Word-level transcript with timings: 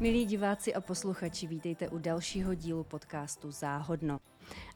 Milí 0.00 0.24
diváci 0.26 0.74
a 0.74 0.80
posluchači, 0.80 1.46
vítejte 1.46 1.88
u 1.88 1.98
dalšího 1.98 2.54
dílu 2.54 2.84
podcastu 2.84 3.50
Záhodno. 3.50 4.18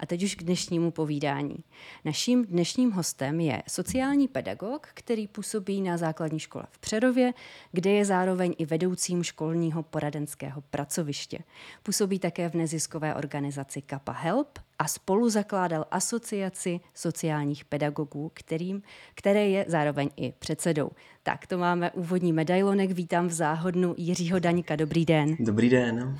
A 0.01 0.07
teď 0.07 0.23
už 0.23 0.35
k 0.35 0.43
dnešnímu 0.43 0.91
povídání. 0.91 1.57
Naším 2.05 2.45
dnešním 2.45 2.91
hostem 2.91 3.41
je 3.41 3.63
sociální 3.69 4.29
pedagog, 4.29 4.89
který 4.95 5.29
působí 5.29 5.81
na 5.81 5.97
základní 5.97 6.39
škole 6.39 6.65
v 6.71 6.79
Přerově, 6.79 7.33
kde 7.73 7.91
je 7.91 8.05
zároveň 8.05 8.55
i 8.59 8.67
vedoucím 8.67 9.23
školního 9.23 9.83
poradenského 9.83 10.61
pracoviště. 10.61 11.39
Působí 11.83 12.19
také 12.19 12.49
v 12.49 12.55
neziskové 12.55 13.15
organizaci 13.15 13.83
Kappa 13.83 14.13
Help 14.13 14.59
a 14.79 14.89
spolu 14.89 15.31
zakládal 15.31 15.87
asociaci 15.91 16.81
sociálních 16.95 17.65
pedagogů, 17.65 18.31
kterým, 18.35 18.83
které 19.15 19.49
je 19.49 19.65
zároveň 19.69 20.09
i 20.17 20.33
předsedou. 20.39 20.91
Tak 21.23 21.47
to 21.47 21.59
máme 21.59 21.91
úvodní 21.91 22.33
medailonek. 22.33 22.91
Vítám 22.91 23.29
v 23.29 23.33
záhodnu 23.33 23.95
Jiřího 23.99 24.39
Daňka. 24.39 24.77
Dobrý 24.77 25.05
den. 25.05 25.37
Dobrý 25.41 25.69
den. 25.69 26.19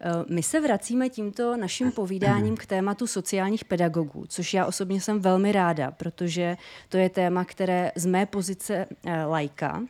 Eh, 0.00 0.24
my 0.28 0.42
se 0.42 0.60
vracíme 0.60 1.08
tímto 1.08 1.56
naším 1.56 1.92
povídáním 1.92 2.56
k 2.56 2.66
tématu 2.66 3.06
sociálních 3.06 3.64
pedagogů, 3.64 4.24
což 4.28 4.54
já 4.54 4.66
osobně 4.66 5.00
jsem 5.00 5.20
velmi 5.20 5.52
ráda, 5.52 5.90
protože 5.90 6.56
to 6.88 6.96
je 6.96 7.08
téma, 7.08 7.44
které 7.44 7.92
z 7.94 8.06
mé 8.06 8.26
pozice 8.26 8.86
eh, 9.06 9.24
lajka 9.24 9.82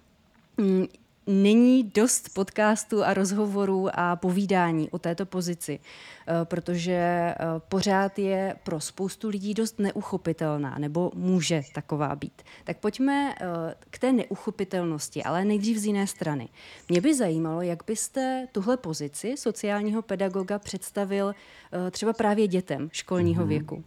mm, 0.57 0.87
není 1.29 1.83
dost 1.85 2.29
podcastů 2.35 3.05
a 3.05 3.15
rozhovorů 3.15 3.89
a 3.93 4.17
povídání 4.17 4.91
o 4.91 4.99
této 4.99 5.27
pozici, 5.27 5.81
eh, 5.81 6.33
protože 6.45 6.93
eh, 6.93 7.37
pořád 7.69 8.19
je 8.19 8.57
pro 8.63 8.81
spoustu 8.81 9.29
lidí 9.29 9.55
dost 9.55 9.79
neuchopitelná, 9.79 10.79
nebo 10.79 11.11
může 11.15 11.63
taková 11.75 12.17
být. 12.17 12.43
Tak 12.65 12.79
pojďme 12.79 13.35
eh, 13.35 13.45
k 13.91 13.99
té 13.99 14.13
neuchopitelnosti, 14.13 15.23
ale 15.23 15.45
nejdřív 15.45 15.79
z 15.79 15.87
jiné 15.87 16.07
strany. 16.07 16.49
Mě 16.89 17.01
by 17.01 17.15
zajímalo, 17.15 17.63
jak 17.63 17.83
byste 17.87 18.47
tuhle 18.53 18.77
pozici 18.77 19.37
sociálního 19.37 20.03
pedagoga 20.03 20.59
představil 20.59 21.35
třeba 21.91 22.13
právě 22.13 22.49
dětem 22.49 22.89
školního 22.93 23.45
mm-hmm. 23.45 23.49
věku. 23.49 23.85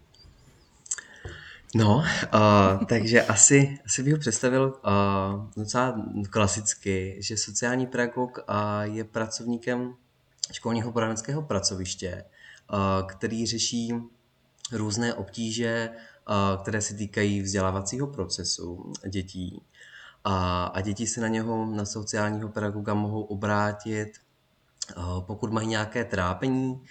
No, 1.76 1.96
uh, 1.96 2.86
takže 2.86 3.22
asi, 3.24 3.80
asi 3.86 4.04
bych 4.04 4.14
ho 4.14 4.20
představil 4.20 4.74
uh, 4.86 5.50
docela 5.58 6.06
klasicky, 6.30 7.18
že 7.20 7.38
sociální 7.38 7.88
pedagog 7.88 8.38
uh, 8.38 8.56
je 8.82 9.04
pracovníkem 9.04 9.94
školního 10.52 10.92
poradenského 10.92 11.42
pracoviště, 11.42 12.26
uh, 12.74 13.08
který 13.08 13.46
řeší 13.46 13.94
různé 14.72 15.14
obtíže, 15.14 15.90
uh, 16.30 16.62
které 16.62 16.82
se 16.82 16.94
týkají 16.94 17.42
vzdělávacího 17.42 18.08
procesu 18.08 18.94
dětí. 19.10 19.62
A, 20.24 20.64
a 20.66 20.82
děti 20.82 21.08
se 21.08 21.22
na 21.22 21.28
něho, 21.28 21.66
na 21.66 21.86
sociálního 21.86 22.50
pedagoga 22.50 22.94
mohou 22.94 23.22
obrátit, 23.22 24.12
uh, 24.98 25.22
pokud 25.22 25.52
mají 25.52 25.68
nějaké 25.68 26.06
trápení, 26.06 26.82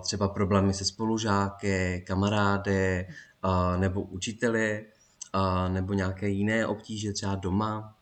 třeba 0.00 0.28
problémy 0.28 0.74
se 0.74 0.84
spolužáky, 0.84 2.04
kamarády 2.06 3.06
nebo 3.76 4.02
učiteli 4.02 4.86
nebo 5.68 5.92
nějaké 5.92 6.28
jiné 6.28 6.66
obtíže 6.66 7.12
třeba 7.12 7.34
doma 7.34 7.96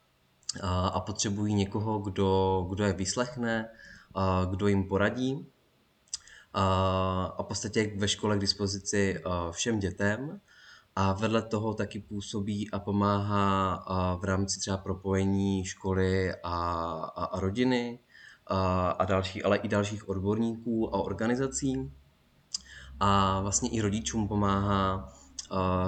a 0.63 1.01
potřebují 1.01 1.55
někoho, 1.55 1.99
kdo, 1.99 2.67
kdo 2.71 2.85
je 2.85 2.93
vyslechne, 2.93 3.69
kdo 4.51 4.67
jim 4.69 4.89
poradí. 4.89 5.47
A 6.55 7.43
v 7.43 7.47
podstatě 7.47 7.93
ve 7.97 8.09
škole 8.09 8.37
k 8.37 8.41
dispozici 8.41 9.23
všem 9.51 9.79
dětem 9.79 10.41
a 10.97 11.13
vedle 11.13 11.43
toho 11.43 11.75
taky 11.75 11.99
působí 11.99 12.71
a 12.71 12.79
pomáhá 12.79 13.85
v 14.21 14.25
rámci 14.25 14.61
třeba 14.61 14.77
propojení 14.77 15.65
školy 15.65 16.35
a, 16.35 16.39
a, 17.17 17.25
a 17.25 17.41
rodiny 17.41 17.99
a, 18.49 18.91
a 18.91 19.05
další, 19.05 19.43
ale 19.43 19.57
i 19.57 19.69
dalších 19.69 20.09
odborníků 20.09 20.95
a 20.95 21.01
organizací. 21.01 21.93
A 23.01 23.41
vlastně 23.41 23.69
i 23.69 23.81
rodičům 23.81 24.29
pomáhá 24.29 25.13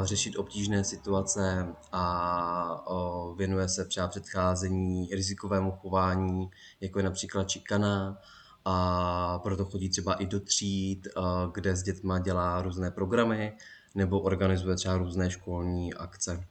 řešit 0.02 0.36
obtížné 0.36 0.84
situace 0.84 1.74
a, 1.92 3.34
věnuje 3.36 3.68
se 3.68 3.84
třeba 3.84 4.08
předcházení 4.08 5.08
rizikovému 5.12 5.70
chování, 5.70 6.50
jako 6.80 6.98
je 6.98 7.02
například 7.02 7.44
čikana, 7.44 8.18
a 8.64 9.38
proto 9.38 9.64
chodí 9.64 9.88
třeba 9.88 10.14
i 10.14 10.26
do 10.26 10.40
tříd, 10.40 11.08
kde 11.52 11.76
s 11.76 11.82
dětma 11.82 12.18
dělá 12.18 12.62
různé 12.62 12.90
programy 12.90 13.52
nebo 13.94 14.20
organizuje 14.20 14.76
třeba 14.76 14.96
různé 14.96 15.30
školní 15.30 15.94
akce. 15.94 16.44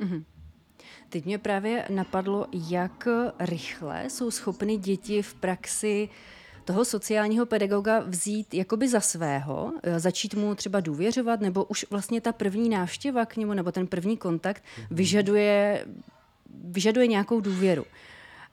Mm-hmm. 0.00 0.24
Teď 1.10 1.24
mě 1.24 1.38
právě 1.38 1.86
napadlo, 1.88 2.46
jak 2.52 3.08
rychle 3.38 4.10
jsou 4.10 4.30
schopny 4.30 4.76
děti 4.76 5.22
v 5.22 5.34
praxi 5.34 6.08
toho 6.64 6.84
sociálního 6.84 7.46
pedagoga 7.46 8.00
vzít 8.00 8.54
jakoby 8.54 8.88
za 8.88 9.00
svého, 9.00 9.72
eh, 9.82 10.00
začít 10.00 10.34
mu 10.34 10.54
třeba 10.54 10.80
důvěřovat, 10.80 11.40
nebo 11.40 11.64
už 11.64 11.86
vlastně 11.90 12.20
ta 12.20 12.32
první 12.32 12.68
návštěva 12.68 13.26
k 13.26 13.36
němu, 13.36 13.54
nebo 13.54 13.72
ten 13.72 13.86
první 13.86 14.16
kontakt 14.16 14.62
mhm. 14.78 14.86
vyžaduje, 14.90 15.86
vyžaduje 16.64 17.06
nějakou 17.06 17.40
důvěru. 17.40 17.84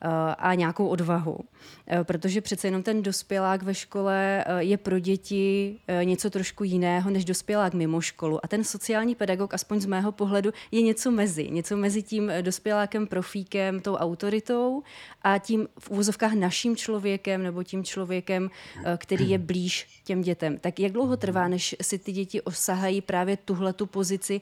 Eh, 0.01 0.35
a 0.37 0.53
nějakou 0.53 0.87
odvahu. 0.87 1.39
Eh, 1.87 2.03
protože 2.03 2.41
přece 2.41 2.67
jenom 2.67 2.83
ten 2.83 3.03
dospělák 3.03 3.63
ve 3.63 3.73
škole 3.73 4.43
eh, 4.47 4.63
je 4.63 4.77
pro 4.77 4.99
děti 4.99 5.77
něco 6.03 6.29
trošku 6.29 6.63
jiného 6.63 7.09
než 7.09 7.25
dospělák 7.25 7.73
mimo 7.73 8.01
školu. 8.01 8.45
A 8.45 8.47
ten 8.47 8.63
sociální 8.63 9.15
pedagog, 9.15 9.53
aspoň 9.53 9.79
z 9.79 9.85
mého 9.85 10.11
pohledu, 10.11 10.51
je 10.71 10.81
něco 10.81 11.11
mezi. 11.11 11.49
Něco 11.51 11.77
mezi 11.77 12.03
tím 12.03 12.31
dospělákem, 12.41 13.07
profíkem, 13.07 13.79
tou 13.79 13.95
autoritou 13.95 14.83
a 15.21 15.37
tím 15.37 15.67
v 15.79 15.89
úvozovkách 15.89 16.33
naším 16.33 16.75
člověkem 16.75 17.43
nebo 17.43 17.63
tím 17.63 17.83
člověkem, 17.83 18.49
který 18.97 19.29
je 19.29 19.37
blíž 19.37 20.01
těm 20.03 20.21
dětem. 20.21 20.57
Tak 20.57 20.79
jak 20.79 20.91
dlouho 20.91 21.17
trvá, 21.17 21.47
než 21.47 21.75
si 21.81 21.99
ty 21.99 22.11
děti 22.11 22.41
osahají 22.41 23.01
právě 23.01 23.37
tuhle 23.37 23.73
tu 23.73 23.85
pozici, 23.85 24.41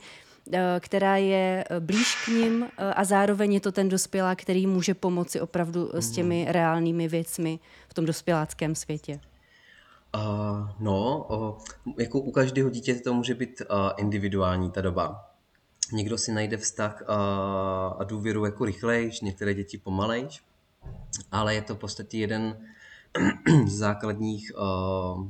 která 0.79 1.17
je 1.17 1.63
eh, 1.69 1.79
blíž 1.79 2.25
k 2.25 2.28
ním 2.28 2.63
eh, 2.63 2.94
a 2.94 3.03
zároveň 3.03 3.53
je 3.53 3.59
to 3.59 3.72
ten 3.72 3.89
dospělák, 3.89 4.41
který 4.41 4.67
může 4.67 4.94
pomoci 4.94 5.41
opravdu 5.41 5.89
s 5.94 6.07
mhm. 6.07 6.16
těmi 6.16 6.45
reálnými 6.50 7.07
věcmi 7.07 7.59
v 7.88 7.94
tom 7.94 8.06
dospěláckém 8.06 8.75
světě. 8.75 9.19
Uh, 10.16 10.69
no, 10.79 11.28
uh, 11.29 11.94
jako 12.00 12.19
u 12.19 12.31
každého 12.31 12.69
dítěte 12.69 13.00
to 13.00 13.13
může 13.13 13.35
být 13.35 13.61
uh, 13.61 13.78
individuální 13.97 14.72
ta 14.72 14.81
doba. 14.81 15.29
Někdo 15.91 16.17
si 16.17 16.31
najde 16.31 16.57
vztah 16.57 17.01
uh, 17.01 17.07
a 18.00 18.03
důvěru 18.03 18.45
jako 18.45 18.66
rychlejš, 18.66 19.22
některé 19.22 19.53
děti 19.53 19.77
pomalejš, 19.77 20.44
ale 21.31 21.56
je 21.56 21.62
to 21.62 21.75
v 21.75 21.77
podstatě 21.77 22.17
jeden 22.17 22.57
z 23.66 23.73
základních 23.73 24.51
uh, 24.57 25.27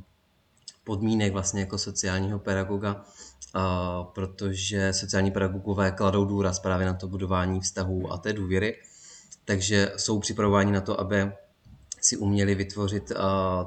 podmínek 0.86 1.34
vlastně 1.34 1.62
jako 1.62 1.78
sociálního 1.78 2.40
pedagoga, 2.40 3.06
protože 4.14 4.94
sociální 4.94 5.32
pedagogové 5.32 5.92
kladou 5.92 6.26
důraz 6.26 6.60
právě 6.60 6.86
na 6.86 6.94
to 6.94 7.08
budování 7.08 7.60
vztahů 7.60 8.14
a 8.14 8.18
té 8.18 8.34
důvěry, 8.34 8.76
takže 9.46 9.92
jsou 9.98 10.20
připravováni 10.20 10.72
na 10.72 10.82
to, 10.82 11.00
aby 11.00 11.32
si 12.02 12.18
uměli 12.18 12.56
vytvořit 12.56 13.12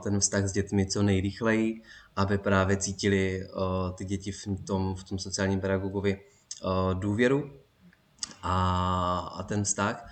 ten 0.03 0.21
vztah 0.21 0.45
s 0.45 0.53
dětmi 0.53 0.87
co 0.87 1.03
nejrychleji, 1.03 1.83
aby 2.17 2.39
právě 2.39 2.77
cítili 2.77 3.49
ty 3.95 4.05
děti 4.05 4.33
v 4.33 4.47
tom, 4.67 4.97
v 4.97 5.05
tom 5.05 5.19
sociálním 5.19 5.61
pedagogovi 5.61 6.21
důvěru 6.95 7.51
a, 8.43 9.19
a 9.19 9.43
ten 9.43 9.65
vztah. 9.65 10.09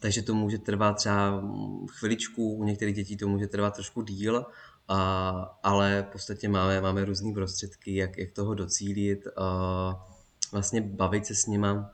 Takže 0.00 0.22
to 0.22 0.34
může 0.34 0.58
trvat 0.58 0.96
třeba 0.96 1.42
chviličku, 1.90 2.54
u 2.54 2.64
některých 2.64 2.94
dětí 2.94 3.16
to 3.16 3.28
může 3.28 3.46
trvat 3.46 3.74
trošku 3.74 4.02
díl, 4.02 4.46
a, 4.88 5.58
ale 5.62 6.06
v 6.08 6.12
podstatě 6.12 6.48
máme, 6.48 6.80
máme 6.80 7.04
různé 7.04 7.32
prostředky, 7.34 7.96
jak, 7.96 8.18
jak 8.18 8.32
toho 8.32 8.54
docílit, 8.54 9.26
a 9.36 10.06
vlastně 10.52 10.80
bavit 10.80 11.26
se 11.26 11.34
s 11.34 11.46
nima, 11.46 11.90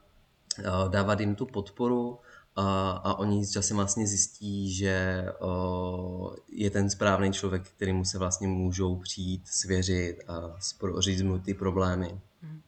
a 0.71 0.89
dávat 0.89 1.21
jim 1.21 1.35
tu 1.35 1.47
podporu 1.47 2.19
a, 2.57 2.91
a 2.91 3.15
oni 3.15 3.47
s 3.47 3.51
časem 3.51 3.77
vlastně 3.77 4.07
zjistí, 4.07 4.75
že 4.75 5.27
o, 5.41 6.37
je 6.53 6.71
ten 6.71 6.91
správný 6.91 7.33
člověk, 7.33 7.63
kterýmu 7.63 8.05
se 8.05 8.19
vlastně 8.19 8.49
můžou 8.49 8.97
přijít, 8.97 9.49
svěřit 9.49 10.21
a 10.29 10.57
říct 10.99 11.23
mu 11.23 11.39
ty 11.39 11.55
problémy. 11.55 12.21
Hmm. 12.43 12.61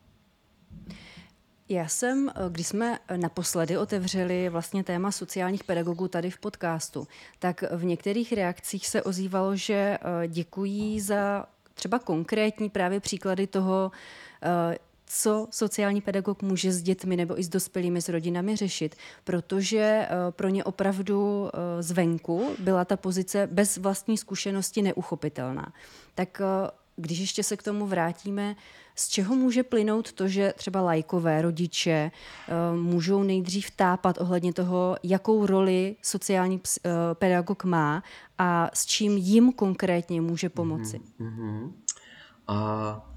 Já 1.68 1.88
jsem, 1.88 2.28
eh, 2.28 2.32
když 2.50 2.66
jsme 2.66 2.98
eh, 3.08 3.18
naposledy 3.18 3.78
otevřeli 3.78 4.48
vlastně 4.48 4.84
téma 4.84 5.12
sociálních 5.12 5.64
pedagogů 5.64 6.08
tady 6.08 6.30
v 6.30 6.38
podcastu, 6.38 7.08
tak 7.38 7.64
v 7.70 7.84
některých 7.84 8.32
reakcích 8.32 8.86
se 8.86 9.02
ozývalo, 9.02 9.56
že 9.56 9.74
eh, 9.74 10.28
děkují 10.28 11.00
za 11.00 11.46
třeba 11.74 11.98
konkrétní 11.98 12.70
právě 12.70 13.00
příklady 13.00 13.46
toho, 13.46 13.90
co 15.06 15.48
sociální 15.50 16.00
pedagog 16.00 16.42
může 16.42 16.72
s 16.72 16.82
dětmi 16.82 17.16
nebo 17.16 17.40
i 17.40 17.44
s 17.44 17.48
dospělými, 17.48 18.02
s 18.02 18.08
rodinami 18.08 18.56
řešit, 18.56 18.96
protože 19.24 20.08
pro 20.30 20.48
ně 20.48 20.64
opravdu 20.64 21.50
zvenku 21.80 22.50
byla 22.58 22.84
ta 22.84 22.96
pozice 22.96 23.48
bez 23.52 23.76
vlastní 23.76 24.18
zkušenosti 24.18 24.82
neuchopitelná. 24.82 25.72
Tak 26.14 26.42
když 26.96 27.18
ještě 27.18 27.42
se 27.42 27.56
k 27.56 27.62
tomu 27.62 27.86
vrátíme, 27.86 28.56
z 28.94 29.08
čeho 29.08 29.34
může 29.36 29.62
plynout 29.62 30.12
to, 30.12 30.28
že 30.28 30.54
třeba 30.56 30.80
lajkové 30.80 31.42
rodiče 31.42 31.90
eh, 31.90 32.76
můžou 32.76 33.22
nejdřív 33.22 33.70
tápat 33.70 34.20
ohledně 34.20 34.52
toho, 34.52 34.96
jakou 35.02 35.46
roli 35.46 35.96
sociální 36.02 36.60
eh, 36.60 36.90
pedagog 37.14 37.64
má 37.64 38.02
a 38.38 38.70
s 38.74 38.86
čím 38.86 39.16
jim 39.16 39.52
konkrétně 39.52 40.20
může 40.20 40.48
pomoci? 40.48 41.00
Mm-hmm. 41.20 41.72
A 42.48 43.10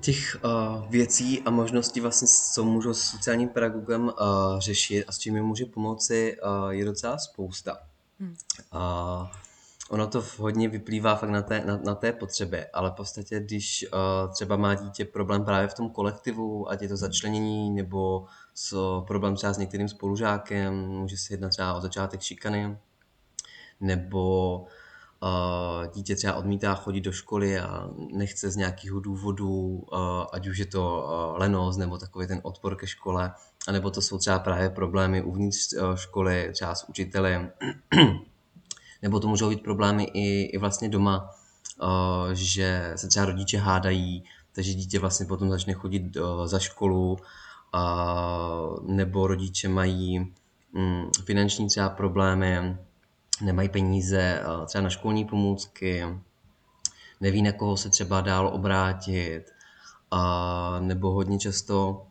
těch 0.00 0.36
uh, 0.44 0.90
věcí 0.90 1.42
a 1.42 1.50
možností, 1.50 2.00
vlastně, 2.00 2.28
co 2.54 2.64
můžou 2.64 2.94
s 2.94 3.02
sociálním 3.02 3.48
pedagogem 3.48 4.04
uh, 4.04 4.12
řešit 4.58 5.04
a 5.04 5.12
s 5.12 5.18
čím 5.18 5.36
jim 5.36 5.44
může 5.44 5.66
pomoci, 5.66 6.36
uh, 6.42 6.70
je 6.70 6.84
docela 6.84 7.18
spousta. 7.18 7.78
Hmm. 8.20 8.36
Uh, 8.74 9.28
ono 9.90 10.06
to 10.06 10.24
hodně 10.38 10.68
vyplývá 10.68 11.14
fakt 11.14 11.30
na 11.30 11.42
té, 11.42 11.64
na, 11.66 11.80
na 11.84 11.94
té 11.94 12.12
potřebě, 12.12 12.66
ale 12.72 12.90
v 12.90 12.94
podstatě, 12.94 13.40
když 13.40 13.86
uh, 13.92 14.32
třeba 14.32 14.56
má 14.56 14.74
dítě 14.74 15.04
problém 15.04 15.44
právě 15.44 15.68
v 15.68 15.74
tom 15.74 15.90
kolektivu, 15.90 16.70
ať 16.70 16.82
je 16.82 16.88
to 16.88 16.96
začlenění, 16.96 17.70
nebo 17.70 18.26
s, 18.54 19.00
problém 19.06 19.36
třeba 19.36 19.52
s 19.52 19.58
některým 19.58 19.88
spolužákem, 19.88 20.74
může 20.74 21.16
se 21.16 21.32
jednat 21.32 21.48
třeba 21.48 21.74
o 21.74 21.80
začátek 21.80 22.20
šikany, 22.20 22.78
nebo 23.80 24.64
dítě 25.94 26.16
třeba 26.16 26.34
odmítá 26.34 26.74
chodit 26.74 27.00
do 27.00 27.12
školy 27.12 27.58
a 27.58 27.90
nechce 28.12 28.50
z 28.50 28.56
nějakého 28.56 29.00
důvodu, 29.00 29.82
ať 30.32 30.46
už 30.48 30.58
je 30.58 30.66
to 30.66 31.04
lenost 31.36 31.76
nebo 31.76 31.98
takový 31.98 32.26
ten 32.26 32.40
odpor 32.42 32.76
ke 32.76 32.86
škole, 32.86 33.32
anebo 33.68 33.90
to 33.90 34.02
jsou 34.02 34.18
třeba 34.18 34.38
právě 34.38 34.70
problémy 34.70 35.22
uvnitř 35.22 35.74
školy, 35.94 36.50
třeba 36.52 36.74
s 36.74 36.88
učitelem, 36.88 37.52
nebo 39.02 39.20
to 39.20 39.28
můžou 39.28 39.48
být 39.48 39.62
problémy 39.62 40.04
i, 40.04 40.42
i 40.42 40.58
vlastně 40.58 40.88
doma, 40.88 41.30
že 42.32 42.92
se 42.96 43.08
třeba 43.08 43.26
rodiče 43.26 43.58
hádají, 43.58 44.24
takže 44.52 44.74
dítě 44.74 44.98
vlastně 44.98 45.26
potom 45.26 45.50
začne 45.50 45.72
chodit 45.72 46.16
za 46.44 46.58
školu, 46.58 47.18
nebo 48.82 49.26
rodiče 49.26 49.68
mají 49.68 50.18
mm, 50.72 51.10
finanční 51.24 51.68
třeba 51.68 51.88
problémy, 51.88 52.76
nemají 53.42 53.68
peníze 53.68 54.42
eh, 54.42 54.66
třeba 54.66 54.82
na 54.82 54.90
školní 54.90 55.24
pomůcky, 55.24 56.04
neví, 57.20 57.42
na 57.42 57.52
koho 57.52 57.76
se 57.76 57.90
třeba 57.90 58.20
dál 58.20 58.50
obrátit, 58.54 59.44
a 60.10 60.80
nebo 60.80 61.10
hodně 61.10 61.38
často, 61.38 62.06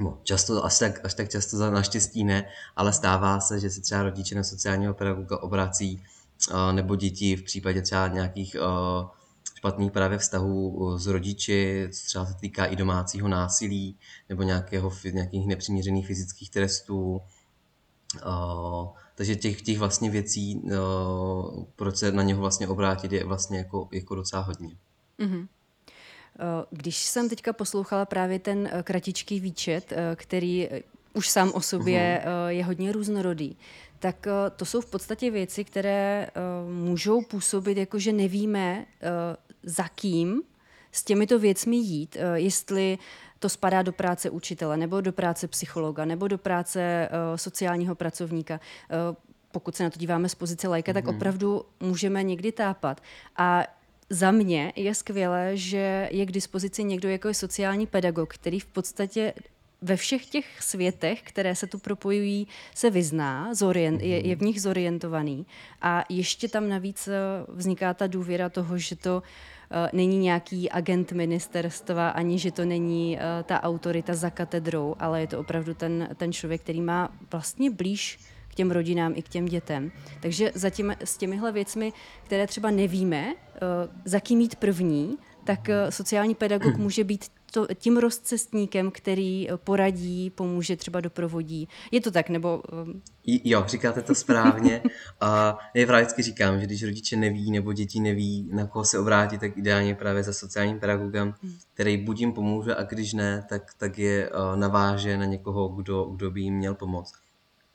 no, 0.00 0.18
často, 0.22 0.64
až 0.64 0.78
tak, 0.78 1.04
až 1.04 1.14
tak 1.14 1.28
často 1.28 1.56
za 1.56 1.70
naštěstí 1.70 2.24
ne, 2.24 2.48
ale 2.76 2.92
stává 2.92 3.40
se, 3.40 3.60
že 3.60 3.70
se 3.70 3.80
třeba 3.80 4.02
rodiče 4.02 4.34
na 4.34 4.44
sociálního 4.44 4.94
pedagoga 4.94 5.38
obrací, 5.38 6.02
nebo 6.72 6.96
děti 6.96 7.36
v 7.36 7.42
případě 7.42 7.82
třeba 7.82 8.08
nějakých 8.08 8.56
špatných 9.54 9.92
právě 9.92 10.18
vztahů 10.18 10.98
s 10.98 11.06
rodiči, 11.06 11.88
co 11.92 12.06
třeba 12.06 12.26
se 12.26 12.34
týká 12.34 12.64
i 12.64 12.76
domácího 12.76 13.28
násilí, 13.28 13.98
nebo 14.28 14.42
nějakého, 14.42 14.92
nějakých 15.12 15.46
nepřiměřených 15.46 16.06
fyzických 16.06 16.50
trestů, 16.50 17.20
takže 19.14 19.36
těch, 19.36 19.62
těch 19.62 19.78
vlastně 19.78 20.10
věcí, 20.10 20.62
proč 21.76 21.96
se 21.96 22.12
na 22.12 22.22
něho 22.22 22.40
vlastně 22.40 22.68
obrátit, 22.68 23.12
je 23.12 23.24
vlastně 23.24 23.58
jako, 23.58 23.88
jako 23.92 24.14
docela 24.14 24.42
hodně. 24.42 24.76
Mm-hmm. 25.18 25.48
Když 26.70 26.96
jsem 26.96 27.28
teďka 27.28 27.52
poslouchala 27.52 28.04
právě 28.04 28.38
ten 28.38 28.68
eh, 28.72 28.82
kratičký 28.82 29.40
výčet, 29.40 29.92
který 30.16 30.68
už 31.14 31.28
sám 31.28 31.50
o 31.54 31.60
sobě 31.60 32.22
uh-huh. 32.24 32.46
je 32.48 32.64
hodně 32.64 32.92
různorodý, 32.92 33.56
tak 33.98 34.26
to 34.56 34.64
jsou 34.64 34.80
v 34.80 34.86
podstatě 34.86 35.30
věci, 35.30 35.64
které 35.64 36.28
můžou 36.68 37.22
působit 37.22 37.78
jako, 37.78 37.98
že 37.98 38.12
nevíme, 38.12 38.86
za 39.62 39.88
kým 39.88 40.42
s 40.92 41.04
těmito 41.04 41.38
věcmi 41.38 41.76
jít, 41.76 42.16
jestli 42.34 42.98
to 43.38 43.48
spadá 43.48 43.82
do 43.82 43.92
práce 43.92 44.30
učitele, 44.30 44.76
nebo 44.76 45.00
do 45.00 45.12
práce 45.12 45.48
psychologa, 45.48 46.04
nebo 46.04 46.28
do 46.28 46.38
práce 46.38 47.08
sociálního 47.36 47.94
pracovníka. 47.94 48.60
Pokud 49.52 49.76
se 49.76 49.82
na 49.82 49.90
to 49.90 49.98
díváme 49.98 50.28
z 50.28 50.34
pozice 50.34 50.68
lajka, 50.68 50.92
mm-hmm. 50.92 50.94
tak 50.94 51.04
mhm. 51.04 51.16
opravdu 51.16 51.64
můžeme 51.80 52.22
někdy 52.22 52.52
tápat. 52.52 53.00
A 53.36 53.64
za 54.10 54.30
mě 54.30 54.72
je 54.76 54.94
skvělé, 54.94 55.56
že 55.56 56.08
je 56.12 56.26
k 56.26 56.32
dispozici 56.32 56.84
někdo 56.84 57.08
jako 57.08 57.28
je 57.28 57.34
sociální 57.34 57.86
pedagog, 57.86 58.34
který 58.34 58.60
v 58.60 58.66
podstatě 58.66 59.34
ve 59.84 59.96
všech 59.96 60.26
těch 60.26 60.62
světech, 60.62 61.22
které 61.22 61.54
se 61.54 61.66
tu 61.66 61.78
propojují, 61.78 62.48
se 62.74 62.90
vyzná, 62.90 63.54
zorient, 63.54 64.02
je, 64.02 64.26
je 64.26 64.36
v 64.36 64.42
nich 64.42 64.62
zorientovaný 64.62 65.46
a 65.82 66.04
ještě 66.08 66.48
tam 66.48 66.68
navíc 66.68 67.08
eh, 67.08 67.12
vzniká 67.48 67.94
ta 67.94 68.06
důvěra 68.06 68.48
toho, 68.48 68.78
že 68.78 68.96
to 68.96 69.22
uh, 69.22 69.76
není 69.92 70.18
nějaký 70.18 70.70
agent 70.70 71.12
ministerstva, 71.12 72.08
ani 72.08 72.38
že 72.38 72.50
to 72.50 72.64
není 72.64 73.16
uh, 73.16 73.22
ta 73.42 73.62
autorita 73.62 74.14
za 74.14 74.30
katedrou, 74.30 74.96
ale 74.98 75.20
je 75.20 75.26
to 75.26 75.40
opravdu 75.40 75.74
ten, 75.74 76.08
ten 76.16 76.32
člověk, 76.32 76.60
který 76.60 76.80
má 76.80 77.12
vlastně 77.30 77.70
blíž 77.70 78.18
k 78.48 78.54
těm 78.54 78.70
rodinám 78.70 79.12
i 79.16 79.22
k 79.22 79.28
těm 79.28 79.46
dětem. 79.46 79.92
Takže 80.20 80.52
zatím 80.54 80.94
s 81.04 81.16
těmihle 81.16 81.52
věcmi, 81.52 81.92
které 82.22 82.46
třeba 82.46 82.70
nevíme, 82.70 83.34
za 84.04 84.20
kým 84.20 84.40
jít 84.40 84.56
první, 84.56 85.18
tak 85.44 85.68
sociální 85.90 86.34
pedagog 86.34 86.76
může 86.76 87.04
být 87.04 87.24
to, 87.54 87.66
tím 87.74 87.96
rozcestníkem, 87.96 88.90
který 88.90 89.50
eh, 89.50 89.56
poradí, 89.56 90.30
pomůže, 90.30 90.76
třeba 90.76 91.00
doprovodí. 91.00 91.68
Je 91.90 92.00
to 92.00 92.10
tak, 92.10 92.28
nebo... 92.28 92.62
Um... 92.72 93.02
Jo, 93.24 93.64
říkáte 93.66 94.02
to 94.02 94.14
správně. 94.14 94.82
A 95.20 95.58
já 95.74 95.86
právě 95.86 96.04
vždycky 96.04 96.22
říkám, 96.22 96.60
že 96.60 96.66
když 96.66 96.84
rodiče 96.84 97.16
neví 97.16 97.50
nebo 97.50 97.72
děti 97.72 98.00
neví, 98.00 98.48
na 98.52 98.66
koho 98.66 98.84
se 98.84 98.98
obrátit, 98.98 99.40
tak 99.40 99.58
ideálně 99.58 99.94
právě 99.94 100.22
za 100.22 100.32
sociálním 100.32 100.80
pedagogem, 100.80 101.34
hmm. 101.42 101.52
který 101.74 101.96
buď 101.96 102.20
jim 102.20 102.32
pomůže 102.32 102.74
a 102.74 102.82
když 102.82 103.12
ne, 103.12 103.46
tak, 103.48 103.74
tak 103.78 103.98
je 103.98 104.30
uh, 104.30 104.56
naváže 104.56 105.16
na 105.16 105.24
někoho, 105.24 105.68
kdo, 105.68 106.04
kdo 106.04 106.30
by 106.30 106.40
jim 106.40 106.54
měl 106.54 106.74
pomoct. 106.74 107.14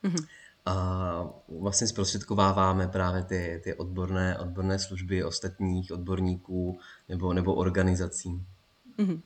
Mm-hmm. 0.03 0.25
A 0.65 1.29
vlastně 1.59 1.87
zprostředkováváme 1.87 2.87
právě 2.87 3.23
ty, 3.23 3.61
ty 3.63 3.73
odborné, 3.73 4.37
odborné 4.37 4.79
služby 4.79 5.23
ostatních 5.23 5.91
odborníků 5.91 6.79
nebo, 7.09 7.33
nebo 7.33 7.53
organizací. 7.53 8.41
Mm-hmm. 8.99 9.21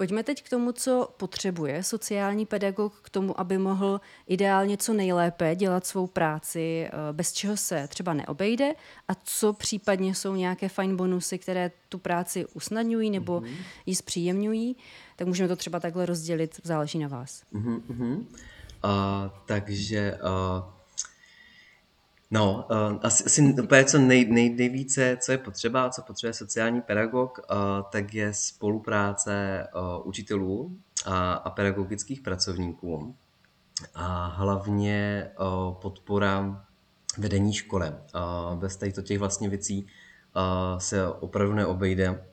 Pojďme 0.00 0.22
teď 0.22 0.42
k 0.42 0.48
tomu, 0.48 0.72
co 0.72 1.14
potřebuje 1.16 1.82
sociální 1.82 2.46
pedagog 2.46 3.00
k 3.02 3.10
tomu, 3.10 3.40
aby 3.40 3.58
mohl 3.58 4.00
ideálně 4.26 4.76
co 4.76 4.92
nejlépe 4.92 5.56
dělat 5.56 5.86
svou 5.86 6.06
práci, 6.06 6.86
eh, 6.86 6.90
bez 7.12 7.32
čeho 7.32 7.56
se 7.56 7.88
třeba 7.88 8.14
neobejde 8.14 8.72
a 9.08 9.14
co 9.24 9.52
případně 9.52 10.14
jsou 10.14 10.34
nějaké 10.34 10.68
fajn 10.68 10.96
bonusy, 10.96 11.38
které 11.38 11.70
tu 11.88 11.98
práci 11.98 12.46
usnadňují 12.46 13.10
nebo 13.10 13.40
mm-hmm. 13.40 13.56
ji 13.86 13.94
zpříjemňují, 13.94 14.76
tak 15.16 15.26
můžeme 15.28 15.48
to 15.48 15.56
třeba 15.56 15.80
takhle 15.80 16.06
rozdělit, 16.06 16.60
záleží 16.62 16.98
na 16.98 17.08
vás. 17.08 17.42
Mm-hmm. 17.52 18.18
Uh, 18.18 18.24
takže 19.46 20.18
uh 20.22 20.79
No, 22.30 22.66
uh, 22.70 22.98
asi, 23.02 23.24
asi 23.24 23.54
úplně 23.62 23.84
co 23.84 23.98
nej, 23.98 24.24
nej, 24.30 24.50
nejvíce, 24.50 25.16
co 25.20 25.32
je 25.32 25.38
potřeba, 25.38 25.90
co 25.90 26.02
potřebuje 26.02 26.34
sociální 26.34 26.80
pedagog, 26.80 27.38
uh, 27.38 27.56
tak 27.90 28.14
je 28.14 28.34
spolupráce 28.34 29.66
uh, 29.74 30.08
učitelů 30.08 30.78
a, 31.06 31.32
a 31.32 31.50
pedagogických 31.50 32.20
pracovníků 32.20 33.14
a 33.94 34.26
hlavně 34.26 35.30
uh, 35.40 35.74
podpora 35.74 36.66
vedení 37.18 37.52
školy. 37.52 37.88
Uh, 37.90 38.58
bez 38.58 38.76
těchto 38.76 39.02
těch 39.02 39.18
vlastně 39.18 39.48
věcí 39.48 39.86
uh, 40.36 40.78
se 40.78 41.08
opravdu 41.08 41.54
neobejde, 41.54 42.24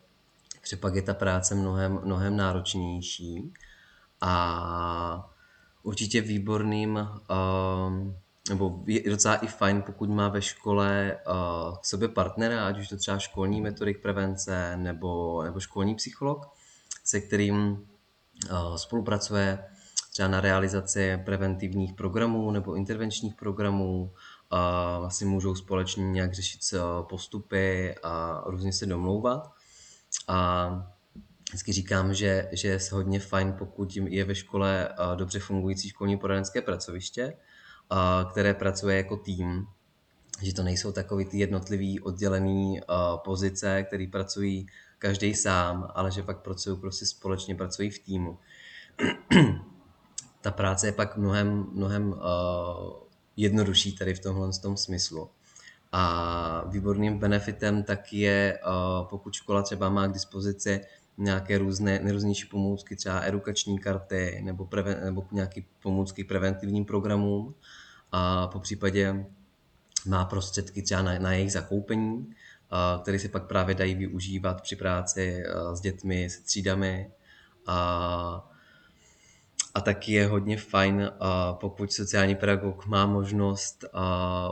protože 0.62 0.78
pak 0.78 0.96
je 0.96 1.02
ta 1.02 1.14
práce 1.14 1.56
mnohem, 1.56 2.00
mnohem 2.04 2.38
náročnější 2.38 3.54
a 4.22 5.30
určitě 5.84 6.22
výborným 6.22 6.96
uh, 6.96 8.14
nebo 8.50 8.84
je 8.86 9.10
docela 9.10 9.36
i 9.36 9.48
fajn, 9.48 9.82
pokud 9.82 10.10
má 10.10 10.30
ve 10.30 10.42
škole 10.42 11.18
uh, 11.28 11.78
k 11.78 11.86
sobě 11.86 12.08
partnera, 12.08 12.68
ať 12.68 12.80
už 12.80 12.88
to 12.88 12.98
třeba 12.98 13.20
školní 13.20 13.62
metodik 13.62 14.02
prevence 14.02 14.78
nebo, 14.78 15.44
nebo 15.44 15.60
školní 15.60 15.96
psycholog, 15.96 16.46
se 17.04 17.22
kterým 17.22 17.88
uh, 18.52 18.76
spolupracuje 18.76 19.60
třeba 20.12 20.28
na 20.28 20.42
realizaci 20.42 21.18
preventivních 21.26 21.94
programů 21.94 22.52
nebo 22.52 22.76
intervenčních 22.76 23.36
programů, 23.36 24.14
a 24.50 25.00
vlastně 25.00 25.28
můžou 25.28 25.56
společně 25.56 26.12
nějak 26.12 26.34
řešit 26.34 26.60
postupy 27.10 27.96
a 28.04 28.44
různě 28.46 28.74
se 28.74 28.86
domlouvat. 28.86 29.52
A 30.28 30.70
vždycky 31.50 31.74
říkám, 31.74 32.14
že, 32.14 32.50
že 32.52 32.68
je 32.68 32.80
hodně 32.92 33.20
fajn, 33.20 33.54
pokud 33.54 33.96
je 33.96 34.24
ve 34.24 34.36
škole 34.36 34.90
dobře 35.16 35.40
fungující 35.40 35.90
školní 35.90 36.18
poradenské 36.18 36.62
pracoviště, 36.62 37.34
které 38.32 38.54
pracuje 38.54 38.98
jako 38.98 39.18
tým, 39.18 39.68
že 40.42 40.54
to 40.54 40.64
nejsou 40.64 40.92
takový 40.92 41.26
ty 41.26 41.38
jednotlivý 41.38 42.00
oddělený 42.00 42.80
pozice, 43.24 43.84
které 43.84 44.08
pracují 44.12 44.68
každý 45.00 45.34
sám, 45.36 45.92
ale 45.96 46.12
že 46.12 46.24
pak 46.24 46.42
pracují 46.42 46.78
prostě 46.78 47.06
společně, 47.06 47.56
pracují 47.56 47.90
v 47.90 48.00
týmu. 48.00 48.38
Ta 50.42 50.52
práce 50.52 50.88
je 50.88 50.92
pak 50.92 51.18
mnohem, 51.18 51.68
mnohem 51.72 52.16
jednodušší 53.38 53.98
tady 53.98 54.14
v 54.14 54.20
tomhle 54.20 54.50
tom 54.62 54.78
smyslu. 54.78 55.30
A 55.92 56.64
výborným 56.68 57.20
benefitem 57.20 57.84
tak 57.84 58.14
je, 58.14 58.60
pokud 59.10 59.34
škola 59.34 59.62
třeba 59.62 59.90
má 59.90 60.08
k 60.08 60.14
dispozici 60.14 60.82
nějaké 61.18 61.58
různé, 61.58 62.00
nejrůznější 62.00 62.46
pomůcky, 62.46 62.96
třeba 62.96 63.22
edukační 63.22 63.80
karty 63.80 64.42
nebo, 64.44 64.66
preven, 64.66 65.00
nebo 65.04 65.28
nějaké 65.32 65.62
pomůcky 65.82 66.24
preventivním 66.24 66.86
programům 66.86 67.56
a 68.12 68.48
po 68.48 68.60
případě 68.60 69.26
má 70.06 70.26
prostředky 70.26 70.82
třeba 70.82 71.02
na, 71.02 71.20
na 71.20 71.34
jejich 71.34 71.52
zakoupení, 71.52 72.36
které 73.02 73.20
se 73.20 73.30
pak 73.30 73.48
právě 73.48 73.76
dají 73.76 73.96
využívat 73.96 74.62
při 74.62 74.76
práci 74.76 75.44
s 75.74 75.82
dětmi, 75.82 76.30
se 76.30 76.42
třídami. 76.42 77.12
A, 77.68 78.52
a 79.74 79.82
taky 79.82 80.12
je 80.12 80.28
hodně 80.28 80.58
fajn, 80.58 81.12
pokud 81.52 81.94
sociální 81.94 82.36
pedagog 82.36 82.86
má 82.86 83.06
možnost 83.06 83.86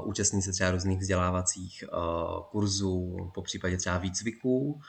účastnit 0.04 0.42
se 0.42 0.52
třeba 0.52 0.72
různých 0.72 1.00
vzdělávacích 1.00 1.84
kurzů, 2.52 3.32
po 3.34 3.42
případě 3.42 3.78
třeba 3.78 3.98
výcviků. 3.98 4.82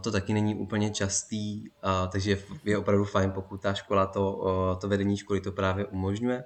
To 0.00 0.12
taky 0.12 0.32
není 0.32 0.54
úplně 0.54 0.90
častý, 0.90 1.64
takže 2.12 2.38
je 2.64 2.78
opravdu 2.78 3.04
fajn, 3.04 3.30
pokud 3.30 3.60
ta 3.60 3.74
škola 3.74 4.06
to, 4.06 4.76
to 4.80 4.88
vedení 4.88 5.16
školy 5.16 5.40
to 5.40 5.52
právě 5.52 5.86
umožňuje 5.86 6.44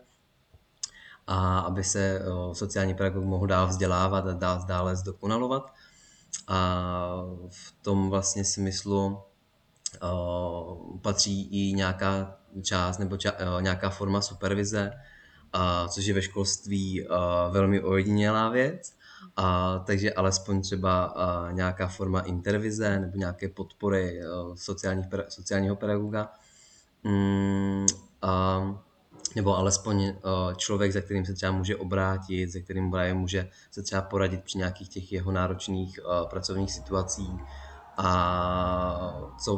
a 1.26 1.59
aby 1.59 1.85
se 1.85 2.23
sociální 2.52 2.95
pedagog 2.95 3.25
mohl 3.25 3.47
dál 3.47 3.66
vzdělávat 3.66 4.26
a 4.26 4.33
dál, 4.33 4.64
dále 4.69 4.97
zdokonalovat. 4.97 5.73
A 6.49 7.23
v 7.49 7.75
tom 7.83 8.11
vlastně 8.11 8.45
smyslu 8.45 9.19
patří 11.02 11.49
i 11.71 11.73
nějaká 11.73 12.37
část 12.62 12.99
nebo 12.99 13.16
ča, 13.16 13.33
nějaká 13.61 13.90
forma 13.90 14.21
supervize, 14.21 14.93
což 15.88 16.04
je 16.04 16.14
ve 16.14 16.23
školství 16.23 17.07
velmi 17.50 17.81
ojedinělá 17.81 18.49
věc. 18.49 18.95
A, 19.37 19.78
takže 19.87 20.12
alespoň 20.12 20.62
třeba 20.62 21.04
a, 21.04 21.50
nějaká 21.50 21.88
forma 21.88 22.21
intervize 22.21 23.00
nebo 23.00 23.16
nějaké 23.19 23.49
podpory 23.49 24.23
a, 24.23 24.26
sociálních, 24.54 25.07
sociálního 25.28 25.76
pedagoga. 25.76 26.33
Mm, 27.04 27.87
a, 28.23 28.61
nebo 29.37 29.57
alespoň 29.57 30.14
člověk, 30.57 30.93
za 30.93 31.00
kterým 31.00 31.25
se 31.25 31.35
třeba 31.35 31.53
může 31.53 31.76
obrátit, 31.76 32.53
se 32.53 32.61
kterým 32.61 32.91
právě 32.91 33.14
může 33.14 33.49
se 33.71 33.83
třeba 33.83 34.03
poradit 34.03 34.45
při 34.45 34.59
nějakých 34.59 34.88
těch 34.88 35.12
jeho 35.12 35.33
náročných 35.33 36.00
pracovních 36.31 36.73
situacích. 36.73 37.41
A 37.97 39.33
co 39.45 39.57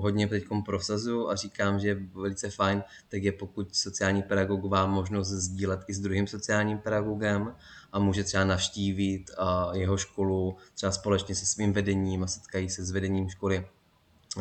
hodně 0.00 0.28
teď 0.28 0.44
prosazuju 0.64 1.28
a 1.28 1.34
říkám, 1.36 1.78
že 1.78 1.88
je 1.88 1.96
velice 2.14 2.50
fajn, 2.50 2.82
tak 3.08 3.22
je 3.22 3.32
pokud 3.32 3.76
sociální 3.76 4.22
pedagog 4.22 4.64
má 4.64 4.86
možnost 4.86 5.28
sdílet 5.28 5.80
i 5.88 5.94
s 5.94 6.00
druhým 6.00 6.26
sociálním 6.26 6.78
pedagogem 6.78 7.54
a 7.92 7.98
může 7.98 8.24
třeba 8.24 8.44
navštívit 8.44 9.30
jeho 9.72 9.96
školu 9.96 10.56
třeba 10.74 10.92
společně 10.92 11.34
se 11.34 11.46
svým 11.46 11.72
vedením 11.72 12.22
a 12.22 12.26
setkají 12.26 12.70
se 12.70 12.84
s 12.84 12.90
vedením 12.90 13.28
školy 13.28 13.66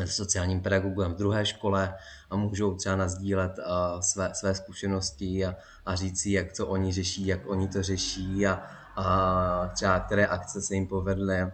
sociálním 0.06 0.62
pedagogem 0.62 1.14
v 1.14 1.18
druhé 1.18 1.46
škole 1.46 1.96
a 2.30 2.36
můžou 2.36 2.76
třeba 2.76 2.96
nazdílet 2.96 3.52
své, 4.00 4.32
své 4.34 4.56
zkušenosti 4.56 5.46
a, 5.46 5.56
a 5.86 5.96
říct 5.96 6.22
si, 6.22 6.32
jak 6.32 6.54
to 6.58 6.68
oni 6.68 6.92
řeší, 6.92 7.28
jak 7.28 7.50
oni 7.50 7.68
to 7.68 7.84
řeší 7.84 8.48
a, 8.48 8.64
a 8.96 9.68
třeba 9.74 10.00
které 10.00 10.26
akce 10.26 10.62
se 10.62 10.76
jim 10.76 10.88
povedly 10.88 11.52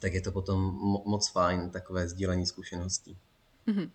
tak 0.00 0.14
je 0.14 0.20
to 0.20 0.32
potom 0.32 0.60
moc 1.06 1.30
fajn, 1.30 1.70
takové 1.70 2.08
sdílení 2.08 2.46
zkušeností. 2.46 3.16
Mm-hmm. 3.68 3.90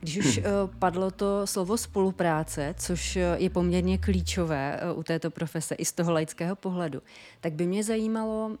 Když 0.00 0.16
už 0.18 0.38
eh, 0.38 0.42
padlo 0.78 1.10
to 1.10 1.46
slovo 1.46 1.76
spolupráce, 1.76 2.74
což 2.78 3.16
eh, 3.16 3.36
je 3.38 3.50
poměrně 3.50 3.98
klíčové 3.98 4.80
eh, 4.80 4.92
u 4.92 5.02
této 5.02 5.30
profese 5.30 5.74
i 5.74 5.84
z 5.84 5.92
toho 5.92 6.12
laického 6.12 6.56
pohledu, 6.56 7.02
tak 7.40 7.52
by 7.52 7.66
mě 7.66 7.84
zajímalo, 7.84 8.56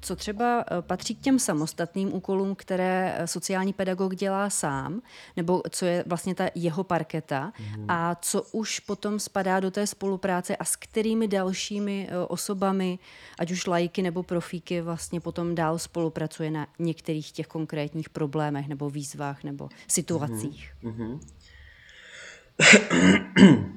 co 0.00 0.16
třeba 0.16 0.64
patří 0.80 1.14
k 1.14 1.20
těm 1.20 1.38
samostatným 1.38 2.14
úkolům, 2.14 2.54
které 2.54 3.18
sociální 3.24 3.72
pedagog 3.72 4.14
dělá 4.14 4.50
sám, 4.50 5.02
nebo 5.36 5.62
co 5.70 5.86
je 5.86 6.04
vlastně 6.06 6.34
ta 6.34 6.48
jeho 6.54 6.84
parketa 6.84 7.52
mm. 7.76 7.84
a 7.88 8.14
co 8.14 8.42
už 8.42 8.80
potom 8.80 9.20
spadá 9.20 9.60
do 9.60 9.70
té 9.70 9.86
spolupráce 9.86 10.56
a 10.56 10.64
s 10.64 10.76
kterými 10.76 11.28
dalšími 11.28 12.08
osobami, 12.28 12.98
ať 13.38 13.50
už 13.50 13.66
lajky 13.66 14.02
nebo 14.02 14.22
profíky, 14.22 14.80
vlastně 14.80 15.20
potom 15.20 15.54
dál 15.54 15.78
spolupracuje 15.78 16.50
na 16.50 16.66
některých 16.78 17.32
těch 17.32 17.46
konkrétních 17.46 18.08
problémech 18.08 18.68
nebo 18.68 18.90
výzvách 18.90 19.44
nebo 19.44 19.68
situacích 19.88 20.34
situacích. 20.34 20.72
Mm-hmm. 20.84 21.20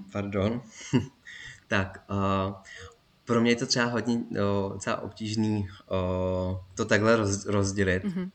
Pardon. 0.11 0.61
tak, 1.67 2.05
uh, 2.09 2.53
pro 3.27 3.41
mě 3.41 3.51
je 3.51 3.55
to 3.55 3.65
třeba 3.65 3.85
hodně 3.85 4.15
uh, 4.15 4.73
docela 4.73 5.01
obtížný 5.01 5.67
uh, 5.91 6.57
to 6.75 6.85
takhle 6.85 7.15
roz, 7.15 7.45
rozdělit. 7.45 8.03
Mm-hmm. 8.03 8.29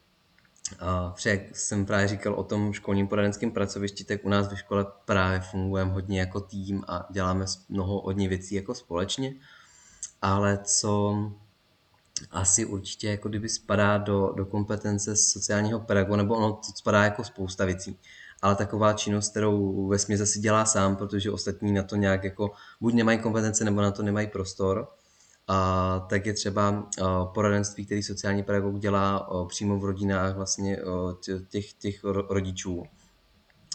Uh, 0.83 1.33
jak 1.33 1.57
jsem 1.57 1.87
právě 1.87 2.09
říkal 2.09 2.35
o 2.35 2.45
tom 2.45 2.73
školním 2.73 3.09
poradenském 3.09 3.51
pracovišti, 3.51 4.05
tak 4.05 4.25
u 4.25 4.29
nás 4.29 4.49
ve 4.49 4.57
škole 4.57 4.87
právě 5.05 5.41
fungujeme 5.41 5.93
hodně 5.93 6.21
jako 6.21 6.41
tým 6.41 6.85
a 6.89 7.07
děláme 7.11 7.45
mnoho 7.69 8.01
hodně 8.01 8.29
věcí 8.29 8.55
jako 8.55 8.75
společně. 8.75 9.35
Ale 10.23 10.59
co 10.65 11.17
asi 12.31 12.65
určitě 12.65 13.11
jako 13.11 13.29
kdyby 13.29 13.49
spadá 13.49 13.99
do, 13.99 14.33
do 14.37 14.47
kompetence 14.47 15.17
sociálního 15.17 15.81
pedagoga, 15.81 16.17
nebo 16.17 16.35
ono 16.37 16.53
to 16.53 16.73
spadá 16.77 17.05
jako 17.05 17.25
spousta 17.25 17.65
věcí. 17.65 17.99
Ale 18.43 18.57
taková 18.57 18.93
činnost, 18.93 19.31
kterou 19.31 19.87
ve 19.89 19.97
asi 19.97 20.41
dělá 20.41 20.65
sám, 20.65 20.97
protože 20.97 21.31
ostatní 21.31 21.73
na 21.73 21.83
to 21.83 21.97
nějak 21.97 22.25
jako 22.25 22.51
buď 22.81 22.95
nemají 22.95 23.19
kompetence, 23.19 23.65
nebo 23.65 23.81
na 23.81 23.91
to 23.91 24.03
nemají 24.03 24.27
prostor, 24.27 24.89
a 25.49 26.07
tak 26.11 26.27
je 26.27 26.33
třeba 26.33 26.89
poradenství, 27.35 27.87
který 27.87 28.03
sociální 28.03 28.43
pedagog 28.43 28.79
dělá 28.79 29.31
přímo 29.49 29.79
v 29.79 29.85
rodinách 29.85 30.37
vlastně 30.37 30.79
těch, 31.49 31.73
těch 31.73 32.05
rodičů. 32.05 32.83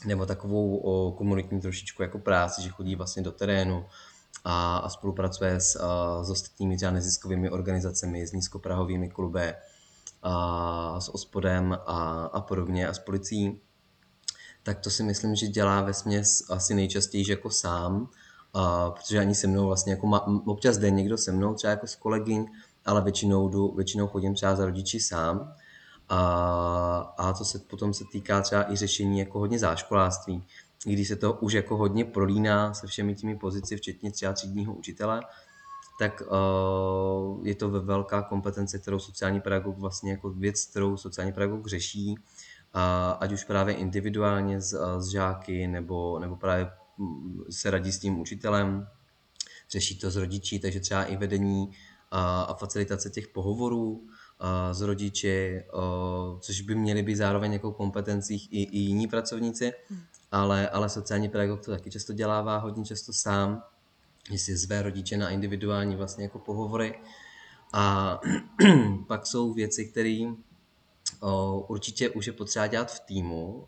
Nebo 0.06 0.26
takovou 0.26 1.12
komunitní 1.12 1.62
trošičku 1.62 2.02
jako 2.02 2.20
práci, 2.20 2.62
že 2.62 2.70
chodí 2.70 2.96
vlastně 2.96 3.24
do 3.24 3.32
terénu, 3.32 3.86
a, 4.44 4.78
a 4.78 4.90
spolupracuje 4.90 5.60
s, 5.60 5.76
a, 5.76 6.24
s 6.24 6.30
ostatními 6.30 6.78
třeba 6.78 6.92
neziskovými 6.92 7.50
organizacemi, 7.50 8.28
s 8.28 8.32
nízkoprahovými 8.32 9.10
kluby, 9.10 9.54
a, 10.24 11.00
s 11.00 11.16
ospodem 11.16 11.78
a, 11.86 12.26
a 12.34 12.42
podobně 12.42 12.88
a 12.88 12.94
s 12.94 13.00
policií, 13.00 13.62
tak 14.68 14.80
to 14.80 14.90
si 14.90 15.04
myslím, 15.04 15.36
že 15.36 15.48
dělá 15.48 15.82
ve 15.82 15.94
směs 15.94 16.44
asi 16.50 16.76
nejčastěji 16.76 17.32
jako 17.32 17.50
sám, 17.50 18.10
a, 18.54 18.92
protože 18.92 19.20
ani 19.20 19.36
se 19.36 19.48
mnou 19.48 19.66
vlastně 19.68 19.94
jako 19.94 20.08
má, 20.08 20.28
občas 20.46 20.78
jde 20.78 20.92
někdo 20.92 21.18
se 21.18 21.32
mnou, 21.32 21.54
třeba 21.54 21.72
jako 21.72 21.88
s 21.88 21.96
kolegyň, 21.96 22.46
ale 22.86 23.02
většinou, 23.02 23.50
jdu, 23.50 23.74
většinou 23.76 24.08
chodím 24.08 24.36
třeba 24.36 24.56
za 24.56 24.66
rodiči 24.66 25.00
sám. 25.00 25.54
A, 26.10 26.20
a 27.18 27.34
to 27.34 27.46
se 27.46 27.60
potom 27.60 27.94
se 27.94 28.04
týká 28.12 28.42
třeba 28.42 28.72
i 28.72 28.76
řešení 28.76 29.20
jako 29.20 29.40
hodně 29.40 29.60
záškoláctví 29.60 30.44
když 30.86 31.08
se 31.08 31.16
to 31.16 31.34
už 31.34 31.54
jako 31.54 31.78
hodně 31.78 32.06
prolíná 32.06 32.74
se 32.74 32.88
všemi 32.88 33.16
těmi 33.16 33.36
pozici, 33.36 33.78
včetně 33.78 34.12
třeba 34.12 34.34
třídního 34.34 34.74
učitele, 34.74 35.22
tak 36.00 36.22
uh, 36.22 37.48
je 37.48 37.56
to 37.56 37.70
ve 37.70 37.80
velká 37.80 38.22
kompetence, 38.22 38.80
kterou 38.80 39.00
sociální 39.00 39.42
pedagog 39.42 39.78
vlastně 39.78 40.12
jako 40.12 40.30
věc, 40.30 40.66
kterou 40.66 40.98
sociální 40.98 41.34
pedagog 41.34 41.68
řeší, 41.68 42.16
a 42.74 43.12
ať 43.12 43.32
už 43.32 43.44
právě 43.44 43.76
individuálně 43.76 44.62
s, 44.62 45.00
s 45.00 45.12
žáky, 45.12 45.68
nebo, 45.68 46.20
nebo 46.20 46.36
právě 46.36 46.70
mm, 46.98 47.44
se 47.50 47.72
radí 47.72 47.92
s 47.92 48.00
tím 48.00 48.20
učitelem, 48.20 48.88
řeší 49.70 50.00
to 50.00 50.12
s 50.12 50.16
rodiči, 50.16 50.60
takže 50.60 50.80
třeba 50.80 51.04
i 51.04 51.18
vedení 51.18 51.72
a, 52.12 52.42
a 52.42 52.54
facilitace 52.54 53.10
těch 53.10 53.28
pohovorů 53.28 54.08
a, 54.40 54.74
s 54.74 54.82
rodiči, 54.82 55.64
a, 55.74 56.40
což 56.40 56.62
by 56.62 56.76
měly 56.76 57.04
být 57.04 57.16
zároveň 57.16 57.54
jako 57.54 57.72
kompetencích 57.72 58.54
i, 58.54 58.64
i 58.64 58.78
jiní 58.78 59.08
pracovníci, 59.08 59.74
hmm 59.90 60.00
ale, 60.32 60.70
ale 60.70 60.90
sociální 60.90 61.30
pedagog 61.30 61.66
to 61.66 61.72
taky 61.72 61.92
často 61.92 62.14
dělává 62.14 62.58
hodně 62.58 62.86
často 62.86 63.14
sám, 63.14 63.64
že 64.32 64.38
si 64.38 64.58
zve 64.58 64.82
rodiče 64.82 65.18
na 65.18 65.30
individuální 65.30 65.96
vlastně 65.96 66.24
jako 66.24 66.40
pohovory. 66.40 67.00
A 67.74 68.20
pak 69.08 69.26
jsou 69.26 69.54
věci, 69.54 69.86
které 69.86 70.30
určitě 71.68 72.10
už 72.10 72.28
je 72.28 72.34
potřeba 72.34 72.68
dělat 72.68 72.92
v 72.92 73.00
týmu 73.00 73.68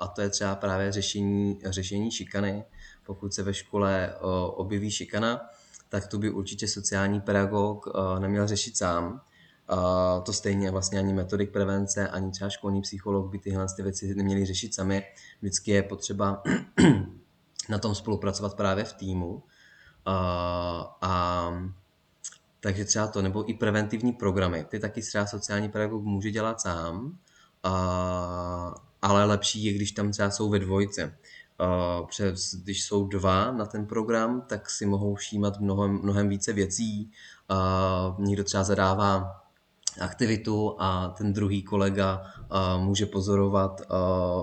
a 0.00 0.12
to 0.14 0.20
je 0.20 0.30
třeba 0.30 0.54
právě 0.54 0.92
řešení, 0.92 1.58
řešení 1.64 2.10
šikany. 2.10 2.64
Pokud 3.06 3.34
se 3.34 3.42
ve 3.42 3.54
škole 3.54 4.14
objeví 4.46 4.90
šikana, 4.90 5.40
tak 5.88 6.06
to 6.06 6.18
by 6.18 6.30
určitě 6.30 6.68
sociální 6.68 7.20
pedagog 7.20 7.86
neměl 8.18 8.46
řešit 8.46 8.76
sám, 8.76 9.20
to 10.22 10.32
stejně 10.32 10.70
vlastně 10.70 10.98
ani 10.98 11.12
metodik 11.12 11.52
prevence, 11.52 12.08
ani 12.08 12.30
třeba 12.30 12.50
školní 12.50 12.80
psycholog 12.82 13.30
by 13.30 13.38
tyhle 13.38 13.66
ty 13.76 13.82
věci 13.82 14.14
neměli 14.14 14.46
řešit 14.46 14.74
sami. 14.74 15.02
Vždycky 15.40 15.70
je 15.70 15.82
potřeba 15.82 16.42
na 17.68 17.78
tom 17.78 17.94
spolupracovat 17.94 18.54
právě 18.54 18.84
v 18.84 18.92
týmu. 18.92 19.42
A 21.00 21.52
takže 22.64 22.84
třeba 22.84 23.06
to, 23.06 23.22
nebo 23.22 23.50
i 23.50 23.54
preventivní 23.54 24.12
programy. 24.12 24.64
Ty 24.68 24.78
taky 24.78 25.00
třeba 25.02 25.26
sociální 25.26 25.68
pedagog 25.68 26.04
může 26.04 26.30
dělat 26.30 26.60
sám, 26.60 27.18
a, 27.62 28.74
ale 29.02 29.24
lepší 29.24 29.64
je, 29.64 29.72
když 29.72 29.92
tam 29.92 30.10
třeba 30.10 30.30
jsou 30.30 30.50
ve 30.50 30.58
dvojce. 30.58 31.16
přes, 32.08 32.54
když 32.54 32.84
jsou 32.84 33.06
dva 33.06 33.52
na 33.52 33.66
ten 33.66 33.86
program, 33.86 34.42
tak 34.48 34.70
si 34.70 34.86
mohou 34.86 35.14
všímat 35.14 35.60
mnohem, 35.60 35.92
mnohem 36.02 36.28
více 36.28 36.52
věcí. 36.52 37.10
Někdo 38.18 38.44
třeba 38.44 38.64
zadává 38.64 39.40
aktivitu 40.00 40.76
a 40.78 41.08
ten 41.08 41.32
druhý 41.32 41.62
kolega 41.62 42.22
může 42.78 43.06
pozorovat 43.06 43.80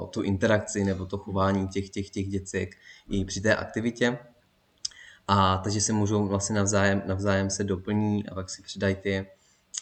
tu 0.10 0.22
interakci 0.22 0.84
nebo 0.84 1.06
to 1.06 1.18
chování 1.18 1.68
těch, 1.68 1.90
těch, 1.90 2.10
těch 2.10 2.28
děcek 2.28 2.76
i 3.10 3.26
při 3.26 3.42
té 3.42 3.56
aktivitě. 3.56 4.18
A 5.28 5.58
takže 5.58 5.82
se 5.82 5.94
můžou 5.94 6.28
vlastně 6.28 6.56
navzájem, 6.56 7.02
navzájem 7.06 7.50
se 7.50 7.64
doplní 7.64 8.30
a 8.30 8.36
pak 8.36 8.50
si 8.50 8.62
přidají 8.62 8.96
ty, 8.96 9.28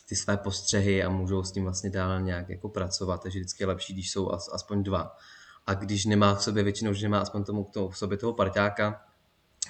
ty 0.10 0.15
své 0.15 0.38
postřehy 0.38 1.03
a 1.03 1.10
můžou 1.10 1.43
s 1.43 1.51
tím 1.51 1.63
vlastně 1.63 1.89
dál 1.89 2.22
nějak 2.22 2.50
jako 2.50 2.69
pracovat. 2.69 3.24
Takže 3.24 3.39
vždycky 3.39 3.63
je 3.63 3.67
lepší, 3.67 3.93
když 3.93 4.12
jsou 4.12 4.31
as, 4.31 4.50
aspoň 4.53 4.84
dva. 4.84 5.15
A 5.67 5.74
když 5.74 6.05
nemá 6.05 6.36
v 6.36 6.43
sobě 6.43 6.63
většinou, 6.63 6.93
že 6.93 7.05
nemá 7.05 7.19
aspoň 7.19 7.43
tomu, 7.43 7.67
to, 7.74 7.89
v 7.89 7.98
sobě 7.98 8.17
toho 8.17 8.34
parťáka 8.34 9.01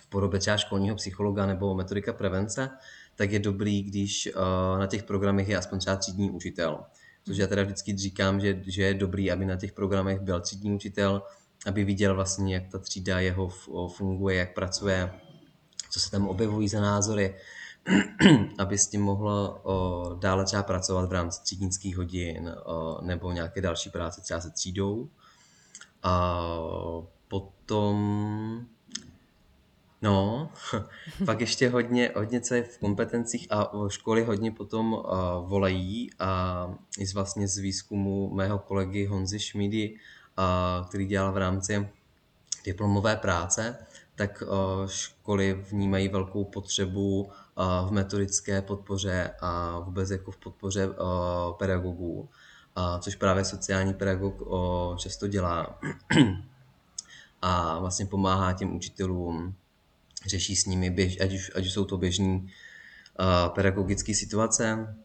v 0.02 0.10
podobě 0.10 0.40
třeba 0.40 0.58
školního 0.58 0.96
psychologa 0.96 1.46
nebo 1.46 1.76
metodika 1.76 2.14
prevence, 2.14 2.70
tak 3.16 3.32
je 3.32 3.40
dobrý, 3.40 3.84
když 3.84 4.30
uh, 4.36 4.80
na 4.80 4.88
těch 4.88 5.04
programech 5.04 5.48
je 5.48 5.58
aspoň 5.58 5.80
třeba 5.80 5.96
třídní 5.96 6.32
učitel. 6.32 6.84
Což 7.26 7.38
já 7.38 7.48
teda 7.48 7.64
vždycky 7.64 7.98
říkám, 7.98 8.40
že, 8.40 8.62
že 8.66 8.84
je 8.84 8.94
dobrý, 8.94 9.32
aby 9.32 9.46
na 9.46 9.56
těch 9.56 9.74
programech 9.74 10.20
byl 10.20 10.42
třídní 10.42 10.72
učitel, 10.72 11.22
aby 11.66 11.84
viděl 11.84 12.16
vlastně, 12.16 12.56
jak 12.56 12.68
ta 12.68 12.80
třída 12.80 13.20
jeho 13.20 13.50
funguje, 13.88 14.36
jak 14.36 14.54
pracuje, 14.54 15.12
co 15.90 16.00
se 16.00 16.12
tam 16.12 16.28
objevují 16.28 16.68
za 16.68 16.82
názory, 16.82 17.36
aby 18.58 18.78
s 18.78 18.88
tím 18.88 19.02
mohlo 19.02 19.60
o, 19.64 20.16
dále 20.20 20.46
třeba 20.46 20.64
pracovat 20.64 21.10
v 21.10 21.14
rámci 21.14 21.42
třídnických 21.44 21.98
hodin 21.98 22.56
o, 22.66 23.00
nebo 23.02 23.32
nějaké 23.32 23.62
další 23.62 23.90
práce 23.90 24.22
třeba 24.22 24.42
se 24.42 24.50
třídou. 24.50 25.10
A 26.04 26.42
potom 27.28 27.98
No, 30.02 30.50
pak 31.26 31.40
ještě 31.42 31.70
hodně, 31.70 32.12
hodně 32.16 32.42
co 32.42 32.56
je 32.56 32.64
v 32.64 32.78
kompetencích 32.78 33.48
a 33.50 33.72
školy 33.88 34.24
hodně 34.24 34.52
potom 34.52 34.94
uh, 34.94 35.02
volají 35.50 36.10
a 36.20 36.74
i 37.00 37.06
z 37.06 37.14
vlastně 37.14 37.48
z 37.48 37.58
výzkumu 37.58 38.34
mého 38.34 38.60
kolegy 38.60 39.06
Honzy 39.06 39.40
Šmídy, 39.40 39.96
uh, 39.96 40.88
který 40.88 41.06
dělal 41.06 41.32
v 41.32 41.38
rámci 41.38 41.90
diplomové 42.66 43.16
práce, 43.16 43.78
tak 44.20 44.44
uh, 44.48 44.88
školy 44.88 45.54
vnímají 45.54 46.08
velkou 46.08 46.44
potřebu 46.44 47.22
uh, 47.24 47.90
v 47.90 47.92
metodické 47.92 48.62
podpoře 48.62 49.32
a 49.40 49.80
vůbec 49.80 50.10
jako 50.10 50.32
v 50.32 50.38
podpoře 50.38 50.88
uh, 50.88 50.96
pedagogů, 51.58 52.30
což 53.00 53.16
právě 53.16 53.46
sociální 53.46 53.94
pedagog 53.94 54.36
často 54.98 55.28
dělá. 55.28 55.80
A 57.42 57.80
vlastně 57.80 58.06
pomáhá 58.06 58.54
těm 58.54 58.76
učitelům 58.76 59.56
řeší 60.26 60.56
s 60.56 60.66
nimi, 60.66 60.90
běž, 60.90 61.22
ať, 61.22 61.34
už, 61.34 61.52
ať 61.56 61.66
už 61.66 61.74
jsou 61.74 61.86
to 61.86 61.98
běžní 61.98 62.52
pedagogické 63.54 64.16
situace, 64.16 64.96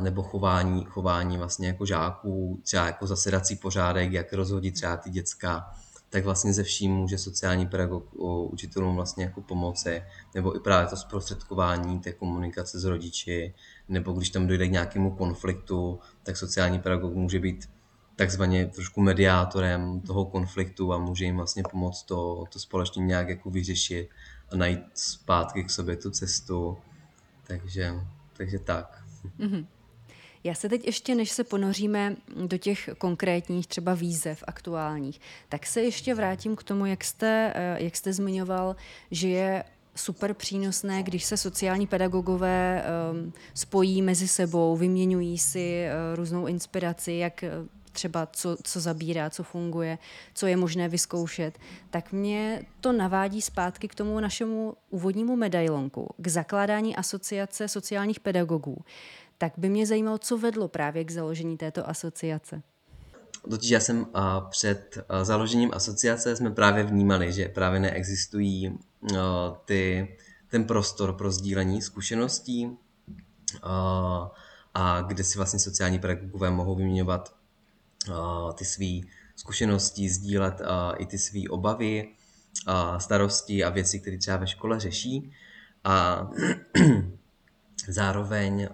nebo 0.00 0.22
chování, 0.22 0.84
chování 0.84 1.38
vlastně 1.38 1.66
jako 1.66 1.86
žáků, 1.86 2.60
třeba 2.62 2.86
jako 2.86 3.06
zasedací 3.06 3.56
pořádek, 3.56 4.12
jak 4.12 4.32
rozhodit 4.32 4.74
třeba 4.74 4.96
ty 4.96 5.10
děcka, 5.10 5.74
tak 6.12 6.24
vlastně 6.24 6.52
ze 6.52 6.62
vším 6.62 6.92
může 6.92 7.18
sociální 7.18 7.66
pedagog 7.66 8.14
učitelům 8.52 8.96
vlastně 8.96 9.24
jako 9.24 9.40
pomoci, 9.40 10.02
nebo 10.34 10.56
i 10.56 10.60
právě 10.60 10.88
to 10.88 10.96
zprostředkování 10.96 12.00
té 12.00 12.12
komunikace 12.12 12.80
s 12.80 12.84
rodiči, 12.84 13.54
nebo 13.88 14.12
když 14.12 14.30
tam 14.30 14.46
dojde 14.46 14.68
k 14.68 14.70
nějakému 14.70 15.10
konfliktu, 15.10 16.00
tak 16.22 16.36
sociální 16.36 16.78
pedagog 16.78 17.14
může 17.14 17.38
být 17.38 17.70
takzvaně 18.16 18.66
trošku 18.66 19.00
mediátorem 19.00 20.00
toho 20.00 20.24
konfliktu 20.24 20.92
a 20.92 20.98
může 20.98 21.24
jim 21.24 21.36
vlastně 21.36 21.62
pomoct 21.70 22.02
to, 22.02 22.44
to 22.52 22.58
společně 22.58 23.04
nějak 23.04 23.28
jako 23.28 23.50
vyřešit 23.50 24.08
a 24.52 24.56
najít 24.56 24.80
zpátky 24.94 25.64
k 25.64 25.70
sobě 25.70 25.96
tu 25.96 26.10
cestu. 26.10 26.78
Takže, 27.46 27.94
takže 28.32 28.58
tak. 28.58 29.04
Mm-hmm. 29.38 29.66
Já 30.44 30.54
se 30.54 30.68
teď 30.68 30.86
ještě, 30.86 31.14
než 31.14 31.30
se 31.30 31.44
ponoříme 31.44 32.16
do 32.46 32.58
těch 32.58 32.90
konkrétních 32.98 33.66
třeba 33.66 33.94
výzev 33.94 34.44
aktuálních, 34.46 35.20
tak 35.48 35.66
se 35.66 35.82
ještě 35.82 36.14
vrátím 36.14 36.56
k 36.56 36.62
tomu, 36.62 36.86
jak 36.86 37.04
jste, 37.04 37.52
eh, 37.54 37.84
jak 37.84 37.96
jste 37.96 38.12
zmiňoval, 38.12 38.76
že 39.10 39.28
je 39.28 39.64
super 39.94 40.34
přínosné, 40.34 41.02
když 41.02 41.24
se 41.24 41.36
sociální 41.36 41.86
pedagogové 41.86 42.84
um, 43.12 43.32
spojí 43.54 44.02
mezi 44.02 44.28
sebou, 44.28 44.76
vyměňují 44.76 45.38
si 45.38 45.84
uh, 45.84 46.16
různou 46.16 46.46
inspiraci, 46.46 47.12
jak 47.12 47.44
třeba 47.92 48.26
co, 48.32 48.56
co 48.62 48.80
zabírá, 48.80 49.30
co 49.30 49.42
funguje, 49.42 49.98
co 50.34 50.46
je 50.46 50.56
možné 50.56 50.88
vyzkoušet, 50.88 51.58
tak 51.90 52.12
mě 52.12 52.62
to 52.80 52.92
navádí 52.92 53.42
zpátky 53.42 53.88
k 53.88 53.94
tomu 53.94 54.20
našemu 54.20 54.74
úvodnímu 54.90 55.36
medailonku, 55.36 56.14
k 56.16 56.28
zakládání 56.28 56.96
asociace 56.96 57.68
sociálních 57.68 58.20
pedagogů. 58.20 58.76
Tak 59.42 59.52
by 59.56 59.68
mě 59.68 59.86
zajímalo, 59.86 60.18
co 60.18 60.38
vedlo 60.38 60.68
právě 60.68 61.04
k 61.04 61.10
založení 61.10 61.56
této 61.56 61.88
asociace. 61.88 62.62
Totiž 63.50 63.70
já 63.70 63.80
jsem 63.80 64.06
a, 64.14 64.40
před 64.40 64.98
a, 65.08 65.24
založením 65.24 65.70
asociace 65.74 66.36
jsme 66.36 66.50
právě 66.50 66.84
vnímali, 66.84 67.32
že 67.32 67.48
právě 67.48 67.80
neexistují 67.80 68.78
a, 69.18 69.50
ty, 69.64 70.16
ten 70.50 70.64
prostor 70.64 71.12
pro 71.12 71.32
sdílení 71.32 71.82
zkušeností 71.82 72.76
a, 73.62 74.30
a 74.74 75.00
kde 75.00 75.24
si 75.24 75.38
vlastně 75.38 75.58
sociální 75.58 75.98
pedagogové 75.98 76.50
mohou 76.50 76.74
vyměňovat 76.74 77.34
ty 78.54 78.64
své 78.64 79.00
zkušenosti, 79.36 80.08
sdílet 80.08 80.60
i 80.96 81.06
ty 81.06 81.18
své 81.18 81.40
obavy, 81.50 82.08
starosti 82.98 83.64
a 83.64 83.70
věci, 83.70 84.00
které 84.00 84.18
třeba 84.18 84.36
ve 84.36 84.46
škole 84.46 84.80
řeší. 84.80 85.32
A 85.84 86.30
zároveň 87.88 88.68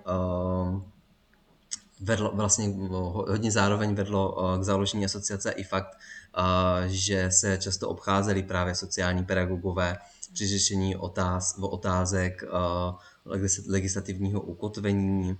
vedlo, 2.00 2.30
vlastně 2.34 2.74
hodně 3.02 3.50
zároveň 3.50 3.94
vedlo 3.94 4.56
k 4.60 4.62
založení 4.62 5.04
asociace 5.04 5.50
i 5.50 5.64
fakt, 5.64 5.98
že 6.86 7.30
se 7.30 7.58
často 7.58 7.88
obcházeli 7.88 8.42
právě 8.42 8.74
sociální 8.74 9.24
pedagogové 9.24 9.98
při 10.32 10.46
řešení 10.46 10.96
otáz, 10.96 11.58
otázek 11.60 12.44
legislativního 13.68 14.40
ukotvení 14.40 15.38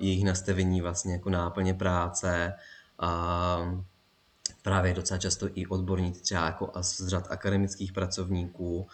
jejich 0.00 0.24
nastavení 0.24 0.80
vlastně 0.80 1.12
jako 1.12 1.30
náplně 1.30 1.74
práce 1.74 2.52
a 2.98 3.58
právě 4.62 4.94
docela 4.94 5.18
často 5.18 5.48
i 5.54 5.66
odborníci 5.66 6.20
třeba 6.20 6.46
jako 6.46 6.72
z 6.80 7.08
řad 7.08 7.26
akademických 7.30 7.92
pracovníků 7.92 8.86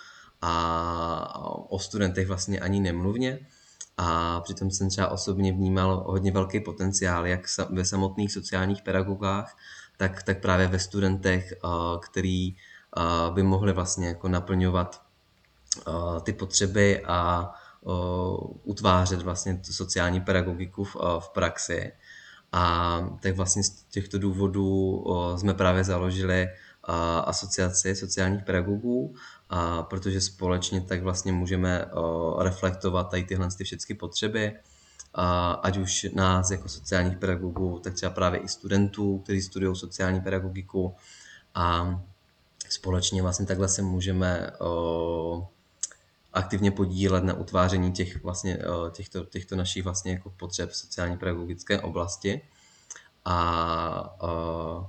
a 0.42 1.40
o 1.68 1.78
studentech 1.78 2.28
vlastně 2.28 2.60
ani 2.60 2.80
nemluvně. 2.80 3.38
A 4.00 4.40
přitom 4.40 4.70
jsem 4.70 4.88
třeba 4.88 5.08
osobně 5.08 5.52
vnímal 5.52 6.04
hodně 6.06 6.32
velký 6.32 6.60
potenciál, 6.60 7.26
jak 7.26 7.40
ve 7.70 7.84
samotných 7.84 8.32
sociálních 8.32 8.82
pedagogách, 8.82 9.56
tak, 9.96 10.22
tak 10.22 10.40
právě 10.40 10.66
ve 10.66 10.78
studentech, 10.78 11.54
který 12.00 12.56
by 13.30 13.42
mohli 13.42 13.72
vlastně 13.72 14.08
jako 14.08 14.28
naplňovat 14.28 15.02
ty 16.22 16.32
potřeby 16.32 17.04
a 17.06 17.50
utvářet 18.64 19.22
vlastně 19.22 19.56
tu 19.66 19.72
sociální 19.72 20.20
pedagogiku 20.20 20.84
v, 20.84 20.96
v 21.18 21.28
praxi. 21.28 21.92
A 22.52 23.00
tak 23.20 23.36
vlastně 23.36 23.62
z 23.62 23.70
těchto 23.70 24.18
důvodů 24.18 25.04
jsme 25.36 25.54
právě 25.54 25.84
založili 25.84 26.48
asociaci 27.24 27.96
sociálních 27.96 28.44
pedagogů, 28.44 29.14
a 29.48 29.82
protože 29.82 30.20
společně 30.20 30.80
tak 30.80 31.02
vlastně 31.02 31.32
můžeme 31.32 31.84
reflektovat 32.38 33.10
tady 33.10 33.24
tyhle 33.24 33.48
ty 33.58 33.64
všechny 33.64 33.94
potřeby, 33.94 34.56
a 35.14 35.50
ať 35.50 35.76
už 35.76 36.06
nás 36.14 36.50
jako 36.50 36.68
sociálních 36.68 37.18
pedagogů, 37.18 37.80
tak 37.84 37.94
třeba 37.94 38.12
právě 38.12 38.40
i 38.40 38.48
studentů, 38.48 39.18
kteří 39.18 39.42
studují 39.42 39.76
sociální 39.76 40.20
pedagogiku 40.20 40.96
a 41.54 42.00
společně 42.68 43.22
vlastně 43.22 43.46
takhle 43.46 43.68
se 43.68 43.82
můžeme 43.82 44.50
aktivně 46.32 46.70
podílet 46.70 47.24
na 47.24 47.34
utváření 47.34 47.92
těch 47.92 48.22
vlastně, 48.22 48.58
těchto, 48.90 49.24
těchto 49.24 49.56
našich 49.56 49.84
vlastně 49.84 50.12
jako 50.12 50.30
potřeb 50.30 50.70
v 50.70 50.76
sociální 50.76 51.16
pedagogické 51.16 51.80
oblasti. 51.80 52.40
A 53.24 54.22
uh, 54.22 54.86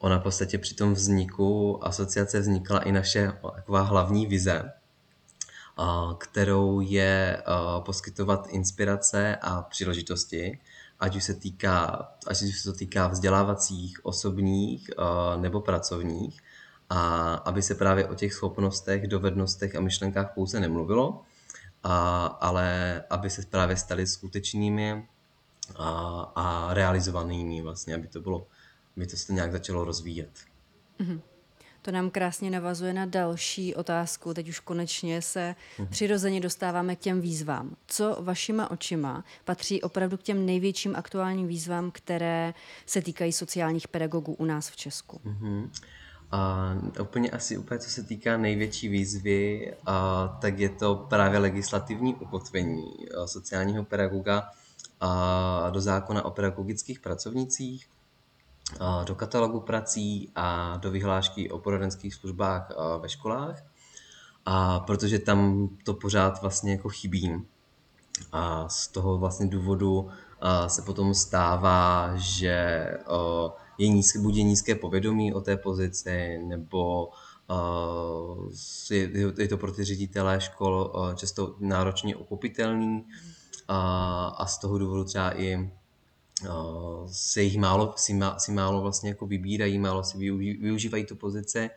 ona 0.00 0.18
v 0.18 0.22
podstatě 0.22 0.58
při 0.58 0.74
tom 0.74 0.94
vzniku 0.94 1.78
asociace 1.84 2.40
vznikla 2.40 2.80
i 2.80 2.92
naše 2.92 3.32
taková 3.54 3.80
hlavní 3.80 4.26
vize, 4.26 4.72
kterou 6.18 6.80
je 6.80 7.42
poskytovat 7.78 8.46
inspirace 8.46 9.36
a 9.42 9.62
příležitosti, 9.62 10.58
ať 11.00 11.16
už 11.16 11.24
se 11.24 11.34
týká, 11.34 12.08
ať 12.26 12.42
už 12.42 12.58
se 12.58 12.72
to 12.72 12.78
týká 12.78 13.08
vzdělávacích, 13.08 14.00
osobních 14.02 14.90
nebo 15.36 15.60
pracovních, 15.60 16.40
a 16.90 17.34
aby 17.34 17.62
se 17.62 17.74
právě 17.74 18.06
o 18.06 18.14
těch 18.14 18.34
schopnostech, 18.34 19.06
dovednostech 19.06 19.76
a 19.76 19.80
myšlenkách 19.80 20.34
pouze 20.34 20.60
nemluvilo, 20.60 21.22
a, 21.82 22.26
ale 22.26 23.02
aby 23.10 23.30
se 23.30 23.42
právě 23.46 23.76
staly 23.76 24.06
skutečnými 24.06 25.08
a, 25.76 25.88
a 26.34 26.74
realizovanými 26.74 27.62
vlastně, 27.62 27.94
aby 27.94 28.08
to 28.08 28.20
bylo, 28.20 28.46
aby 29.00 29.06
to 29.06 29.16
se 29.16 29.32
nějak 29.32 29.52
začalo 29.52 29.84
rozvíjet. 29.84 30.30
Mm-hmm. 31.00 31.20
To 31.82 31.90
nám 31.90 32.10
krásně 32.10 32.50
navazuje 32.50 32.92
na 32.92 33.06
další 33.06 33.74
otázku. 33.74 34.34
Teď 34.34 34.48
už 34.48 34.60
konečně 34.60 35.22
se 35.22 35.54
mhm. 35.78 35.88
přirozeně 35.88 36.40
dostáváme 36.40 36.96
k 36.96 36.98
těm 36.98 37.20
výzvám. 37.20 37.76
Co 37.86 38.16
vašima 38.20 38.70
očima 38.70 39.24
patří 39.44 39.82
opravdu 39.82 40.16
k 40.16 40.22
těm 40.22 40.46
největším 40.46 40.96
aktuálním 40.96 41.48
výzvám, 41.48 41.90
které 41.90 42.54
se 42.86 43.02
týkají 43.02 43.32
sociálních 43.32 43.88
pedagogů 43.88 44.34
u 44.34 44.44
nás 44.44 44.70
v 44.70 44.76
Česku? 44.76 45.20
Mm-hmm. 45.24 45.70
A 46.30 46.74
úplně 47.02 47.30
asi 47.30 47.58
úplně, 47.58 47.80
co 47.80 47.90
se 47.90 48.02
týká 48.02 48.36
největší 48.36 48.88
výzvy, 48.88 49.74
a, 49.86 50.38
tak 50.40 50.58
je 50.58 50.68
to 50.68 51.06
právě 51.08 51.38
legislativní 51.38 52.14
ukotvení 52.14 52.94
sociálního 53.26 53.84
pedagoga 53.84 54.50
a, 55.00 55.70
do 55.70 55.80
zákona 55.80 56.24
o 56.24 56.30
pedagogických 56.30 57.00
pracovnicích, 57.00 57.86
do 59.04 59.14
katalogu 59.14 59.60
prací 59.60 60.30
a 60.34 60.76
do 60.76 60.90
vyhlášky 60.90 61.50
o 61.50 61.58
poradenských 61.58 62.14
službách 62.14 62.70
ve 63.00 63.08
školách. 63.08 63.64
A 64.46 64.80
protože 64.80 65.18
tam 65.18 65.68
to 65.84 65.94
pořád 65.94 66.40
vlastně 66.42 66.72
jako 66.72 66.88
chybí. 66.88 67.44
A 68.32 68.68
z 68.68 68.88
toho 68.88 69.18
vlastně 69.18 69.46
důvodu 69.46 70.08
se 70.66 70.82
potom 70.82 71.14
stává, 71.14 72.12
že 72.14 72.86
je 73.78 73.88
nízké, 73.88 74.18
buď 74.18 74.34
je 74.34 74.42
nízké 74.42 74.74
povědomí 74.74 75.34
o 75.34 75.40
té 75.40 75.56
pozici, 75.56 76.38
nebo 76.38 77.08
je, 79.38 79.48
to 79.48 79.56
pro 79.56 79.72
ty 79.72 79.84
ředitelé 79.84 80.40
škol 80.40 80.92
často 81.14 81.56
náročně 81.58 82.16
uchopitelný 82.16 83.06
a, 83.68 84.46
z 84.46 84.58
toho 84.58 84.78
důvodu 84.78 85.04
třeba 85.04 85.38
i 85.40 85.70
se 87.06 87.42
jich 87.42 87.58
málo, 87.58 87.94
si, 87.96 88.14
má, 88.14 88.38
si 88.38 88.52
málo 88.52 88.80
vlastně 88.80 89.08
jako 89.08 89.26
vybírají, 89.26 89.78
málo 89.78 90.04
si 90.04 90.18
využí, 90.18 90.52
využívají 90.52 91.04
tu 91.04 91.16
pozici 91.16 91.70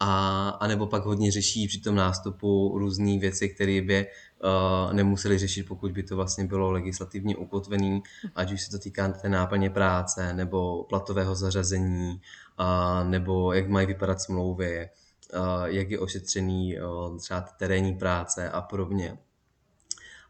a, 0.00 0.48
a 0.48 0.66
nebo 0.66 0.86
pak 0.86 1.04
hodně 1.04 1.32
řeší 1.32 1.68
při 1.68 1.80
tom 1.80 1.94
nástupu 1.94 2.78
různé 2.78 3.18
věci, 3.18 3.48
které 3.48 3.80
by 3.82 4.06
uh, 4.06 4.92
nemuseli 4.92 5.38
řešit, 5.38 5.68
pokud 5.68 5.92
by 5.92 6.02
to 6.02 6.16
vlastně 6.16 6.44
bylo 6.44 6.70
legislativně 6.70 7.36
ukotvený, 7.36 8.02
ať 8.34 8.52
už 8.52 8.62
se 8.62 8.70
to 8.70 8.78
týká 8.78 9.08
té 9.08 9.28
náplně 9.28 9.70
práce, 9.70 10.34
nebo 10.34 10.84
platového 10.84 11.34
zařazení, 11.34 12.20
uh, 12.60 13.08
nebo 13.10 13.52
jak 13.52 13.68
mají 13.68 13.86
vypadat 13.86 14.20
smlouvy, 14.20 14.88
uh, 15.34 15.64
jak 15.64 15.90
je 15.90 15.98
ošetřený 15.98 16.80
uh, 16.80 17.18
třeba 17.18 17.40
terénní 17.40 17.94
práce 17.94 18.50
a 18.50 18.60
podobně. 18.60 19.18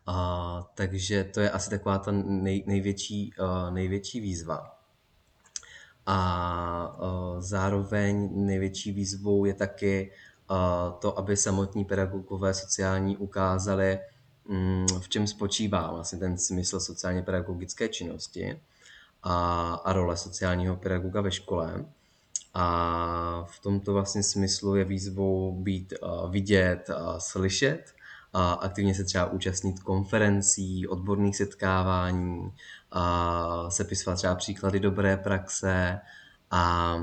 Uh, 0.09 0.64
takže 0.75 1.25
to 1.25 1.40
je 1.40 1.51
asi 1.51 1.71
taková 1.71 1.99
ta 1.99 2.12
nej, 2.12 2.64
největší, 2.66 3.33
uh, 3.40 3.75
největší 3.75 4.21
výzva. 4.21 4.79
A 6.07 6.97
uh, 6.99 7.40
zároveň 7.40 8.29
největší 8.33 8.92
výzvou 8.92 9.44
je 9.44 9.55
taky 9.55 10.12
to, 10.99 11.18
aby 11.18 11.37
samotní 11.37 11.85
pedagogové 11.85 12.55
sociální 12.55 13.16
ukázali, 13.16 13.99
mm, 14.49 14.87
v 15.01 15.09
čem 15.09 15.27
spočívá 15.27 15.92
vlastně 15.92 16.18
ten 16.18 16.38
smysl 16.38 16.81
sociálně 16.81 17.23
pedagogické 17.23 17.88
činnosti 17.88 18.61
a, 19.23 19.75
a 19.75 19.92
role 19.92 20.16
sociálního 20.16 20.77
pedagoga 20.77 21.21
ve 21.21 21.31
škole. 21.31 21.85
A 22.55 23.47
v 23.51 23.61
tomto 23.61 23.92
vlastně 23.92 24.23
smyslu 24.23 24.77
je 24.77 24.85
výzvou 24.85 25.53
být 25.62 25.94
vidět 26.31 26.90
a 26.90 27.21
slyšet 27.21 27.94
a 28.38 28.53
aktivně 28.53 28.94
se 28.94 29.05
třeba 29.05 29.27
účastnit 29.27 29.81
konferencí, 29.81 30.87
odborných 30.87 31.37
setkávání, 31.37 32.53
a 32.92 33.70
sepisovat 33.70 34.16
třeba 34.16 34.35
příklady 34.35 34.81
dobré 34.81 35.16
praxe 35.16 36.01
a 36.51 36.96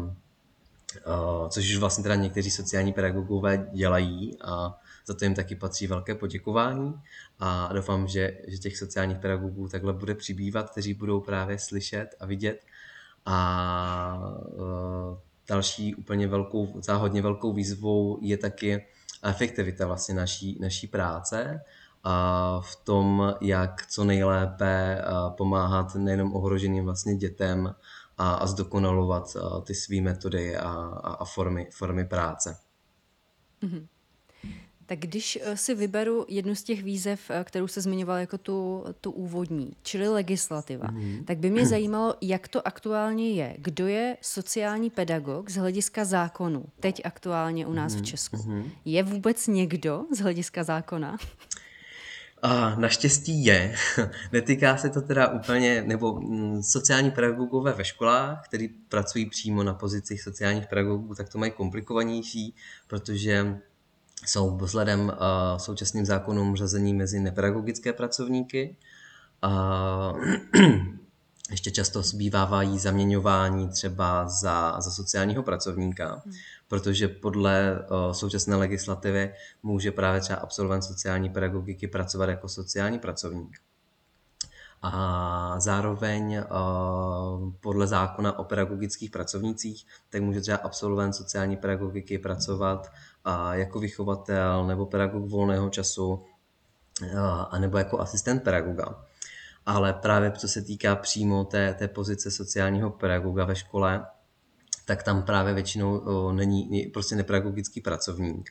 což 1.49 1.71
už 1.71 1.77
vlastně 1.77 2.03
teda 2.03 2.15
někteří 2.15 2.51
sociální 2.51 2.93
pedagogové 2.93 3.69
dělají 3.73 4.37
a 4.41 4.79
za 5.05 5.13
to 5.13 5.25
jim 5.25 5.35
taky 5.35 5.55
patří 5.55 5.87
velké 5.87 6.15
poděkování. 6.15 6.93
A 7.39 7.73
doufám, 7.73 8.07
že, 8.07 8.37
že 8.47 8.57
těch 8.57 8.77
sociálních 8.77 9.17
pedagogů 9.17 9.67
takhle 9.67 9.93
bude 9.93 10.15
přibývat, 10.15 10.69
kteří 10.69 10.93
budou 10.93 11.19
právě 11.21 11.59
slyšet 11.59 12.15
a 12.19 12.25
vidět. 12.25 12.61
A 13.25 14.33
další 15.47 15.95
úplně 15.95 16.27
velkou, 16.27 16.71
docela 16.75 16.97
hodně 16.97 17.21
velkou 17.21 17.53
výzvou 17.53 18.19
je 18.21 18.37
taky 18.37 18.85
efektivita 19.29 19.87
vlastně 19.87 20.15
naší, 20.15 20.57
naší 20.61 20.87
práce 20.87 21.61
a 22.03 22.59
v 22.61 22.75
tom, 22.75 23.35
jak 23.41 23.85
co 23.87 24.03
nejlépe 24.03 25.01
eh, 25.01 25.03
pomáhat 25.37 25.95
nejenom 25.95 26.35
ohroženým 26.35 26.85
vlastně 26.85 27.15
dětem, 27.15 27.75
a, 28.17 28.33
a 28.33 28.47
zdokonalovat 28.47 29.35
a, 29.35 29.61
ty 29.61 29.75
své 29.75 30.01
metody 30.01 30.57
a, 30.57 30.69
a, 31.03 31.13
a 31.13 31.25
formy, 31.25 31.67
formy 31.71 32.05
práce. 32.05 32.57
Mm-hmm. 33.63 33.87
Tak 34.85 34.99
když 34.99 35.39
eh, 35.41 35.57
si 35.57 35.75
vyberu 35.75 36.25
jednu 36.27 36.55
z 36.55 36.63
těch 36.63 36.83
výzev, 36.83 37.19
eh, 37.29 37.43
kterou 37.43 37.67
se 37.67 37.81
zmiňoval 37.81 38.17
jako 38.17 38.37
tu, 38.37 38.83
tu 39.01 39.11
úvodní, 39.11 39.71
čili 39.83 40.07
legislativa, 40.07 40.91
mm. 40.91 41.23
tak 41.25 41.37
by 41.37 41.49
mě 41.49 41.65
zajímalo, 41.75 42.15
jak 42.21 42.47
to 42.47 42.67
aktuálně 42.67 43.31
je. 43.31 43.55
Kdo 43.59 43.87
je 43.87 44.17
sociální 44.21 44.89
pedagog 44.89 45.49
z 45.49 45.55
hlediska 45.55 46.05
zákonu 46.05 46.65
teď 46.79 47.01
aktuálně 47.03 47.65
u 47.65 47.73
nás 47.73 47.95
mm. 47.95 48.01
v 48.01 48.05
Česku? 48.05 48.37
Mm. 48.45 48.71
Je 48.85 49.03
vůbec 49.03 49.47
někdo 49.47 50.05
z 50.15 50.19
hlediska 50.19 50.63
zákona? 50.63 51.17
A 52.41 52.75
naštěstí 52.75 53.45
je. 53.45 53.75
Netýká 54.31 54.77
se 54.77 54.89
to 54.89 55.01
teda 55.01 55.27
úplně, 55.27 55.83
nebo 55.85 56.19
mm, 56.19 56.63
sociální 56.63 57.11
pedagogové 57.11 57.73
ve 57.73 57.85
školách, 57.85 58.45
kteří 58.47 58.67
pracují 58.67 59.29
přímo 59.29 59.63
na 59.63 59.73
pozicích 59.73 60.21
sociálních 60.21 60.67
pedagogů, 60.67 61.15
tak 61.15 61.29
to 61.29 61.37
mají 61.37 61.51
komplikovanější, 61.51 62.55
protože 62.87 63.57
jsou 64.25 64.57
vzhledem 64.57 64.99
uh, 64.99 65.57
současným 65.57 66.05
zákonům 66.05 66.55
řazení 66.55 66.93
mezi 66.93 67.19
nepedagogické 67.19 67.93
pracovníky. 67.93 68.77
A 69.41 70.13
ještě 71.51 71.71
často 71.71 72.01
zbývávají 72.01 72.79
zaměňování 72.79 73.69
třeba 73.69 74.27
za, 74.27 74.81
za 74.81 74.91
sociálního 74.91 75.43
pracovníka. 75.43 76.21
Hmm 76.25 76.33
protože 76.67 77.07
podle 77.07 77.79
uh, 77.79 78.11
současné 78.11 78.55
legislativy 78.55 79.33
může 79.63 79.91
právě 79.91 80.21
třeba 80.21 80.39
absolvent 80.39 80.81
sociální 80.81 81.29
pedagogiky 81.29 81.87
pracovat 81.87 82.29
jako 82.29 82.49
sociální 82.49 82.99
pracovník. 82.99 83.57
A 84.81 85.55
zároveň 85.59 86.37
uh, 86.37 87.53
podle 87.59 87.87
zákona 87.87 88.39
o 88.39 88.43
pedagogických 88.43 89.11
pracovnících, 89.11 89.87
tak 90.09 90.21
může 90.21 90.41
třeba 90.41 90.57
absolvent 90.57 91.15
sociální 91.15 91.57
pedagogiky 91.57 92.17
pracovat 92.17 92.91
uh, 93.27 93.51
jako 93.51 93.79
vychovatel 93.79 94.67
nebo 94.67 94.85
pedagog 94.85 95.29
volného 95.29 95.69
času, 95.69 96.13
uh, 96.13 97.19
anebo 97.49 97.77
jako 97.77 97.99
asistent 97.99 98.43
pedagoga. 98.43 99.05
Ale 99.65 99.93
právě 99.93 100.31
co 100.31 100.47
se 100.47 100.61
týká 100.61 100.95
přímo 100.95 101.43
té, 101.43 101.73
té 101.73 101.87
pozice 101.87 102.31
sociálního 102.31 102.89
pedagoga 102.89 103.45
ve 103.45 103.55
škole, 103.55 104.05
tak 104.85 105.03
tam 105.03 105.23
právě 105.23 105.53
většinou 105.53 106.31
není 106.31 106.91
prostě 106.93 107.15
nepedagogický 107.15 107.81
pracovník. 107.81 108.49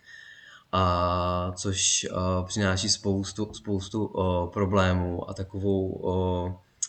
A, 0.72 1.52
což 1.56 2.06
přináší 2.46 2.88
spoustu, 2.88 3.54
spoustu 3.54 4.12
problémů 4.52 5.30
a 5.30 5.34
takovou 5.34 6.00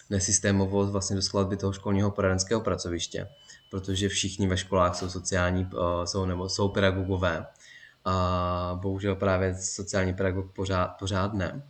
nesystémovost 0.09 0.91
vlastně 0.91 1.15
do 1.15 1.21
skladby 1.21 1.57
toho 1.57 1.73
školního 1.73 2.11
poradenského 2.11 2.61
pracoviště, 2.61 3.29
protože 3.71 4.09
všichni 4.09 4.47
ve 4.47 4.57
školách 4.57 4.95
jsou 4.95 5.09
sociální, 5.09 5.69
jsou, 6.05 6.25
nebo 6.25 6.49
jsou 6.49 6.69
pedagogové. 6.69 7.45
A 8.05 8.79
bohužel 8.81 9.15
právě 9.15 9.55
sociální 9.55 10.13
pedagog 10.13 10.51
pořád, 10.51 10.87
pořád 10.87 11.33
ne. 11.33 11.69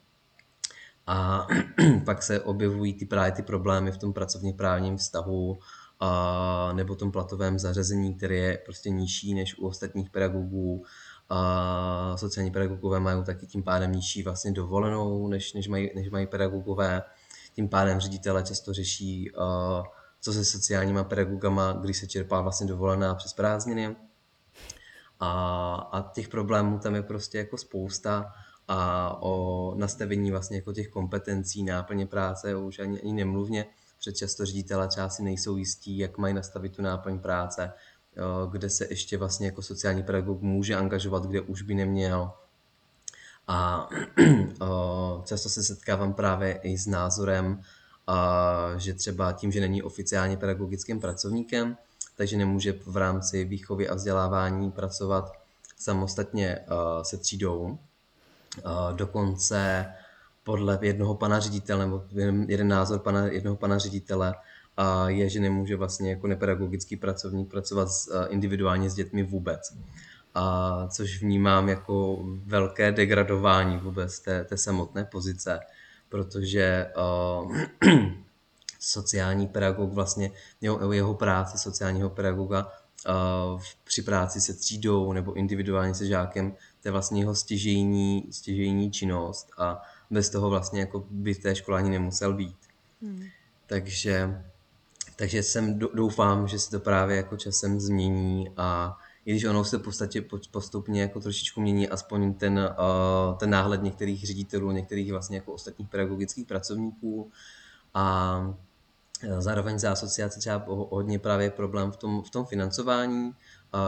A 1.08 1.48
pak 2.06 2.24
se 2.24 2.42
objevují 2.42 2.94
ty 2.94 3.06
právě 3.06 3.32
ty 3.32 3.44
problémy 3.44 3.92
v 3.92 3.98
tom 3.98 4.14
pracovně 4.14 4.54
právním 4.54 4.98
vztahu, 4.98 5.60
a 6.00 6.72
nebo 6.74 6.96
tom 6.96 7.12
platovém 7.12 7.60
zařazení, 7.60 8.16
které 8.16 8.36
je 8.36 8.58
prostě 8.66 8.90
nižší 8.90 9.34
než 9.34 9.58
u 9.58 9.68
ostatních 9.68 10.10
pedagogů. 10.10 10.86
A 11.30 12.18
sociální 12.18 12.52
pedagogové 12.52 13.00
mají 13.00 13.24
taky 13.24 13.48
tím 13.48 13.64
pádem 13.64 13.92
nižší 13.92 14.24
vlastně 14.24 14.52
dovolenou, 14.52 15.28
než, 15.28 15.54
než, 15.54 15.68
mají, 15.68 15.92
než 15.96 16.10
mají 16.10 16.28
pedagogové. 16.28 17.04
Tím 17.54 17.70
pádem 17.70 18.00
ředitele 18.00 18.44
často 18.44 18.74
řeší, 18.74 19.32
uh, 19.32 19.86
co 20.22 20.34
se 20.34 20.46
sociálníma 20.46 21.04
pedagogama, 21.04 21.74
když 21.74 21.98
se 21.98 22.08
čerpá 22.08 22.42
vlastně 22.42 22.68
dovolená 22.68 23.16
přes 23.16 23.34
prázdniny. 23.34 23.96
A, 25.20 25.90
a 25.92 26.12
těch 26.14 26.28
problémů 26.28 26.80
tam 26.80 26.96
je 26.96 27.02
prostě 27.02 27.38
jako 27.38 27.58
spousta 27.58 28.34
a 28.68 29.10
o 29.22 29.74
nastavení 29.76 30.32
vlastně 30.32 30.58
jako 30.58 30.74
těch 30.74 30.88
kompetencí, 30.88 31.64
náplně 31.64 32.06
práce 32.06 32.56
už 32.56 32.80
ani, 32.80 33.02
ani 33.02 33.14
nemluvně 33.14 33.66
že 34.06 34.12
často 34.12 34.46
ředitelé 34.46 34.88
třeba 34.88 35.10
si 35.10 35.24
nejsou 35.24 35.58
jistí, 35.58 35.98
jak 35.98 36.18
mají 36.18 36.34
nastavit 36.34 36.76
tu 36.76 36.82
náplň 36.82 37.20
práce, 37.20 37.74
kde 38.52 38.70
se 38.70 38.88
ještě 38.90 39.18
vlastně 39.18 39.46
jako 39.48 39.62
sociální 39.62 40.04
pedagog 40.04 40.42
může 40.42 40.76
angažovat, 40.76 41.26
kde 41.26 41.42
už 41.42 41.62
by 41.62 41.76
neměl. 41.76 42.32
A 43.48 43.90
často 45.24 45.50
se 45.50 45.64
setkávám 45.64 46.14
právě 46.14 46.60
i 46.64 46.78
s 46.78 46.88
názorem, 46.88 47.62
že 48.78 48.94
třeba 48.94 49.32
tím, 49.32 49.52
že 49.52 49.62
není 49.62 49.84
oficiálně 49.84 50.38
pedagogickým 50.38 51.00
pracovníkem, 51.00 51.78
takže 52.16 52.38
nemůže 52.38 52.74
v 52.86 52.98
rámci 52.98 53.46
výchovy 53.46 53.90
a 53.90 53.96
vzdělávání 53.96 54.72
pracovat 54.72 55.32
samostatně 55.78 56.60
se 57.02 57.18
třídou. 57.18 57.78
Dokonce 58.92 59.86
podle 60.44 60.80
jednoho 60.82 61.16
pana 61.16 61.40
ředitele, 61.40 61.86
nebo 61.86 62.04
jeden 62.48 62.68
názor 62.68 63.00
pana, 63.00 63.26
jednoho 63.26 63.56
pana 63.56 63.78
ředitele, 63.78 64.36
a 64.78 65.10
je, 65.10 65.30
že 65.30 65.40
nemůže 65.40 65.76
vlastně 65.76 66.10
jako 66.10 66.28
nepedagogický 66.28 66.96
pracovník 66.96 67.52
pracovat 67.52 67.90
individuálně 68.30 68.90
s 68.90 68.96
dětmi 68.96 69.24
vůbec. 69.24 69.74
A 70.36 70.88
což 70.88 71.22
vnímám 71.22 71.70
jako 71.70 72.24
velké 72.46 72.92
degradování 72.92 73.78
vůbec 73.78 74.20
té, 74.20 74.44
té 74.44 74.58
samotné 74.58 75.06
pozice, 75.06 75.60
protože 76.10 76.92
uh, 76.98 77.58
sociální 78.80 79.48
pedagog 79.48 79.94
vlastně, 79.94 80.32
jeho, 80.62 80.94
jeho 80.94 81.14
práce 81.14 81.58
sociálního 81.58 82.10
pedagoga 82.10 82.72
uh, 83.10 83.62
při 83.84 84.02
práci 84.02 84.42
se 84.42 84.54
třídou 84.54 85.14
nebo 85.14 85.34
individuálně 85.34 85.96
se 85.96 86.08
žákem, 86.08 86.52
to 86.52 86.88
je 86.88 86.92
vlastně 86.92 87.22
jeho 87.22 87.36
stěžejní, 87.36 88.28
stěžejní 88.32 88.92
činnost 88.92 89.52
a 89.58 89.82
bez 90.12 90.30
toho 90.30 90.50
vlastně 90.50 90.80
jako 90.80 91.06
by 91.10 91.34
v 91.34 91.40
té 91.40 91.56
škole 91.56 91.78
ani 91.78 91.90
nemusel 91.90 92.34
být. 92.34 92.58
Hmm. 93.02 93.24
Takže, 93.68 94.42
takže 95.16 95.44
jsem 95.44 95.80
doufám, 95.80 96.48
že 96.48 96.60
se 96.60 96.72
to 96.72 96.80
právě 96.80 97.18
jako 97.18 97.38
časem 97.38 97.80
změní 97.80 98.50
a 98.58 98.98
i 99.26 99.32
když 99.32 99.44
ono 99.44 99.64
se 99.64 99.78
v 99.78 99.82
podstatě 99.82 100.26
postupně 100.52 101.02
jako 101.02 101.20
trošičku 101.20 101.62
mění 101.62 101.90
aspoň 101.90 102.34
ten, 102.34 102.76
uh, 102.80 103.38
ten 103.38 103.50
náhled 103.50 103.84
některých 103.84 104.28
ředitelů, 104.28 104.72
některých 104.72 105.12
vlastně 105.12 105.38
jako 105.38 105.54
ostatních 105.54 105.90
pedagogických 105.90 106.48
pracovníků 106.48 107.32
a 107.96 108.56
zároveň 109.40 109.80
za 109.80 109.92
asociaci 109.92 110.40
třeba 110.40 110.66
hodně 110.68 111.20
právě 111.20 111.50
problém 111.50 111.92
v 111.92 111.98
tom, 111.98 112.24
v 112.24 112.30
tom 112.30 112.46
financování, 112.46 113.32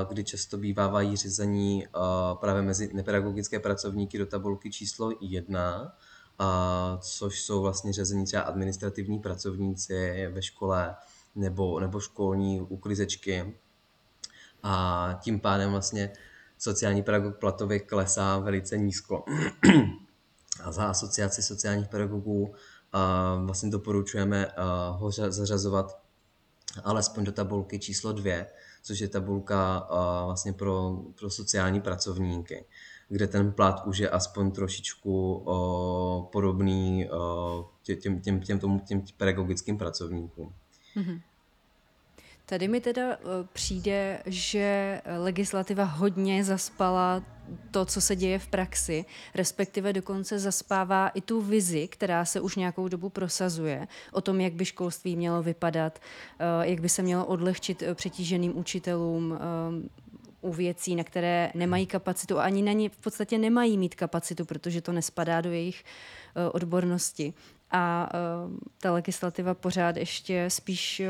kdy 0.10 0.24
často 0.24 0.58
bývávají 0.58 1.18
řízení 1.18 1.88
právě 2.40 2.62
mezi 2.62 2.94
nepedagogické 2.94 3.60
pracovníky 3.60 4.18
do 4.18 4.26
tabulky 4.26 4.72
číslo 4.72 5.12
1, 5.22 5.96
a 6.40 6.98
což 7.02 7.42
jsou 7.42 7.62
vlastně 7.62 7.94
řazení 7.94 8.26
třeba 8.26 8.44
administrativní 8.44 9.20
pracovníci 9.20 10.28
ve 10.28 10.42
škole 10.42 10.96
nebo, 11.36 11.80
nebo 11.80 12.00
školní 12.00 12.62
uklizečky. 12.62 13.60
A 14.64 15.20
tím 15.22 15.40
pádem 15.40 15.72
vlastně 15.72 16.14
sociální 16.58 17.04
pedagog 17.04 17.38
platově 17.40 17.80
klesá 17.80 18.38
velice 18.40 18.78
nízko. 18.78 19.26
A 20.64 20.72
za 20.72 20.86
asociaci 20.86 21.44
sociálních 21.44 21.88
pedagogů 21.88 22.56
a 22.94 23.36
vlastně 23.46 23.70
doporučujeme 23.70 24.48
ho 24.92 25.12
zařazovat 25.12 26.00
alespoň 26.84 27.24
do 27.24 27.32
tabulky 27.32 27.80
číslo 27.80 28.12
2, 28.12 28.46
což 28.84 29.00
je 29.00 29.08
tabulka 29.08 29.88
vlastně 30.26 30.54
pro, 30.54 31.00
pro 31.20 31.30
sociální 31.30 31.82
pracovníky 31.82 32.66
kde 33.10 33.28
ten 33.28 33.52
plat 33.52 33.82
už 33.86 33.98
je 33.98 34.10
aspoň 34.10 34.52
trošičku 34.52 35.44
o, 35.46 36.30
podobný 36.32 37.10
těm, 37.84 38.22
těm, 38.22 38.40
těm, 38.40 38.60
tomu, 38.60 38.80
těm 38.80 39.04
pedagogickým 39.18 39.78
pracovníkům. 39.78 40.54
Mm-hmm. 40.96 41.22
Tady 42.50 42.68
mi 42.68 42.82
teda 42.82 43.14
e, 43.14 43.18
přijde, 43.54 44.22
že 44.26 45.02
legislativa 45.18 45.84
hodně 45.84 46.44
zaspala 46.44 47.24
to, 47.72 47.86
co 47.86 48.02
se 48.02 48.16
děje 48.16 48.40
v 48.40 48.48
praxi, 48.48 49.06
respektive 49.36 49.94
dokonce 49.94 50.40
zaspává 50.40 51.10
i 51.10 51.22
tu 51.22 51.42
vizi, 51.42 51.88
která 51.88 52.26
se 52.26 52.42
už 52.42 52.56
nějakou 52.56 52.88
dobu 52.88 53.10
prosazuje, 53.10 53.88
o 54.12 54.22
tom, 54.22 54.42
jak 54.42 54.54
by 54.54 54.66
školství 54.66 55.16
mělo 55.16 55.44
vypadat, 55.44 56.00
e, 56.40 56.70
jak 56.70 56.80
by 56.80 56.90
se 56.90 57.02
mělo 57.02 57.26
odlehčit 57.26 57.82
e, 57.84 57.96
přetíženým 57.96 58.58
učitelům, 58.58 59.40
u 60.42 60.54
věcí, 60.54 60.96
na 60.96 61.04
které 61.04 61.52
nemají 61.56 61.86
kapacitu 61.86 62.40
a 62.40 62.44
ani 62.44 62.62
na 62.62 62.72
ně 62.72 62.90
v 62.90 62.98
podstatě 62.98 63.38
nemají 63.38 63.78
mít 63.78 63.96
kapacitu, 63.96 64.46
protože 64.46 64.82
to 64.82 64.92
nespadá 64.92 65.42
do 65.42 65.52
jejich 65.52 65.84
odbornosti. 66.52 67.34
A 67.72 68.10
ta 68.82 68.92
legislativa 68.92 69.54
pořád 69.54 69.98
ještě 69.98 70.46
spíš 70.48 71.02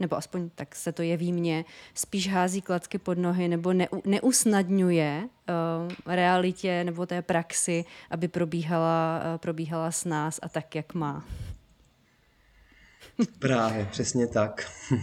nebo 0.00 0.16
aspoň 0.16 0.50
tak 0.54 0.74
se 0.74 0.92
to 0.92 1.02
jeví 1.02 1.32
mně, 1.32 1.64
spíš 1.94 2.28
hází 2.28 2.62
klacky 2.62 2.98
pod 2.98 3.18
nohy 3.18 3.48
nebo 3.48 3.72
ne, 3.72 3.88
neusnadňuje 4.04 5.28
uh, 5.28 6.14
realitě 6.14 6.84
nebo 6.84 7.06
té 7.06 7.22
praxi, 7.22 7.84
aby 8.10 8.28
probíhala, 8.28 9.22
uh, 9.32 9.38
probíhala 9.38 9.90
s 9.90 10.04
nás 10.04 10.38
a 10.42 10.48
tak, 10.48 10.74
jak 10.74 10.94
má. 10.94 11.24
Právě, 13.38 13.86
přesně 13.90 14.26
tak. 14.26 14.70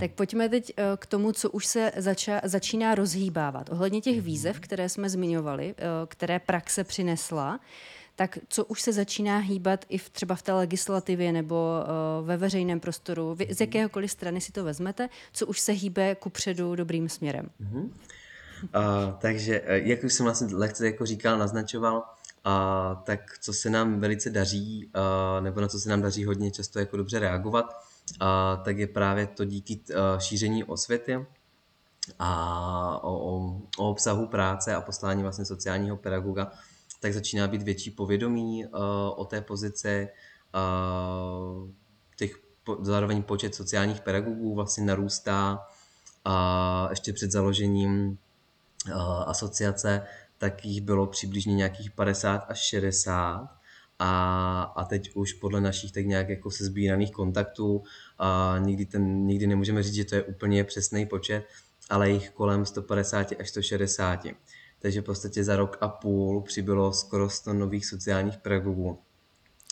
Tak 0.00 0.10
pojďme 0.10 0.48
teď 0.48 0.72
eh, 0.76 0.82
k 0.96 1.06
tomu, 1.06 1.32
co 1.32 1.50
už 1.50 1.66
se 1.66 1.92
zača, 1.96 2.40
začíná 2.44 2.94
rozhýbávat. 2.94 3.70
Ohledně 3.70 4.00
těch 4.00 4.22
výzev, 4.22 4.60
které 4.60 4.88
jsme 4.88 5.08
zmiňovali, 5.08 5.74
které 6.08 6.38
praxe 6.38 6.84
přinesla, 6.84 7.60
tak 8.16 8.38
co 8.48 8.64
už 8.64 8.82
se 8.82 8.92
začíná 8.92 9.38
hýbat 9.38 9.84
i 9.88 9.98
v, 9.98 10.10
třeba 10.10 10.34
v 10.34 10.42
té 10.42 10.52
legislativě 10.52 11.32
nebo 11.32 11.54
uh, 12.20 12.26
ve 12.26 12.36
veřejném 12.36 12.80
prostoru, 12.80 13.34
vy, 13.34 13.48
z 13.50 13.60
jakéhokoliv 13.60 14.10
strany 14.10 14.40
si 14.40 14.52
to 14.52 14.64
vezmete, 14.64 15.08
co 15.32 15.46
už 15.46 15.60
se 15.60 15.72
hýbe 15.72 16.14
ku 16.14 16.30
předu 16.30 16.74
dobrým 16.74 17.08
směrem? 17.08 17.50
Uh, 17.70 17.90
takže, 19.18 19.62
jak 19.66 20.04
už 20.04 20.12
jsem 20.12 20.24
vlastně 20.24 20.56
lehce 20.56 20.86
jako 20.86 21.06
říkal, 21.06 21.38
naznačoval, 21.38 21.96
uh, 21.96 23.02
tak 23.02 23.38
co 23.40 23.52
se 23.52 23.70
nám 23.70 24.00
velice 24.00 24.30
daří, 24.30 24.90
uh, 24.96 25.44
nebo 25.44 25.60
na 25.60 25.68
co 25.68 25.80
se 25.80 25.88
nám 25.88 26.02
daří 26.02 26.24
hodně 26.24 26.50
často 26.50 26.78
jako 26.78 26.96
dobře 26.96 27.18
reagovat, 27.18 27.84
a, 28.20 28.56
tak 28.64 28.78
je 28.78 28.86
právě 28.86 29.26
to 29.26 29.44
díky 29.44 29.80
a, 29.94 30.18
šíření 30.18 30.64
osvěty 30.64 31.26
a 32.18 33.00
o, 33.02 33.12
o, 33.12 33.60
o 33.78 33.90
obsahu 33.90 34.26
práce 34.26 34.74
a 34.74 34.80
poslání 34.80 35.22
vlastně 35.22 35.44
sociálního 35.44 35.96
pedagoga, 35.96 36.52
tak 37.04 37.14
začíná 37.14 37.48
být 37.48 37.62
větší 37.62 37.90
povědomí 37.90 38.64
a, 38.64 38.68
o 39.16 39.24
té 39.24 39.40
pozici. 39.40 40.08
A, 40.52 40.62
těch, 42.16 42.36
zároveň 42.80 43.22
počet 43.22 43.54
sociálních 43.54 44.00
pedagogů 44.00 44.54
vlastně 44.54 44.84
narůstá 44.84 45.66
a 46.24 46.86
ještě 46.90 47.12
před 47.12 47.30
založením 47.30 48.18
a, 48.94 49.22
asociace 49.22 50.02
tak 50.38 50.64
jich 50.64 50.80
bylo 50.80 51.06
přibližně 51.06 51.54
nějakých 51.54 51.90
50 51.90 52.36
až 52.48 52.58
60 52.58 53.48
a, 53.98 54.62
a 54.62 54.84
teď 54.84 55.10
už 55.14 55.32
podle 55.32 55.60
našich 55.60 55.92
tak 55.92 56.06
nějak 56.06 56.28
jako 56.28 56.50
se 56.50 56.64
sbíraných 56.64 57.12
kontaktů 57.12 57.82
a 58.18 58.56
nikdy, 58.58 58.86
ten, 58.86 59.26
nikdy 59.26 59.46
nemůžeme 59.46 59.82
říct, 59.82 59.94
že 59.94 60.04
to 60.04 60.14
je 60.14 60.22
úplně 60.22 60.64
přesný 60.64 61.06
počet, 61.06 61.44
ale 61.90 62.10
jich 62.10 62.30
kolem 62.30 62.66
150 62.66 63.32
až 63.40 63.48
160. 63.48 64.26
Takže 64.84 65.00
v 65.00 65.04
podstatě 65.04 65.44
za 65.44 65.56
rok 65.56 65.78
a 65.80 65.88
půl 65.88 66.42
přibylo 66.42 66.92
skoro 66.92 67.30
100 67.30 67.52
nových 67.52 67.86
sociálních 67.86 68.36
pedagogů. 68.36 68.98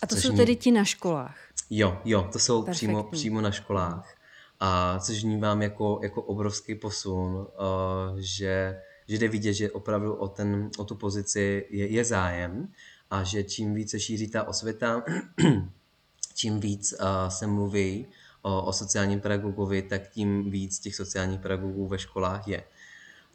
A 0.03 0.07
to 0.07 0.17
jsou 0.17 0.37
tedy 0.37 0.57
ti 0.57 0.71
na 0.71 0.85
školách? 0.85 1.37
Jo, 1.71 1.99
jo, 2.05 2.29
to 2.33 2.39
jsou 2.39 2.63
přímo, 2.63 3.03
přímo 3.05 3.41
na 3.41 3.51
školách. 3.51 4.15
A 4.61 4.99
což 4.99 5.23
vnímám 5.23 5.63
jako, 5.63 6.01
jako 6.03 6.23
obrovský 6.23 6.75
posun, 6.75 7.35
uh, 7.35 7.47
že, 8.19 8.81
že 9.09 9.19
jde 9.19 9.29
vidět, 9.29 9.55
že 9.55 9.71
opravdu 9.71 10.15
o, 10.15 10.29
ten, 10.29 10.71
o 10.79 10.85
tu 10.85 10.95
pozici 10.95 11.67
je, 11.71 11.87
je 11.87 12.05
zájem 12.05 12.69
a 13.11 13.23
že 13.23 13.45
čím 13.45 13.75
více 13.75 14.01
šíří 14.01 14.29
ta 14.29 14.49
osvěta, 14.49 15.05
čím 16.35 16.61
víc 16.61 16.93
uh, 16.93 17.29
se 17.29 17.47
mluví 17.47 18.07
o, 18.43 18.63
o 18.63 18.73
sociálním 18.73 19.21
pedagogovi, 19.21 19.83
tak 19.83 20.09
tím 20.09 20.51
víc 20.51 20.79
těch 20.79 20.95
sociálních 20.95 21.41
pedagogů 21.41 21.89
ve 21.89 21.99
školách 21.99 22.49
je. 22.49 22.65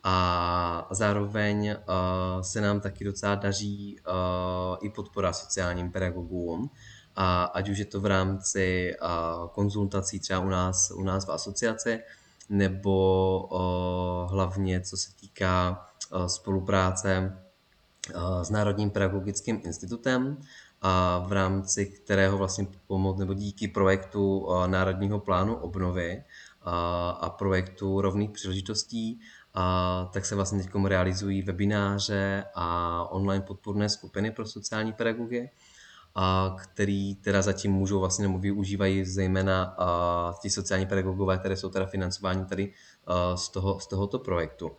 A 0.03 0.87
zároveň 0.91 1.69
uh, 1.69 2.41
se 2.41 2.61
nám 2.61 2.79
taky 2.79 3.03
docela 3.03 3.35
daří 3.35 3.99
uh, 3.99 4.77
i 4.81 4.89
podpora 4.89 5.33
sociálním 5.33 5.91
pedagogům, 5.91 6.69
a 7.15 7.43
ať 7.43 7.69
už 7.69 7.77
je 7.77 7.85
to 7.85 8.01
v 8.01 8.05
rámci 8.05 8.95
uh, 9.01 9.47
konzultací 9.47 10.19
třeba 10.19 10.39
u 10.39 10.49
nás, 10.49 10.91
u 10.91 11.03
nás 11.03 11.25
v 11.25 11.31
asociaci, 11.31 11.99
nebo 12.49 13.39
uh, 13.51 14.31
hlavně 14.31 14.81
co 14.81 14.97
se 14.97 15.11
týká 15.15 15.87
uh, 16.11 16.25
spolupráce 16.25 17.37
s 18.41 18.49
Národním 18.49 18.89
pedagogickým 18.89 19.61
institutem, 19.65 20.37
a 20.81 21.23
v 21.27 21.31
rámci 21.31 21.85
kterého 21.85 22.37
vlastně 22.37 22.67
pomoc 22.87 23.17
nebo 23.17 23.33
díky 23.33 23.67
projektu 23.67 24.47
Národního 24.67 25.19
plánu 25.19 25.55
obnovy 25.55 26.23
a 27.19 27.35
projektu 27.37 28.01
rovných 28.01 28.29
příležitostí, 28.29 29.19
a, 29.57 30.09
tak 30.13 30.25
se 30.25 30.35
vlastně 30.35 30.63
teď 30.63 30.71
realizují 30.85 31.41
webináře 31.41 32.45
a 32.55 33.03
online 33.11 33.45
podporné 33.45 33.89
skupiny 33.89 34.31
pro 34.31 34.45
sociální 34.45 34.93
pedagogy, 34.93 35.49
a 36.15 36.55
který 36.59 37.15
teda 37.15 37.41
zatím 37.41 37.71
můžou 37.71 37.99
vlastně 37.99 38.27
nebo 38.27 38.39
využívají 38.39 39.05
zejména 39.05 39.63
a, 39.63 40.33
ti 40.41 40.49
sociální 40.49 40.85
pedagogové, 40.85 41.37
které 41.37 41.55
jsou 41.55 41.69
teda 41.69 41.85
financováni 41.85 42.45
tady 42.45 42.73
a, 43.07 43.37
z, 43.37 43.49
toho, 43.49 43.79
z 43.79 43.87
tohoto 43.87 44.19
projektu. 44.19 44.71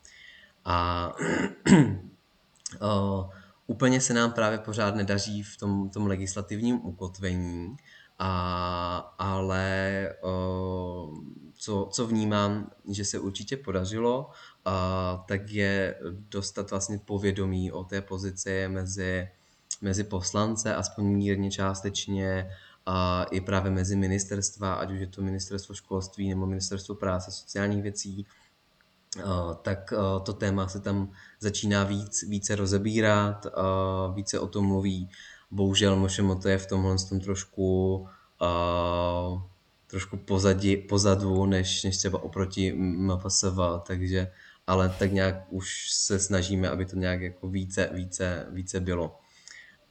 A 0.65 1.13
Uh, 2.83 3.31
úplně 3.67 4.01
se 4.01 4.15
nám 4.15 4.33
právě 4.33 4.59
pořád 4.59 4.95
nedaří 4.95 5.43
v 5.43 5.57
tom, 5.57 5.91
tom 5.91 6.07
legislativním 6.07 6.87
ukotvení 6.87 7.77
A, 8.19 9.15
ale 9.19 10.09
co, 11.55 11.89
co 11.93 12.07
vnímám, 12.07 12.71
že 12.89 13.05
se 13.05 13.19
určitě 13.19 13.57
podařilo, 13.57 14.31
a, 14.69 15.25
tak 15.29 15.51
je 15.51 15.95
dostat 16.31 16.71
vlastně 16.71 16.99
povědomí 16.99 17.73
o 17.73 17.85
té 17.85 18.01
pozici 18.01 18.69
mezi, 18.69 19.29
mezi 19.81 20.05
poslance, 20.05 20.75
aspoň 20.75 21.05
mírně 21.05 21.51
částečně, 21.51 22.51
a 22.91 23.25
i 23.25 23.41
právě 23.41 23.71
mezi 23.71 23.97
ministerstva, 23.97 24.75
ať 24.75 24.91
už 24.91 25.01
je 25.01 25.07
to 25.07 25.23
ministerstvo 25.23 25.75
školství 25.75 26.29
nebo 26.29 26.47
ministerstvo 26.47 26.95
práce, 26.95 27.31
sociálních 27.31 27.83
věcí, 27.83 28.27
tak 29.63 29.93
to 30.23 30.33
téma 30.33 30.69
se 30.69 30.81
tam 30.81 31.11
začíná 31.41 31.85
víc, 31.85 32.25
více 32.29 32.57
rozebírat, 32.57 33.47
více 34.15 34.41
o 34.41 34.47
tom 34.47 34.67
mluví. 34.67 35.11
Bohužel 35.51 35.97
MŠMT 35.97 36.45
je 36.45 36.59
v 36.59 36.67
tomhle 36.67 36.97
tom 37.09 37.21
trošku 37.21 38.07
trošku 39.87 40.17
pozadí, 40.17 40.77
pozadu, 40.77 41.47
než, 41.47 41.85
než 41.85 41.97
třeba 41.97 42.23
oproti 42.23 42.73
MPSV, 42.77 43.59
takže 43.87 44.33
ale 44.69 44.95
tak 44.99 45.13
nějak 45.13 45.37
už 45.51 45.91
se 45.93 46.19
snažíme, 46.19 46.69
aby 46.71 46.85
to 46.85 46.97
nějak 46.97 47.21
jako 47.21 47.49
více, 47.49 47.91
více, 47.93 48.47
více 48.51 48.81
bylo. 48.81 49.19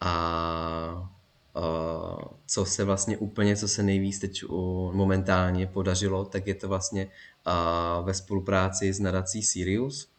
A 0.02 1.10
uh, 1.54 2.22
co 2.48 2.66
se 2.66 2.84
vlastně 2.84 3.18
úplně, 3.18 3.56
co 3.56 3.68
se 3.68 3.84
nejvíc 3.84 4.20
teď 4.20 4.44
momentálně 4.92 5.68
podařilo, 5.68 6.26
tak 6.26 6.48
je 6.48 6.56
to 6.56 6.68
vlastně 6.68 7.06
uh, 7.08 8.06
ve 8.06 8.14
spolupráci 8.14 8.94
s 8.94 9.00
nadací 9.00 9.44
Sirius. 9.44 10.10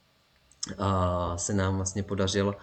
Se 1.36 1.54
nám 1.54 1.76
vlastně 1.76 2.02
podařil 2.02 2.56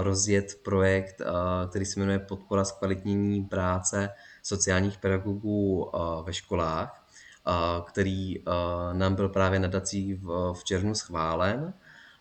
rozjet 0.00 0.60
projekt, 0.64 1.22
který 1.70 1.84
se 1.84 2.00
jmenuje 2.00 2.18
Podpora 2.18 2.64
zkvalitnění 2.64 3.44
práce 3.44 4.10
sociálních 4.42 4.98
pedagogů 4.98 5.90
ve 6.24 6.32
školách, 6.32 7.03
který 7.86 8.44
nám 8.92 9.14
byl 9.14 9.28
právě 9.28 9.58
nadací 9.60 10.14
v, 10.14 10.52
v 10.56 10.64
červnu 10.64 10.94
schválen 10.94 11.74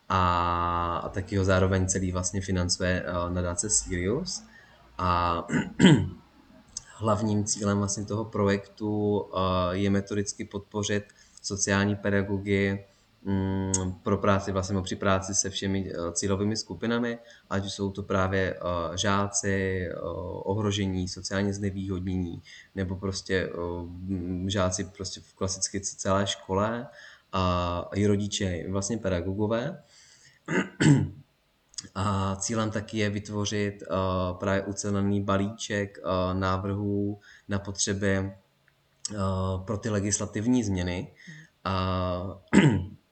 a, 0.09 1.09
taky 1.13 1.37
ho 1.37 1.45
zároveň 1.45 1.87
celý 1.87 2.11
vlastně 2.11 2.41
financuje 2.41 3.05
nadace 3.29 3.69
Sirius. 3.69 4.43
A 4.97 5.43
hlavním 6.95 7.45
cílem 7.45 7.77
vlastně 7.77 8.05
toho 8.05 8.25
projektu 8.25 9.25
je 9.71 9.89
metodicky 9.89 10.45
podpořit 10.45 11.03
sociální 11.41 11.95
pedagogy 11.95 12.85
pro 14.03 14.17
práci, 14.17 14.51
vlastně 14.51 14.81
při 14.81 14.95
práci 14.95 15.35
se 15.35 15.49
všemi 15.49 15.91
eh, 15.91 16.11
cílovými 16.11 16.57
skupinami, 16.57 17.19
ať 17.49 17.65
jsou 17.65 17.91
to 17.91 18.03
právě 18.03 18.55
eh, 18.55 18.97
žáci, 18.97 19.87
eh, 19.87 19.95
ohrožení, 20.43 21.07
sociálně 21.07 21.53
znevýhodnění, 21.53 22.41
nebo 22.75 22.95
prostě 22.95 23.49
žáci 24.47 24.83
prostě 24.83 25.21
v 25.21 25.33
klasicky 25.33 25.81
celé 25.81 26.27
škole 26.27 26.87
a 27.31 27.89
i 27.95 28.07
rodiče, 28.07 28.65
vlastně 28.69 28.97
pedagogové. 28.97 29.83
A 31.95 32.35
cílem 32.35 32.71
taky 32.71 32.97
je 32.97 33.09
vytvořit 33.09 33.83
právě 34.39 34.61
ucelený 34.61 35.21
balíček 35.21 35.99
návrhů 36.33 37.19
na 37.47 37.59
potřeby 37.59 38.33
pro 39.65 39.77
ty 39.77 39.89
legislativní 39.89 40.63
změny. 40.63 41.13
A 41.63 42.41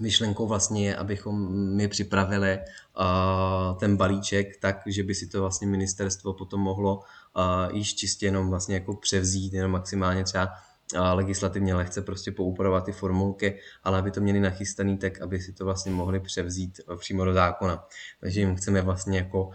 myšlenkou 0.00 0.46
vlastně 0.46 0.86
je, 0.86 0.96
abychom 0.96 1.52
my 1.76 1.88
připravili 1.88 2.58
uh, 2.58 3.78
ten 3.78 3.96
balíček 3.96 4.56
tak, 4.56 4.82
že 4.86 5.02
by 5.02 5.14
si 5.14 5.26
to 5.26 5.40
vlastně 5.40 5.66
ministerstvo 5.66 6.32
potom 6.32 6.60
mohlo 6.60 6.96
uh, 6.96 7.76
již 7.76 7.94
čistě 7.94 8.26
jenom 8.26 8.50
vlastně 8.50 8.74
jako 8.74 8.94
převzít, 8.94 9.52
jenom 9.52 9.70
maximálně 9.70 10.24
třeba 10.24 10.48
uh, 10.94 11.00
legislativně 11.12 11.74
lehce 11.74 12.02
prostě 12.02 12.32
poupravovat 12.32 12.84
ty 12.84 12.92
formulky, 12.92 13.58
ale 13.84 13.98
aby 13.98 14.10
to 14.10 14.20
měli 14.20 14.40
nachystaný 14.40 14.98
tak, 14.98 15.20
aby 15.20 15.40
si 15.40 15.52
to 15.52 15.64
vlastně 15.64 15.92
mohli 15.92 16.20
převzít 16.20 16.80
přímo 16.98 17.24
do 17.24 17.32
zákona. 17.32 17.86
Takže 18.20 18.40
jim 18.40 18.56
chceme 18.56 18.82
vlastně 18.82 19.18
jako 19.18 19.44
uh, 19.44 19.52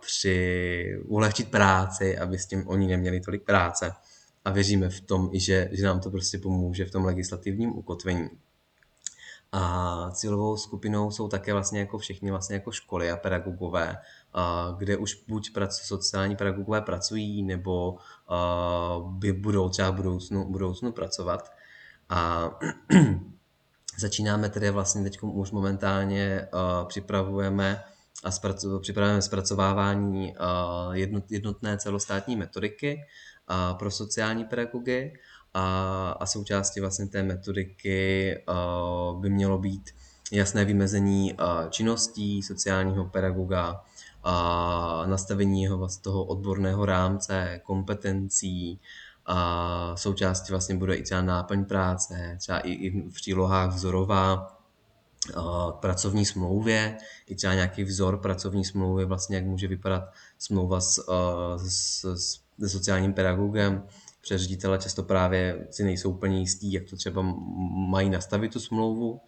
při 0.00 1.00
ulehčit 1.04 1.50
práci, 1.50 2.18
aby 2.18 2.38
s 2.38 2.46
tím 2.46 2.68
oni 2.68 2.86
neměli 2.86 3.20
tolik 3.20 3.42
práce 3.42 3.92
a 4.44 4.50
věříme 4.50 4.88
v 4.88 5.00
tom, 5.00 5.30
že, 5.32 5.68
že 5.72 5.86
nám 5.86 6.00
to 6.00 6.10
prostě 6.10 6.38
pomůže 6.38 6.84
v 6.84 6.90
tom 6.90 7.04
legislativním 7.04 7.78
ukotvení. 7.78 8.28
A 9.52 10.10
cílovou 10.10 10.56
skupinou 10.56 11.10
jsou 11.10 11.28
také 11.28 11.52
vlastně 11.52 11.80
jako 11.80 11.98
všechny 11.98 12.30
vlastně 12.30 12.54
jako 12.54 12.72
školy 12.72 13.10
a 13.10 13.16
pedagogové, 13.16 13.96
kde 14.78 14.96
už 14.96 15.24
buď 15.28 15.52
prac, 15.52 15.78
sociální 15.78 16.36
pedagogové 16.36 16.80
pracují, 16.80 17.42
nebo 17.42 17.96
by 19.00 19.32
budou 19.32 19.68
třeba 19.68 19.90
v 19.90 19.94
budoucnu, 19.94 20.44
budoucnu 20.44 20.92
pracovat. 20.92 21.52
A 22.08 22.50
začínáme 23.98 24.48
tedy 24.48 24.70
vlastně 24.70 25.02
teď 25.02 25.18
už 25.22 25.50
momentálně 25.50 26.48
připravujeme 26.88 27.84
a 28.24 28.30
zpracu, 28.30 28.80
připravujeme 28.80 29.22
zpracovávání 29.22 30.34
jednotné 31.30 31.78
celostátní 31.78 32.36
metodiky 32.36 33.00
pro 33.78 33.90
sociální 33.90 34.44
pedagogy 34.44 35.12
a, 35.54 36.10
a 36.20 36.26
součástí 36.26 36.80
vlastně 36.80 37.06
té 37.06 37.22
metodiky 37.22 38.36
uh, 38.48 39.20
by 39.20 39.30
mělo 39.30 39.58
být 39.58 39.90
jasné 40.32 40.64
vymezení 40.64 41.32
uh, 41.32 41.70
činností 41.70 42.42
sociálního 42.42 43.04
pedagoga, 43.04 43.82
a 44.22 45.04
nastavení 45.06 45.62
jeho 45.62 45.78
vlastně 45.78 46.02
toho 46.02 46.24
odborného 46.24 46.86
rámce, 46.86 47.60
kompetencí, 47.64 48.80
a 49.26 49.96
součástí 49.96 50.52
vlastně 50.52 50.74
bude 50.74 50.94
i 50.94 51.02
třeba 51.02 51.22
náplň 51.22 51.64
práce, 51.64 52.36
třeba 52.38 52.58
i, 52.58 52.72
i 52.72 52.90
v 52.90 53.14
přílohách 53.14 53.74
vzorová 53.74 54.56
k 55.72 55.74
pracovní 55.80 56.26
smlouvě, 56.26 56.98
i 57.26 57.34
třeba 57.34 57.54
nějaký 57.54 57.84
vzor 57.84 58.18
pracovní 58.18 58.64
smlouvy, 58.64 59.04
vlastně 59.04 59.36
jak 59.36 59.44
může 59.44 59.68
vypadat 59.68 60.02
smlouva 60.38 60.80
s, 60.80 61.04
s, 61.56 62.04
s, 62.04 62.40
s 62.58 62.72
sociálním 62.72 63.12
pedagogem, 63.12 63.82
protože 64.20 64.38
ředitele 64.38 64.78
často 64.78 65.02
právě 65.02 65.66
si 65.70 65.84
nejsou 65.84 66.10
úplně 66.10 66.40
jistí, 66.40 66.72
jak 66.72 66.84
to 66.90 66.96
třeba 66.96 67.22
mají 67.90 68.10
nastavit 68.10 68.52
tu 68.52 68.60
smlouvu. 68.60 69.20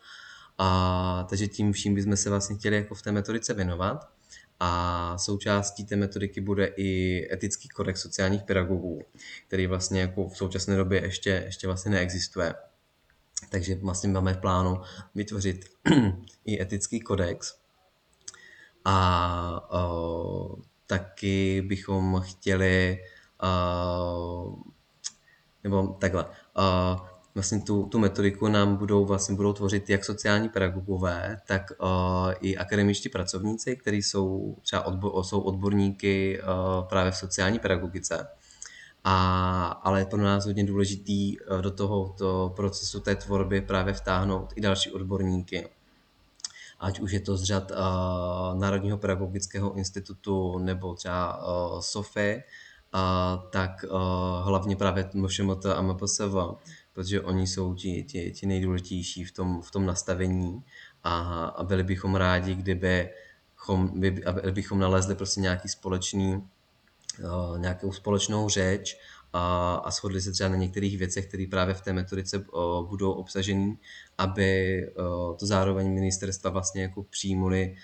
A, 0.58 1.26
takže 1.28 1.48
tím 1.48 1.72
vším 1.72 1.94
bychom 1.94 2.16
se 2.16 2.30
vlastně 2.30 2.56
chtěli 2.56 2.76
jako 2.76 2.94
v 2.94 3.02
té 3.02 3.12
metodice 3.12 3.54
věnovat. 3.54 4.08
A 4.60 5.18
součástí 5.18 5.84
té 5.84 5.96
metodiky 5.96 6.40
bude 6.40 6.66
i 6.66 7.28
etický 7.32 7.68
kodex 7.68 8.00
sociálních 8.00 8.42
pedagogů, 8.42 9.02
který 9.46 9.66
vlastně 9.66 10.00
jako 10.00 10.28
v 10.28 10.36
současné 10.36 10.76
době 10.76 11.02
ještě, 11.02 11.42
ještě 11.46 11.66
vlastně 11.66 11.90
neexistuje. 11.90 12.54
Takže 13.50 13.74
vlastně 13.74 14.08
máme 14.08 14.34
v 14.34 14.38
plánu 14.38 14.80
vytvořit 15.14 15.64
i 16.44 16.62
etický 16.62 17.00
kodex. 17.00 17.54
A 18.84 19.68
o, 19.70 20.56
taky 20.86 21.62
bychom 21.62 22.20
chtěli 22.24 22.98
o, 23.42 24.56
nebo 25.64 25.96
takhle. 26.00 26.24
Uh, 26.24 27.06
vlastně 27.34 27.60
tu, 27.60 27.86
tu 27.86 27.98
metodiku 27.98 28.48
nám 28.48 28.76
budou 28.76 29.04
vlastně 29.04 29.34
budou 29.34 29.52
tvořit 29.52 29.90
jak 29.90 30.04
sociální 30.04 30.48
pedagogové, 30.48 31.40
tak 31.46 31.72
uh, 31.80 32.32
i 32.40 32.56
akademičtí 32.56 33.08
pracovníci, 33.08 33.76
kteří 33.76 34.02
jsou 34.02 34.56
třeba 34.62 34.86
odbo, 34.86 35.24
jsou 35.24 35.40
odborníky 35.40 36.40
uh, 36.42 36.88
právě 36.88 37.12
v 37.12 37.16
sociální 37.16 37.58
pedagogice. 37.58 38.26
A, 39.04 39.66
ale 39.66 40.00
je 40.00 40.06
pro 40.06 40.22
nás 40.22 40.46
hodně 40.46 40.64
důležitý 40.64 41.40
uh, 41.40 41.62
do 41.62 41.70
tohoto 41.70 42.52
procesu 42.56 43.00
té 43.00 43.16
tvorby 43.16 43.60
právě 43.60 43.94
vtáhnout 43.94 44.52
i 44.56 44.60
další 44.60 44.90
odborníky. 44.90 45.68
Ať 46.80 47.00
už 47.00 47.12
je 47.12 47.20
to 47.20 47.36
z 47.36 47.44
řad 47.44 47.70
uh, 47.70 48.58
Národního 48.60 48.98
pedagogického 48.98 49.74
institutu 49.74 50.58
nebo 50.58 50.94
třeba 50.94 51.46
uh, 51.46 51.80
SOFY, 51.80 52.42
a, 52.92 53.36
tak 53.50 53.84
a, 53.90 54.42
hlavně 54.44 54.76
právě 54.76 55.10
MŠMT 55.14 55.66
a 55.66 55.82
MPSV, 55.82 56.34
protože 56.92 57.20
oni 57.20 57.46
jsou 57.46 57.74
ti, 57.74 58.02
ti, 58.02 58.30
ti 58.30 58.46
nejdůležitější 58.46 59.24
v 59.24 59.32
tom, 59.32 59.62
v 59.62 59.70
tom 59.70 59.86
nastavení 59.86 60.64
a, 61.04 61.44
a 61.44 61.62
byli 61.62 61.84
bychom 61.84 62.14
rádi, 62.14 62.54
kdyby 62.54 63.10
chom, 63.56 64.00
by, 64.00 64.22
bychom 64.50 64.78
nalezli 64.78 65.14
prostě 65.14 65.40
nějaký 65.40 65.68
společný, 65.68 66.34
uh, 66.34 67.58
nějakou 67.58 67.92
společnou 67.92 68.48
řeč 68.48 68.98
a, 69.32 69.74
a 69.74 69.90
shodli 69.90 70.20
se 70.20 70.32
třeba 70.32 70.48
na 70.48 70.56
některých 70.56 70.98
věcech, 70.98 71.26
které 71.26 71.46
právě 71.50 71.74
v 71.74 71.80
té 71.80 71.92
metodice 71.92 72.38
uh, 72.38 72.88
budou 72.88 73.12
obsažený, 73.12 73.78
aby 74.18 74.80
uh, 74.86 75.36
to 75.36 75.46
zároveň 75.46 75.94
ministerstva 75.94 76.50
vlastně 76.50 76.82
jako 76.82 77.02
přijmuli 77.02 77.76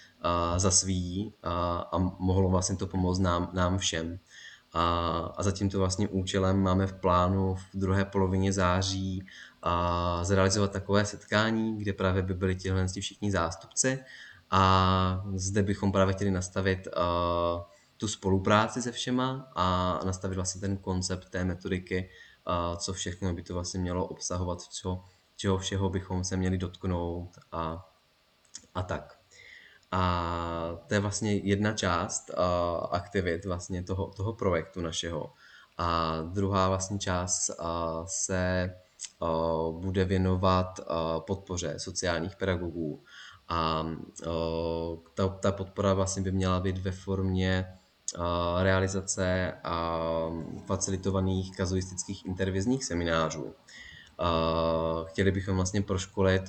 za 0.56 0.70
svý 0.70 1.32
a, 1.42 1.78
a 1.92 1.98
mohlo 1.98 2.48
vlastně 2.48 2.76
to 2.76 2.86
pomoct 2.86 3.18
nám, 3.18 3.50
nám 3.52 3.78
všem. 3.78 4.18
A, 4.72 5.18
a 5.36 5.42
za 5.42 5.52
tímto 5.52 5.78
vlastně 5.78 6.08
účelem 6.08 6.62
máme 6.62 6.86
v 6.86 6.92
plánu 6.92 7.54
v 7.54 7.66
druhé 7.74 8.04
polovině 8.04 8.52
září 8.52 9.26
a 9.62 10.24
zrealizovat 10.24 10.72
takové 10.72 11.04
setkání, 11.04 11.78
kde 11.78 11.92
právě 11.92 12.22
by 12.22 12.34
byli 12.34 12.56
tihle 12.56 12.86
všichni 13.00 13.30
zástupci 13.30 13.98
a 14.50 15.24
zde 15.34 15.62
bychom 15.62 15.92
právě 15.92 16.14
chtěli 16.14 16.30
nastavit 16.30 16.88
a, 16.96 17.66
tu 17.98 18.08
spolupráci 18.08 18.82
se 18.82 18.92
všema 18.92 19.52
a 19.54 20.00
nastavit 20.04 20.34
vlastně 20.34 20.60
ten 20.60 20.76
koncept 20.76 21.28
té 21.28 21.44
metodiky, 21.44 22.10
co 22.76 22.92
všechno 22.92 23.34
by 23.34 23.42
to 23.42 23.54
vlastně 23.54 23.80
mělo 23.80 24.06
obsahovat, 24.06 24.68
čeho, 24.68 25.04
čeho 25.36 25.58
všeho 25.58 25.88
bychom 25.90 26.24
se 26.24 26.36
měli 26.36 26.58
dotknout 26.58 27.38
a, 27.52 27.88
a 28.74 28.82
tak. 28.82 29.17
A 29.91 30.78
to 30.86 30.95
je 30.95 31.01
vlastně 31.01 31.34
jedna 31.34 31.72
část 31.72 32.30
uh, 32.30 32.86
aktivit 32.91 33.45
vlastně 33.45 33.82
toho, 33.82 34.07
toho 34.07 34.32
projektu 34.32 34.80
našeho. 34.80 35.32
A 35.78 36.20
druhá 36.22 36.68
vlastně 36.68 36.99
část 36.99 37.51
uh, 37.51 37.66
se 38.07 38.74
uh, 39.20 39.82
bude 39.82 40.05
věnovat 40.05 40.78
uh, 40.78 41.20
podpoře 41.20 41.74
sociálních 41.78 42.36
pedagogů. 42.36 43.03
A 43.49 43.82
uh, 44.26 44.99
ta, 45.14 45.28
ta 45.28 45.53
podpora 45.53 45.95
vlastně 45.95 46.22
by 46.22 46.32
měla 46.32 46.61
být 46.61 46.78
ve 46.78 46.93
formě 46.93 47.66
uh, 48.18 48.22
realizace 48.62 49.53
a 49.64 50.01
facilitovaných 50.66 51.57
kazuistických 51.57 52.26
intervizních 52.26 52.84
seminářů. 52.84 53.45
Uh, 53.45 53.53
chtěli 55.09 55.30
bychom 55.30 55.57
vlastně 55.57 55.82
proškolit 55.82 56.43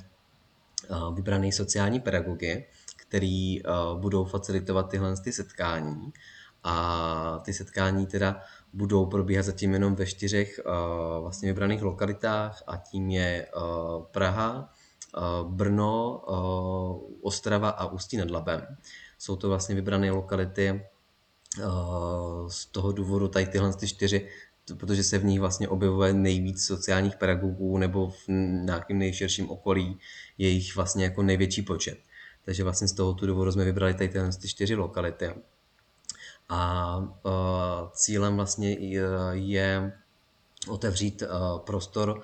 uh, 0.89 1.15
vybrané 1.15 1.51
sociální 1.51 1.99
pedagogy, 1.99 2.65
který 3.09 3.63
uh, 3.63 3.99
budou 3.99 4.25
facilitovat 4.25 4.89
tyhle 4.89 5.17
ty 5.17 5.31
setkání. 5.31 6.13
A 6.63 7.41
ty 7.45 7.53
setkání 7.53 8.07
teda 8.07 8.41
budou 8.73 9.05
probíhat 9.05 9.43
zatím 9.43 9.73
jenom 9.73 9.95
ve 9.95 10.05
čtyřech 10.05 10.61
uh, 10.65 11.21
vlastně 11.21 11.49
vybraných 11.49 11.81
lokalitách 11.81 12.63
a 12.67 12.77
tím 12.77 13.09
je 13.09 13.47
uh, 13.55 14.03
Praha, 14.03 14.73
Brno, 15.43 16.21
Ostrava 17.21 17.69
a 17.69 17.85
Ústí 17.85 18.17
nad 18.17 18.31
Labem. 18.31 18.77
Jsou 19.17 19.35
to 19.35 19.49
vlastně 19.49 19.75
vybrané 19.75 20.11
lokality 20.11 20.85
z 22.47 22.65
toho 22.65 22.91
důvodu 22.91 23.27
tady 23.27 23.45
tyhle 23.45 23.73
ty 23.73 23.87
čtyři 23.87 24.29
protože 24.75 25.03
se 25.03 25.17
v 25.17 25.25
nich 25.25 25.39
vlastně 25.39 25.67
objevuje 25.67 26.13
nejvíc 26.13 26.65
sociálních 26.65 27.15
pedagogů 27.15 27.77
nebo 27.77 28.09
v 28.09 28.27
nějakém 28.65 28.99
nejširším 28.99 29.49
okolí 29.49 29.99
je 30.37 30.49
jich 30.49 30.75
vlastně 30.75 31.03
jako 31.03 31.23
největší 31.23 31.61
počet. 31.61 31.99
Takže 32.49 32.63
vlastně 32.63 32.87
z 32.87 32.93
toho 32.93 33.13
důvodu 33.13 33.51
jsme 33.51 33.65
vybrali 33.65 33.93
tady 33.93 34.09
tyhle 34.09 34.31
ty 34.31 34.47
čtyři 34.47 34.75
lokality. 34.75 35.33
A 36.49 36.97
uh, 36.97 37.89
cílem 37.91 38.35
vlastně 38.35 38.71
je 39.31 39.93
otevřít 40.67 41.21
uh, 41.21 41.59
prostor 41.59 42.21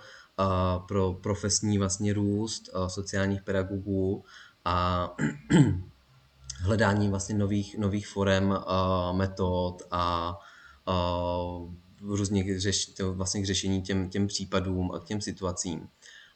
pro 0.87 1.13
profesní 1.13 1.77
vlastně 1.77 2.13
růst 2.13 2.69
sociálních 2.87 3.41
pedagogů 3.43 4.23
a 4.65 5.09
hledání 6.61 7.09
vlastně 7.09 7.35
nových, 7.35 7.77
nových 7.77 8.07
forem, 8.07 8.59
metod 9.11 9.81
a 9.91 10.37
různých 12.01 12.59
řeš, 12.59 12.93
vlastně 13.11 13.41
k 13.41 13.45
řešení 13.45 13.81
těm, 13.81 14.09
těm 14.09 14.27
případům 14.27 14.91
a 14.91 14.99
k 14.99 15.03
těm 15.03 15.21
situacím. 15.21 15.87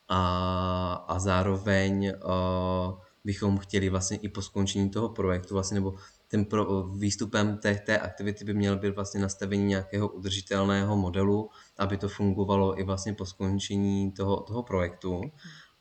A, 0.09 1.05
a 1.07 1.19
zároveň 1.19 2.13
uh, 2.25 2.99
bychom 3.23 3.57
chtěli 3.57 3.89
vlastně 3.89 4.17
i 4.17 4.29
po 4.29 4.41
skončení 4.41 4.89
toho 4.89 5.09
projektu, 5.09 5.53
vlastně, 5.53 5.75
nebo 5.75 5.95
ten 6.27 6.45
pro, 6.45 6.83
výstupem 6.83 7.57
té, 7.57 7.75
té 7.75 7.97
aktivity 7.97 8.45
by 8.45 8.53
měl 8.53 8.77
být 8.77 8.95
vlastně 8.95 9.21
nastavení 9.21 9.65
nějakého 9.65 10.07
udržitelného 10.07 10.97
modelu, 10.97 11.49
aby 11.77 11.97
to 11.97 12.09
fungovalo 12.09 12.79
i 12.79 12.83
vlastně 12.83 13.13
po 13.13 13.25
skončení 13.25 14.11
toho, 14.11 14.41
toho 14.41 14.63
projektu. 14.63 15.21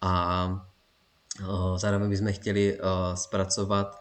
A 0.01 0.66
zároveň 1.76 2.11
bychom 2.11 2.32
chtěli 2.32 2.78
zpracovat 3.14 4.01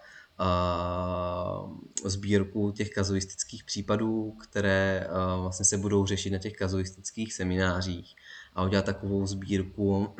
sbírku 2.06 2.72
těch 2.72 2.90
kazuistických 2.90 3.64
případů, 3.64 4.32
které 4.32 5.08
vlastně 5.42 5.66
se 5.66 5.78
budou 5.78 6.06
řešit 6.06 6.30
na 6.30 6.38
těch 6.38 6.54
kazuistických 6.54 7.34
seminářích 7.34 8.16
a 8.56 8.64
udělat 8.64 8.86
takovou 8.86 9.26
sbírku 9.26 10.16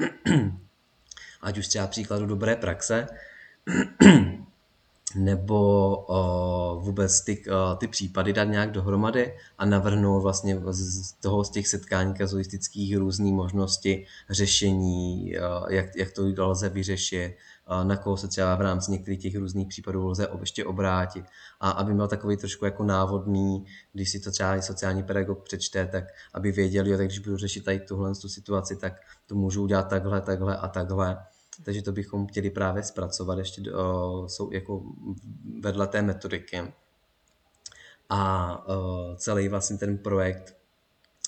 ať 1.48 1.58
už 1.58 1.68
třeba 1.68 1.88
příkladu 1.88 2.26
dobré 2.26 2.56
praxe, 2.56 3.08
nebo 5.16 5.96
uh, 5.98 6.84
vůbec 6.84 7.22
ty, 7.22 7.44
uh, 7.48 7.78
ty 7.78 7.88
případy 7.88 8.34
dát 8.34 8.44
nějak 8.44 8.72
dohromady 8.72 9.34
a 9.58 9.66
navrhnout 9.66 10.22
vlastně 10.22 10.62
z 10.72 11.14
toho 11.14 11.44
z 11.44 11.50
těch 11.50 11.68
setkání 11.68 12.14
kazuistických 12.14 12.98
různé 12.98 13.32
možnosti 13.32 14.06
řešení, 14.30 15.34
uh, 15.38 15.72
jak, 15.72 15.96
jak 15.96 16.12
to 16.12 16.50
lze 16.50 16.70
vyřešit, 16.70 17.38
uh, 17.70 17.88
na 17.88 17.98
koho 17.98 18.18
se 18.18 18.28
třeba 18.28 18.56
v 18.56 18.62
rámci 18.62 18.92
některých 18.92 19.22
těch 19.22 19.36
různých 19.36 19.68
případů 19.68 20.08
lze 20.08 20.28
ještě 20.40 20.66
obrátit. 20.66 21.26
A 21.60 21.70
aby 21.72 21.94
byl 21.94 22.08
takový 22.08 22.38
trošku 22.38 22.66
jako 22.66 22.84
návodný, 22.84 23.66
když 23.94 24.10
si 24.10 24.20
to 24.20 24.32
třeba 24.32 24.62
sociální 24.62 25.04
pedagog 25.04 25.44
přečte, 25.44 25.88
tak 25.88 26.04
aby 26.34 26.52
věděl, 26.52 26.88
jo, 26.88 26.98
tak 26.98 27.06
když 27.06 27.20
budu 27.20 27.38
řešit 27.38 27.64
tady 27.66 27.80
tuhle 27.80 28.16
tu 28.16 28.30
situaci, 28.30 28.76
tak 28.76 28.94
to 29.28 29.36
můžu 29.36 29.64
udělat 29.64 29.90
takhle, 29.90 30.22
takhle 30.22 30.58
a 30.58 30.68
takhle 30.68 31.18
takže 31.64 31.82
to 31.82 31.92
bychom 31.92 32.28
chtěli 32.28 32.50
právě 32.50 32.84
zpracovat 32.84 33.40
ještě 33.40 33.62
do, 33.62 34.24
jsou 34.28 34.52
jako 34.52 34.84
vedle 35.60 35.88
té 35.88 36.02
metodiky. 36.02 36.74
A 38.10 38.52
uh, 38.68 39.16
celý 39.16 39.48
vlastně 39.48 39.78
ten 39.78 39.98
projekt, 39.98 40.58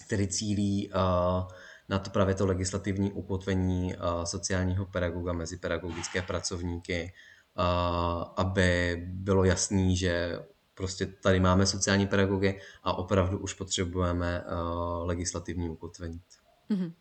který 0.06 0.28
cílí 0.28 0.90
uh, 0.90 1.52
na 1.90 2.00
to 2.00 2.10
právě 2.10 2.36
to 2.36 2.46
legislativní 2.46 3.12
ukotvení 3.12 3.96
uh, 3.96 4.24
sociálního 4.24 4.86
pedagoga 4.86 5.34
mezi 5.34 5.58
pedagogické 5.58 6.22
pracovníky, 6.22 7.14
uh, 7.58 8.24
aby 8.38 9.02
bylo 9.08 9.44
jasný, 9.44 9.98
že 9.98 10.40
prostě 10.74 11.06
tady 11.06 11.40
máme 11.40 11.66
sociální 11.66 12.08
pedagogy 12.08 12.60
a 12.84 12.94
opravdu 12.94 13.38
už 13.40 13.54
potřebujeme 13.54 14.44
uh, 14.44 15.08
legislativní 15.08 15.70
ukotvení. 15.70 16.22
Mm-hmm. 16.70 16.94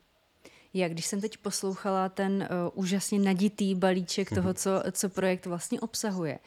Já, 0.79 0.89
když 0.89 1.07
jsem 1.07 1.20
teď 1.20 1.37
poslouchala 1.37 2.09
ten 2.09 2.49
uh, 2.51 2.83
úžasně 2.85 3.18
naditý 3.18 3.74
balíček 3.74 4.31
toho, 4.31 4.49
mhm. 4.49 4.55
co, 4.55 4.70
co 4.93 5.09
projekt 5.09 5.47
vlastně 5.47 5.81
obsahuje, 5.81 6.39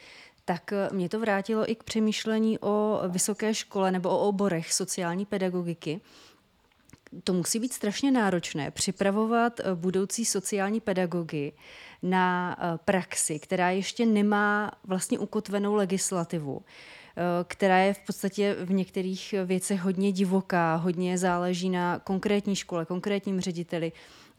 tak 0.46 0.74
uh, 0.90 0.96
mě 0.96 1.10
to 1.10 1.20
vrátilo 1.20 1.72
i 1.72 1.76
k 1.76 1.84
přemýšlení 1.84 2.60
o 2.60 3.02
vysoké 3.10 3.54
škole 3.54 3.92
nebo 3.92 4.10
o 4.10 4.28
oborech 4.28 4.74
sociální 4.74 5.26
pedagogiky. 5.26 6.02
To 7.24 7.34
musí 7.34 7.60
být 7.60 7.74
strašně 7.74 8.12
náročné 8.12 8.72
připravovat 8.72 9.60
uh, 9.60 9.76
budoucí 9.76 10.26
sociální 10.26 10.80
pedagogy 10.80 11.54
na 12.04 12.58
praxi, 12.86 13.40
která 13.40 13.70
ještě 13.70 14.06
nemá 14.06 14.72
vlastně 14.84 15.20
ukotvenou 15.20 15.76
legislativu 15.76 16.62
která 17.48 17.78
je 17.78 17.94
v 17.94 18.00
podstatě 18.00 18.56
v 18.66 18.72
některých 18.72 19.36
věcech 19.46 19.82
hodně 19.82 20.12
divoká, 20.12 20.76
hodně 20.76 21.18
záleží 21.18 21.70
na 21.70 22.00
konkrétní 22.00 22.56
škole, 22.56 22.86
konkrétním 22.86 23.42
řediteli. 23.42 23.92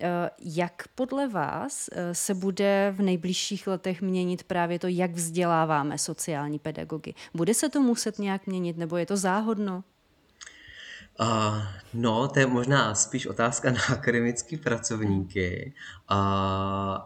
Eh, 0.03 0.31
jak 0.39 0.83
podle 0.95 1.29
vás 1.29 1.89
eh, 1.93 2.15
se 2.15 2.35
bude 2.35 2.95
v 2.97 3.03
nejbližších 3.03 3.67
letech 3.67 4.03
měnit 4.03 4.43
právě 4.43 4.79
to, 4.79 4.87
jak 4.87 5.11
vzděláváme 5.11 5.99
sociální 5.99 6.59
pedagogy? 6.59 7.15
Bude 7.35 7.55
se 7.55 7.69
to 7.69 7.81
muset 7.81 8.19
nějak 8.19 8.47
měnit, 8.47 8.77
nebo 8.77 8.97
je 8.97 9.07
to 9.07 9.17
záhodno? 9.17 9.85
Uh, 11.21 11.63
no, 11.95 12.29
to 12.29 12.39
je 12.39 12.47
možná 12.47 12.95
spíš 12.95 13.27
otázka 13.27 13.71
na 13.73 13.81
akademické 13.89 14.57
pracovníky, 14.57 15.75
uh, 16.11 16.17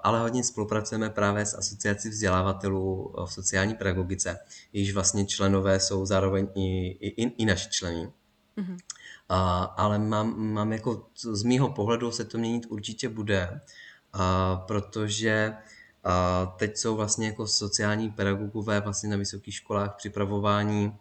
ale 0.02 0.20
hodně 0.20 0.44
spolupracujeme 0.44 1.10
právě 1.10 1.46
s 1.46 1.54
asociací 1.54 2.08
vzdělávatelů 2.08 3.14
v 3.26 3.32
sociální 3.32 3.74
pedagogice, 3.74 4.38
jejíž 4.72 4.94
vlastně 4.94 5.26
členové 5.26 5.80
jsou 5.80 6.06
zároveň 6.06 6.48
i, 6.54 6.86
i, 6.86 7.42
i 7.42 7.44
naši 7.44 7.70
členy. 7.70 8.12
Mm-hmm. 8.58 8.78
A, 9.28 9.62
ale 9.64 9.98
mám, 9.98 10.40
mám 10.40 10.72
jako, 10.72 11.06
z 11.16 11.42
mýho 11.42 11.68
pohledu 11.68 12.10
se 12.10 12.24
to 12.24 12.38
měnit 12.38 12.66
určitě 12.68 13.08
bude, 13.08 13.60
a, 14.12 14.56
protože 14.56 15.56
a 16.04 16.46
teď 16.46 16.76
jsou 16.76 16.96
vlastně 16.96 17.26
jako 17.26 17.46
sociální 17.46 18.10
pedagogové 18.10 18.80
vlastně 18.80 19.08
na 19.08 19.16
vysokých 19.16 19.54
školách 19.54 19.94
připravování 19.96 20.96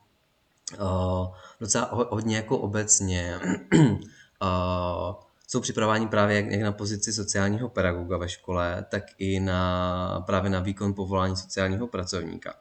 a, 0.80 1.32
docela 1.60 1.90
hodně 2.10 2.36
jako 2.36 2.58
obecně. 2.58 3.40
a, 4.42 5.20
jsou 5.48 5.62
připravováni 5.62 6.08
právě 6.08 6.36
jak, 6.36 6.46
jak 6.46 6.62
na 6.62 6.72
pozici 6.72 7.14
sociálního 7.14 7.70
pedagoga 7.70 8.18
ve 8.18 8.30
škole, 8.30 8.86
tak 8.90 9.04
i 9.18 9.40
na, 9.40 10.24
právě 10.26 10.50
na 10.50 10.60
výkon 10.60 10.94
povolání 10.94 11.38
sociálního 11.38 11.88
pracovníka. 11.88 12.54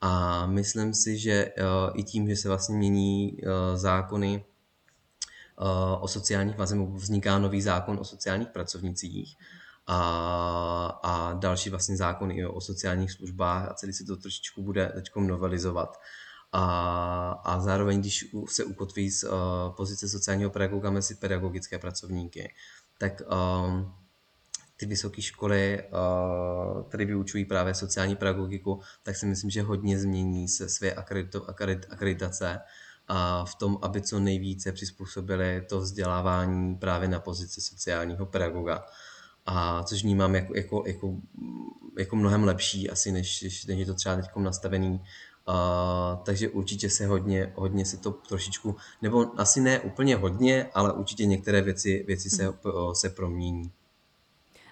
A 0.00 0.46
myslím 0.46 0.94
si, 0.94 1.18
že 1.18 1.46
uh, 1.46 2.00
i 2.00 2.04
tím, 2.04 2.28
že 2.28 2.36
se 2.36 2.48
vlastně 2.48 2.76
mění 2.76 3.32
uh, 3.32 3.76
zákony 3.76 4.44
o 6.00 6.08
sociálních, 6.08 6.56
vlastně 6.56 6.86
vzniká 6.94 7.38
nový 7.38 7.62
zákon 7.62 7.98
o 8.00 8.04
sociálních 8.04 8.48
pracovnicích 8.48 9.36
a, 9.86 11.00
a 11.02 11.32
další 11.32 11.70
vlastně 11.70 11.96
zákon 11.96 12.30
i 12.30 12.46
o 12.46 12.60
sociálních 12.60 13.12
službách 13.12 13.70
a 13.70 13.74
celý 13.74 13.92
se 13.92 14.04
to 14.04 14.16
trošičku 14.16 14.62
bude 14.62 14.92
teď 14.94 15.10
novelizovat. 15.16 16.00
A, 16.52 17.40
a 17.44 17.60
zároveň, 17.60 18.00
když 18.00 18.34
se 18.48 18.64
ukotví 18.64 19.10
z 19.10 19.24
uh, 19.24 19.30
pozice 19.76 20.08
sociálního 20.08 20.50
pedagoga 20.50 20.90
mezi 20.90 21.14
pedagogické 21.14 21.78
pracovníky, 21.78 22.54
tak 22.98 23.20
um, 23.20 23.94
ty 24.78 24.86
vysoké 24.86 25.22
školy, 25.22 25.82
které 26.88 27.04
vyučují 27.04 27.44
právě 27.44 27.74
sociální 27.74 28.16
pedagogiku, 28.16 28.80
tak 29.02 29.16
si 29.16 29.26
myslím, 29.26 29.50
že 29.50 29.62
hodně 29.62 29.98
změní 29.98 30.48
se 30.48 30.68
své 30.68 30.92
akreditace 31.90 32.60
a 33.08 33.44
v 33.44 33.54
tom, 33.54 33.78
aby 33.82 34.02
co 34.02 34.20
nejvíce 34.20 34.72
přizpůsobili 34.72 35.62
to 35.68 35.80
vzdělávání 35.80 36.76
právě 36.76 37.08
na 37.08 37.20
pozici 37.20 37.60
sociálního 37.60 38.26
pedagoga. 38.26 38.84
A 39.46 39.82
což 39.82 40.02
vnímám 40.02 40.34
jako, 40.34 40.56
jako, 40.56 40.82
jako, 40.86 41.16
jako 41.98 42.16
mnohem 42.16 42.44
lepší 42.44 42.90
asi, 42.90 43.12
než, 43.12 43.42
než 43.42 43.66
je 43.68 43.86
to 43.86 43.94
třeba 43.94 44.16
teď 44.16 44.26
nastavený. 44.36 45.00
Uh, 45.48 46.22
takže 46.24 46.48
určitě 46.48 46.90
se 46.90 47.06
hodně, 47.06 47.52
hodně 47.56 47.84
se 47.84 47.96
to 47.96 48.10
trošičku, 48.10 48.76
nebo 49.02 49.40
asi 49.40 49.60
ne 49.60 49.80
úplně 49.80 50.16
hodně, 50.16 50.70
ale 50.74 50.92
určitě 50.92 51.26
některé 51.26 51.62
věci, 51.62 52.04
věci 52.06 52.30
se, 52.30 52.48
uh, 52.48 52.92
se 52.92 53.10
promění. 53.10 53.72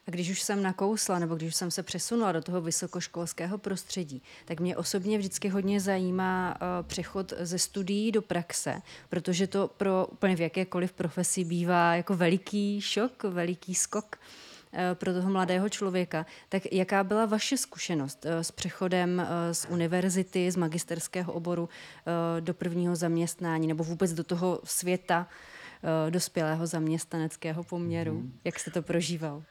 A 0.07 0.11
když 0.11 0.31
už 0.31 0.43
jsem 0.43 0.63
nakousla, 0.63 1.19
nebo 1.19 1.35
když 1.35 1.49
už 1.49 1.55
jsem 1.55 1.71
se 1.71 1.83
přesunula 1.83 2.33
do 2.33 2.43
toho 2.43 2.61
vysokoškolského 2.61 3.59
prostředí, 3.59 4.23
tak 4.45 4.61
mě 4.61 4.77
osobně 4.77 5.19
vždycky 5.19 5.49
hodně 5.49 5.81
zajímá 5.81 6.55
uh, 6.55 6.87
přechod 6.87 7.33
ze 7.41 7.59
studií 7.59 8.13
do 8.13 8.23
praxe, 8.23 8.83
protože 9.09 9.47
to 9.47 9.69
pro 9.69 10.07
úplně 10.07 10.37
v 10.37 10.41
jakékoliv 10.41 10.93
profesi 10.93 11.45
bývá 11.45 11.95
jako 11.95 12.17
veliký 12.17 12.81
šok, 12.81 13.23
veliký 13.23 13.75
skok 13.75 14.17
uh, 14.17 14.79
pro 14.95 15.13
toho 15.13 15.31
mladého 15.31 15.69
člověka. 15.69 16.27
Tak 16.49 16.73
jaká 16.73 17.05
byla 17.05 17.27
vaše 17.27 17.57
zkušenost 17.57 18.25
uh, 18.25 18.31
s 18.41 18.51
přechodem 18.51 19.27
z 19.53 19.67
univerzity, 19.71 20.51
z 20.51 20.57
magisterského 20.57 21.33
oboru 21.33 21.69
do 22.41 22.55
prvního 22.55 22.97
zaměstnání 22.97 23.67
nebo 23.67 23.85
vůbec 23.85 24.13
do 24.13 24.25
toho 24.25 24.61
světa 24.65 25.29
dospělého 26.11 26.67
zaměstnaneckého 26.67 27.65
poměru? 27.65 28.13
Mm. 28.13 28.39
Jak 28.45 28.59
jste 28.59 28.71
to 28.71 28.83
prožíval? 28.83 29.43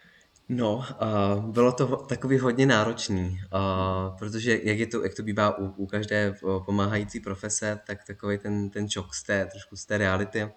No, 0.49 0.75
uh, 0.77 1.43
bylo 1.43 1.71
to 1.71 1.95
takový 1.95 2.39
hodně 2.39 2.65
náročný, 2.65 3.39
uh, 3.53 4.17
protože 4.17 4.59
jak, 4.63 4.79
je 4.79 4.87
to, 4.87 5.03
jak 5.03 5.13
to 5.13 5.23
bývá 5.23 5.57
u, 5.57 5.65
u 5.65 5.85
každé 5.85 6.35
pomáhající 6.65 7.19
profese, 7.19 7.79
tak 7.87 8.03
takový 8.07 8.37
ten, 8.37 8.69
ten 8.69 8.89
šok 8.89 9.13
z 9.13 9.23
té, 9.23 9.45
trošku 9.45 9.75
z 9.75 9.85
té 9.85 9.97
reality. 9.97 10.51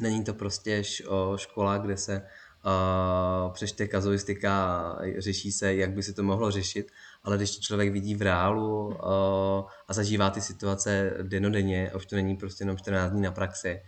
Není 0.00 0.24
to 0.24 0.34
prostě 0.34 0.82
škola, 1.36 1.78
kde 1.78 1.96
se 1.96 2.22
uh, 2.22 3.52
přečte 3.52 3.88
kazuistika 3.88 4.82
řeší 5.18 5.52
se, 5.52 5.74
jak 5.74 5.92
by 5.92 6.02
se 6.02 6.12
to 6.12 6.22
mohlo 6.22 6.50
řešit, 6.50 6.92
ale 7.24 7.36
když 7.36 7.56
to 7.56 7.62
člověk 7.62 7.92
vidí 7.92 8.14
v 8.14 8.22
reálu 8.22 8.86
uh, 8.86 8.94
a 9.88 9.92
zažívá 9.92 10.30
ty 10.30 10.40
situace 10.40 11.16
denodenně, 11.22 11.90
a 11.90 11.96
už 11.96 12.06
to 12.06 12.16
není 12.16 12.36
prostě 12.36 12.62
jenom 12.62 12.76
14 12.76 13.12
dní 13.12 13.22
na 13.22 13.32
praxi, 13.32 13.80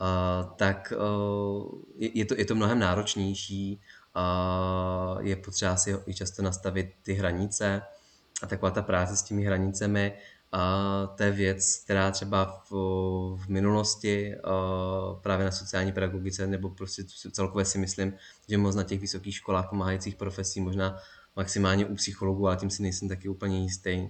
uh, 0.00 0.56
tak 0.56 0.92
uh, 0.96 1.82
je, 1.96 2.18
je, 2.18 2.24
to, 2.24 2.34
je 2.38 2.44
to 2.44 2.54
mnohem 2.54 2.78
náročnější 2.78 3.80
a 4.16 5.16
je 5.20 5.36
potřeba 5.36 5.76
si 5.76 5.96
i 6.06 6.14
často 6.14 6.42
nastavit 6.42 6.94
ty 7.02 7.14
hranice 7.14 7.82
a 8.42 8.46
taková 8.46 8.70
ta 8.70 8.82
práce 8.82 9.16
s 9.16 9.22
těmi 9.22 9.44
hranicemi 9.44 10.12
a 10.52 11.06
to 11.16 11.22
je 11.22 11.30
věc, 11.30 11.80
která 11.84 12.10
třeba 12.10 12.62
v, 12.70 12.72
v 13.36 13.48
minulosti 13.48 14.34
právě 15.22 15.44
na 15.44 15.52
sociální 15.52 15.92
pedagogice 15.92 16.46
nebo 16.46 16.68
prostě 16.68 17.04
celkově 17.32 17.64
si 17.64 17.78
myslím, 17.78 18.12
že 18.48 18.58
moc 18.58 18.74
na 18.74 18.82
těch 18.82 19.00
vysokých 19.00 19.34
školách 19.34 19.68
pomáhajících 19.70 20.16
profesí, 20.16 20.60
možná 20.60 20.98
maximálně 21.36 21.86
u 21.86 21.94
psychologů, 21.94 22.46
ale 22.46 22.56
tím 22.56 22.70
si 22.70 22.82
nejsem 22.82 23.08
taky 23.08 23.28
úplně 23.28 23.62
jistý, 23.62 24.08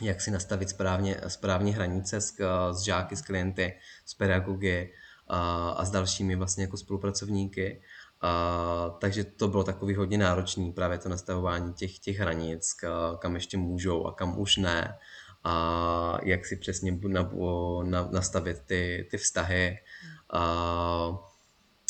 jak 0.00 0.20
si 0.20 0.30
nastavit 0.30 0.68
správně, 0.68 1.20
správně 1.28 1.74
hranice 1.74 2.20
s, 2.20 2.34
s 2.72 2.80
žáky, 2.80 3.16
s 3.16 3.22
klienty, 3.22 3.74
s 4.04 4.14
pedagogy 4.14 4.92
a, 5.28 5.70
a 5.70 5.84
s 5.84 5.90
dalšími 5.90 6.36
vlastně 6.36 6.64
jako 6.64 6.76
spolupracovníky. 6.76 7.82
A, 8.20 8.96
takže 9.00 9.24
to 9.24 9.48
bylo 9.48 9.64
takový 9.64 9.94
hodně 9.94 10.18
náročný, 10.18 10.72
právě 10.72 10.98
to 10.98 11.08
nastavování 11.08 11.72
těch, 11.72 11.98
těch 11.98 12.18
hranic, 12.18 12.76
kam 13.18 13.34
ještě 13.34 13.56
můžou 13.56 14.06
a 14.06 14.12
kam 14.12 14.38
už 14.38 14.56
ne. 14.56 14.98
A 15.44 16.18
jak 16.22 16.46
si 16.46 16.56
přesně 16.56 16.98
na, 17.08 17.30
na, 17.82 18.08
nastavit 18.12 18.58
ty, 18.66 19.08
ty 19.10 19.18
vztahy. 19.18 19.78
A, 20.32 21.18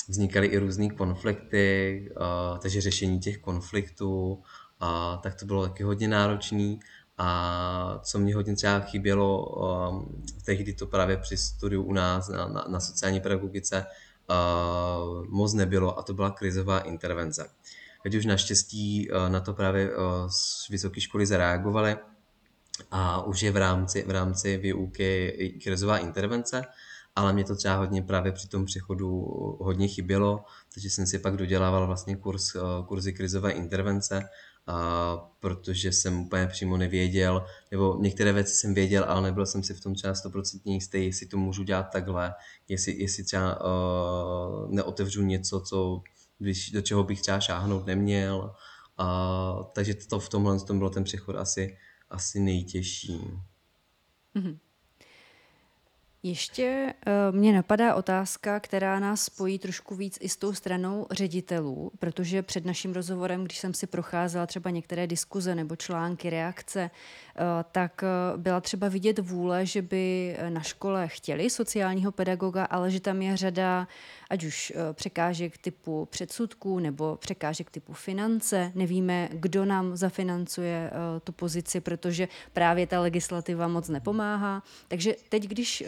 vznikaly 0.09 0.47
i 0.47 0.59
různé 0.59 0.89
konflikty, 0.89 2.09
a, 2.17 2.59
takže 2.59 2.81
řešení 2.81 3.21
těch 3.21 3.39
konfliktů, 3.39 4.43
a, 4.81 5.17
tak 5.23 5.35
to 5.35 5.47
bylo 5.47 5.63
taky 5.63 5.83
hodně 5.83 6.09
náročný. 6.09 6.81
A 7.23 8.01
co 8.03 8.19
mě 8.19 8.35
hodně 8.35 8.57
třeba 8.57 8.81
chybělo, 8.81 9.47
um, 9.47 10.23
tehdy 10.45 10.73
to 10.73 10.87
právě 10.87 11.17
při 11.17 11.37
studiu 11.37 11.83
u 11.83 11.93
nás 11.93 12.29
na, 12.29 12.49
na, 12.49 12.65
na 12.69 12.81
sociální 12.81 13.21
pedagogice, 13.21 13.87
moc 15.29 15.55
nebylo 15.55 15.99
a 15.99 16.03
to 16.03 16.15
byla 16.15 16.31
krizová 16.31 16.81
intervence. 16.81 17.51
Teď 18.03 18.15
už 18.15 18.27
naštěstí 18.27 19.11
uh, 19.11 19.29
na 19.29 19.41
to 19.41 19.55
právě 19.55 19.91
z 20.29 20.69
vysoké 20.69 21.01
školy 21.01 21.27
zareagovali 21.27 21.97
a 22.91 23.23
už 23.23 23.43
je 23.43 23.53
v 23.53 23.57
rámci, 23.57 24.05
v 24.07 24.11
rámci 24.11 24.57
výuky 24.57 25.61
krizová 25.65 25.99
intervence, 25.99 26.63
ale 27.17 27.33
mě 27.33 27.45
to 27.45 27.57
třeba 27.57 27.75
hodně 27.75 28.03
právě 28.03 28.33
při 28.33 28.49
tom 28.49 28.65
přechodu 28.65 29.09
hodně 29.61 29.89
chybělo, 29.89 30.45
takže 30.75 30.91
jsem 30.91 31.07
si 31.07 31.19
pak 31.19 31.37
dodělával 31.37 31.87
vlastně 31.87 32.17
kurz, 32.17 32.57
kurzy 32.87 33.13
krizové 33.13 33.51
intervence 33.51 34.29
a 34.71 35.17
protože 35.41 35.93
jsem 35.93 36.21
úplně 36.21 36.47
přímo 36.47 36.77
nevěděl, 36.77 37.47
nebo 37.71 37.99
některé 38.01 38.33
věci 38.33 38.55
jsem 38.55 38.75
věděl, 38.75 39.05
ale 39.09 39.23
nebyl 39.23 39.47
jsem 39.47 39.63
si 39.63 39.75
v 39.75 39.81
tom 39.81 39.95
třeba 39.95 40.13
100% 40.13 40.61
jistý, 40.65 41.05
jestli 41.05 41.27
to 41.27 41.37
můžu 41.37 41.63
dělat 41.63 41.83
takhle, 41.83 42.35
jestli, 42.69 42.93
jestli 42.93 43.25
třeba 43.25 43.61
uh, 43.61 44.71
neotevřu 44.75 45.23
něco, 45.23 45.61
co, 45.61 46.03
když, 46.39 46.71
do 46.71 46.83
čeho 46.83 47.05
bych 47.05 47.21
třeba 47.23 47.41
šáhnout 47.41 47.87
neměl. 47.87 48.55
Uh, 49.01 49.65
takže 49.73 49.95
to 49.95 50.21
v 50.21 50.29
tomhle 50.29 50.61
tom 50.61 50.79
bylo 50.79 50.91
ten 50.91 51.05
přechod 51.05 51.37
asi, 51.37 51.79
asi 52.11 52.41
nejtěžší. 52.41 53.21
Mm-hmm. 54.37 54.59
Ještě 56.23 56.95
uh, 57.07 57.37
mě 57.37 57.53
napadá 57.53 57.95
otázka, 57.95 58.61
která 58.61 58.99
nás 58.99 59.23
spojí 59.23 59.59
trošku 59.59 59.95
víc 59.95 60.19
i 60.21 60.29
s 60.29 60.37
tou 60.37 60.53
stranou 60.53 61.07
ředitelů, 61.11 61.93
protože 61.99 62.43
před 62.43 62.67
naším 62.67 62.93
rozhovorem, 62.93 63.45
když 63.45 63.59
jsem 63.59 63.75
si 63.75 63.87
procházela 63.87 64.47
třeba 64.47 64.71
některé 64.71 65.07
diskuze 65.07 65.55
nebo 65.55 65.77
články, 65.77 66.31
reakce, 66.31 66.91
uh, 66.91 67.45
tak 67.73 68.05
uh, 68.35 68.41
byla 68.41 68.61
třeba 68.61 68.89
vidět 68.89 69.19
vůle, 69.19 69.67
že 69.67 69.83
by 69.83 70.37
na 70.49 70.61
škole 70.61 71.09
chtěli 71.09 71.51
sociálního 71.51 72.13
pedagoga, 72.13 72.65
ale 72.65 72.91
že 72.91 73.01
tam 73.01 73.23
je 73.23 73.37
řada 73.37 73.89
ať 74.31 74.45
už 74.45 74.73
překážek 74.93 75.59
typu 75.59 76.09
předsudků 76.11 76.79
nebo 76.79 77.17
překážek 77.17 77.71
typu 77.71 77.93
finance. 77.93 78.73
Nevíme, 78.75 79.29
kdo 79.33 79.65
nám 79.65 79.97
zafinancuje 79.97 80.91
tu 81.25 81.33
pozici, 81.33 81.81
protože 81.81 82.29
právě 82.53 82.87
ta 82.87 83.01
legislativa 83.01 83.69
moc 83.69 83.89
nepomáhá. 83.89 84.63
Takže 84.89 85.15
teď, 85.29 85.49
když 85.49 85.85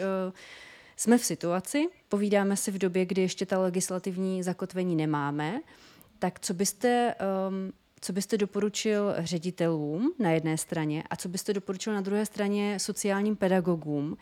jsme 0.97 1.17
v 1.17 1.25
situaci, 1.25 1.87
povídáme 2.09 2.57
si 2.57 2.71
v 2.71 2.77
době, 2.77 3.05
kdy 3.05 3.21
ještě 3.21 3.45
ta 3.45 3.59
legislativní 3.59 4.43
zakotvení 4.43 4.95
nemáme, 4.95 5.61
tak 6.19 6.39
co 6.39 6.53
byste, 6.53 7.15
um, 7.49 7.73
co 8.01 8.13
byste 8.13 8.37
doporučil 8.37 9.15
ředitelům 9.17 10.13
na 10.19 10.31
jedné 10.31 10.57
straně 10.57 11.03
a 11.09 11.15
co 11.15 11.29
byste 11.29 11.53
doporučil 11.53 11.93
na 11.93 12.01
druhé 12.01 12.25
straně 12.25 12.79
sociálním 12.79 13.35
pedagogům? 13.35 14.17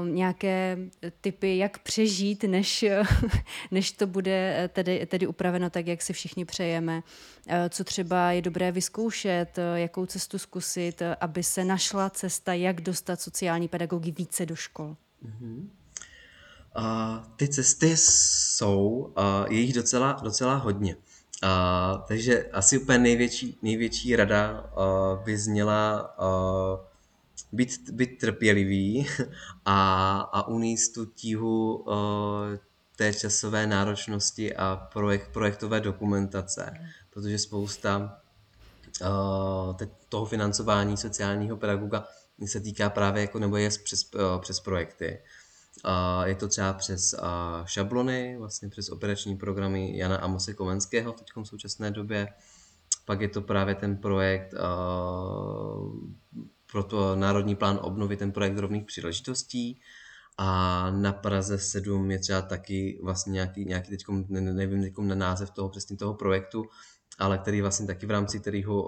Um, 0.00 0.14
nějaké 0.14 0.78
typy, 1.20 1.58
jak 1.58 1.78
přežít, 1.78 2.44
než, 2.44 2.84
než 3.70 3.92
to 3.92 4.06
bude 4.06 4.70
tedy, 4.72 5.06
tedy 5.06 5.26
upraveno 5.26 5.70
tak, 5.70 5.86
jak 5.86 6.02
si 6.02 6.12
všichni 6.12 6.44
přejeme? 6.44 6.96
Uh, 6.96 7.52
co 7.68 7.84
třeba 7.84 8.32
je 8.32 8.42
dobré 8.42 8.72
vyzkoušet, 8.72 9.58
jakou 9.74 10.06
cestu 10.06 10.38
zkusit, 10.38 11.02
aby 11.20 11.42
se 11.42 11.64
našla 11.64 12.10
cesta, 12.10 12.54
jak 12.54 12.80
dostat 12.80 13.20
sociální 13.20 13.68
pedagogy 13.68 14.10
více 14.10 14.46
do 14.46 14.56
škol? 14.56 14.96
Uh, 15.22 17.18
ty 17.36 17.48
cesty 17.48 17.96
jsou, 17.96 19.12
uh, 19.18 19.52
je 19.52 19.60
jich 19.60 19.72
docela, 19.72 20.12
docela 20.22 20.54
hodně. 20.54 20.96
Uh, 20.96 22.02
takže 22.08 22.44
asi 22.52 22.78
úplně 22.78 22.98
největší, 22.98 23.58
největší 23.62 24.16
rada 24.16 24.60
uh, 24.76 25.24
by 25.24 25.38
zněla 25.38 26.14
uh, 26.18 26.78
být, 27.52 27.90
být 27.90 28.18
trpělivý 28.18 29.06
a, 29.64 30.20
a 30.20 30.48
uníst 30.48 30.94
tu 30.94 31.06
tíhu 31.06 31.76
uh, 31.76 31.94
té 32.96 33.14
časové 33.14 33.66
náročnosti 33.66 34.56
a 34.56 34.88
projekt, 34.92 35.32
projektové 35.32 35.80
dokumentace, 35.80 36.74
protože 37.10 37.38
spousta 37.38 38.20
uh, 39.00 39.76
toho 40.08 40.26
financování 40.26 40.96
sociálního 40.96 41.56
pedagoga 41.56 42.04
se 42.46 42.60
týká 42.60 42.90
právě 42.90 43.22
jako, 43.22 43.38
nebo 43.38 43.56
je 43.56 43.70
přes, 43.84 44.10
uh, 44.14 44.40
přes 44.40 44.60
projekty. 44.60 45.18
Je 46.24 46.34
to 46.34 46.48
třeba 46.48 46.72
přes 46.72 47.14
a, 47.14 47.62
šablony, 47.66 48.36
vlastně 48.38 48.68
přes 48.68 48.88
operační 48.88 49.36
programy 49.36 49.98
Jana 49.98 50.16
Amose 50.16 50.54
Komenského 50.54 51.12
teď 51.12 51.28
v 51.36 51.44
současné 51.44 51.90
době. 51.90 52.28
Pak 53.04 53.20
je 53.20 53.28
to 53.28 53.42
právě 53.42 53.74
ten 53.74 53.96
projekt 53.96 54.54
a, 54.54 54.76
pro 56.70 56.82
to 56.82 57.16
Národní 57.16 57.56
plán 57.56 57.78
obnovy, 57.82 58.16
ten 58.16 58.32
projekt 58.32 58.58
rovných 58.58 58.84
příležitostí. 58.84 59.80
A 60.38 60.90
na 60.90 61.12
Praze 61.12 61.58
7 61.58 62.10
je 62.10 62.18
třeba 62.18 62.42
taky 62.42 63.00
vlastně 63.02 63.32
nějaký, 63.32 63.64
nějaký 63.64 63.90
teďkom, 63.90 64.24
nevím 64.28 64.82
teďkom 64.82 65.08
na 65.08 65.14
název 65.14 65.50
toho 65.50 65.68
přesně 65.68 65.96
toho 65.96 66.14
projektu, 66.14 66.64
ale 67.18 67.38
který 67.38 67.60
vlastně 67.60 67.86
taky 67.86 68.06
v 68.06 68.10
rámci 68.10 68.40
kterého, 68.40 68.82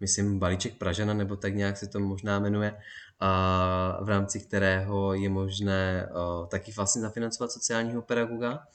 myslím, 0.00 0.38
balíček 0.38 0.78
Pražana, 0.78 1.14
nebo 1.14 1.36
tak 1.36 1.54
nějak 1.54 1.76
se 1.76 1.86
to 1.86 2.00
možná 2.00 2.38
jmenuje, 2.38 2.80
a 3.20 3.98
v 4.04 4.08
rámci 4.08 4.40
kterého 4.40 5.14
je 5.14 5.28
možné 5.28 6.08
taky 6.48 6.72
vlastně 6.72 7.02
zafinancovat 7.02 7.52
sociálního 7.52 8.02
pedagoga. 8.02 8.66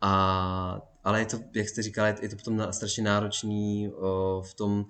A, 0.00 0.80
ale 1.04 1.20
je 1.20 1.26
to, 1.26 1.38
jak 1.54 1.68
jste 1.68 1.82
říkal, 1.82 2.06
je 2.06 2.28
to 2.28 2.36
potom 2.36 2.66
strašně 2.72 3.02
náročný 3.02 3.92
v 4.42 4.54
tom, 4.54 4.84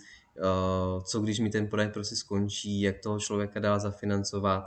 co 1.04 1.20
když 1.20 1.38
mi 1.40 1.50
ten 1.50 1.68
projekt 1.68 1.92
prostě 1.92 2.16
skončí, 2.16 2.80
jak 2.80 2.98
toho 2.98 3.20
člověka 3.20 3.60
dál 3.60 3.80
zafinancovat 3.80 4.64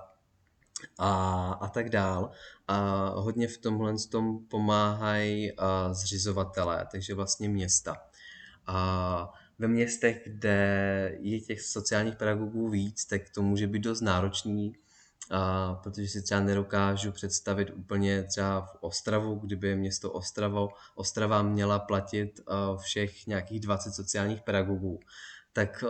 a, 0.99 1.51
a 1.61 1.67
tak 1.67 1.89
dál. 1.89 2.31
A 2.67 3.09
hodně 3.15 3.47
v 3.47 3.57
tomhle 3.57 3.93
tom 4.11 4.39
pomáhají 4.47 5.51
zřizovatelé, 5.91 6.87
takže 6.91 7.13
vlastně 7.13 7.49
města. 7.49 7.97
A 8.67 9.33
ve 9.59 9.67
městech, 9.67 10.21
kde 10.25 11.17
je 11.19 11.41
těch 11.41 11.61
sociálních 11.61 12.15
pedagogů 12.15 12.69
víc, 12.69 13.05
tak 13.05 13.29
to 13.29 13.41
může 13.41 13.67
být 13.67 13.79
dost 13.79 14.01
náročný, 14.01 14.75
a 15.31 15.73
protože 15.73 16.07
si 16.07 16.21
třeba 16.21 16.41
nedokážu 16.41 17.11
představit 17.11 17.71
úplně 17.75 18.23
třeba 18.23 18.61
v 18.61 18.77
Ostravu, 18.79 19.35
kdyby 19.35 19.75
město 19.75 20.11
Ostravo, 20.11 20.69
Ostrava 20.95 21.41
měla 21.41 21.79
platit 21.79 22.39
všech 22.81 23.27
nějakých 23.27 23.59
20 23.59 23.91
sociálních 23.91 24.41
pedagogů, 24.41 24.99
tak 25.53 25.83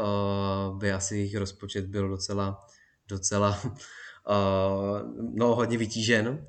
by 0.78 0.92
asi 0.92 1.18
jejich 1.18 1.36
rozpočet 1.36 1.86
byl 1.86 2.10
docela, 2.10 2.68
docela 3.08 3.62
no, 5.34 5.56
hodně 5.56 5.78
vytížen. 5.78 6.48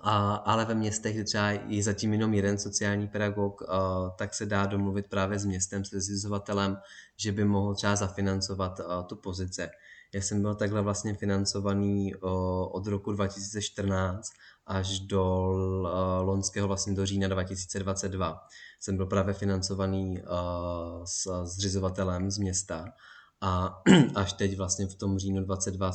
A, 0.00 0.34
ale 0.34 0.64
ve 0.64 0.74
městech, 0.74 1.14
kde 1.14 1.24
třeba 1.24 1.50
je 1.50 1.82
zatím 1.82 2.12
jenom 2.12 2.34
jeden 2.34 2.58
sociální 2.58 3.08
pedagog, 3.08 3.62
a, 3.68 4.10
tak 4.18 4.34
se 4.34 4.46
dá 4.46 4.66
domluvit 4.66 5.06
právě 5.06 5.38
s 5.38 5.44
městem, 5.44 5.84
s 5.84 5.90
zřizovatelem, 5.90 6.78
že 7.16 7.32
by 7.32 7.44
mohl 7.44 7.74
třeba 7.74 7.96
zafinancovat 7.96 8.80
a, 8.80 9.02
tu 9.02 9.16
pozici. 9.16 9.62
Já 10.14 10.22
jsem 10.22 10.42
byl 10.42 10.54
takhle 10.54 10.82
vlastně 10.82 11.14
financovaný 11.14 12.14
od 12.70 12.86
roku 12.86 13.12
2014 13.12 14.32
až 14.66 15.00
do 15.00 15.50
loňského 16.20 16.68
vlastně 16.68 16.94
do 16.94 17.06
října 17.06 17.28
2022. 17.28 18.40
Jsem 18.80 18.96
byl 18.96 19.06
právě 19.06 19.34
financovaný 19.34 20.22
s 21.04 21.44
zřizovatelem 21.44 22.30
z 22.30 22.38
města 22.38 22.84
a 23.46 23.82
až 24.14 24.32
teď 24.32 24.56
vlastně 24.56 24.86
v 24.86 24.94
tom 24.94 25.18
říjnu 25.18 25.44
22 25.44 25.88
uh, 25.88 25.94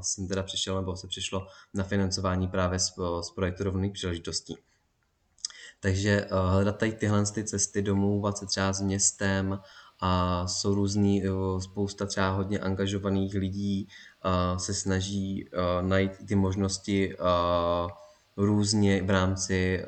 jsem 0.00 0.28
teda 0.28 0.42
přišel, 0.42 0.76
nebo 0.76 0.96
se 0.96 1.06
přišlo 1.06 1.46
na 1.74 1.84
financování 1.84 2.48
právě 2.48 2.78
z, 2.78 2.92
z 3.20 3.30
projektu 3.34 3.64
rovných 3.64 3.92
příležitostí. 3.92 4.56
Takže 5.80 6.24
uh, 6.24 6.50
hledat 6.52 6.78
tady 6.78 6.92
tyhle 6.92 7.26
ty 7.26 7.44
cesty, 7.44 7.82
domlouvat 7.82 8.38
se 8.38 8.46
třeba 8.46 8.72
s 8.72 8.80
městem, 8.80 9.60
a 10.00 10.46
jsou 10.46 10.74
různý, 10.74 11.22
spousta 11.58 12.06
třeba 12.06 12.30
hodně 12.30 12.58
angažovaných 12.58 13.34
lidí 13.34 13.88
se 14.56 14.74
snaží 14.74 15.50
najít 15.80 16.12
ty 16.28 16.34
možnosti 16.34 17.16
různě 18.36 19.02
v 19.02 19.10
rámci 19.10 19.84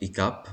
ICAP, 0.00 0.48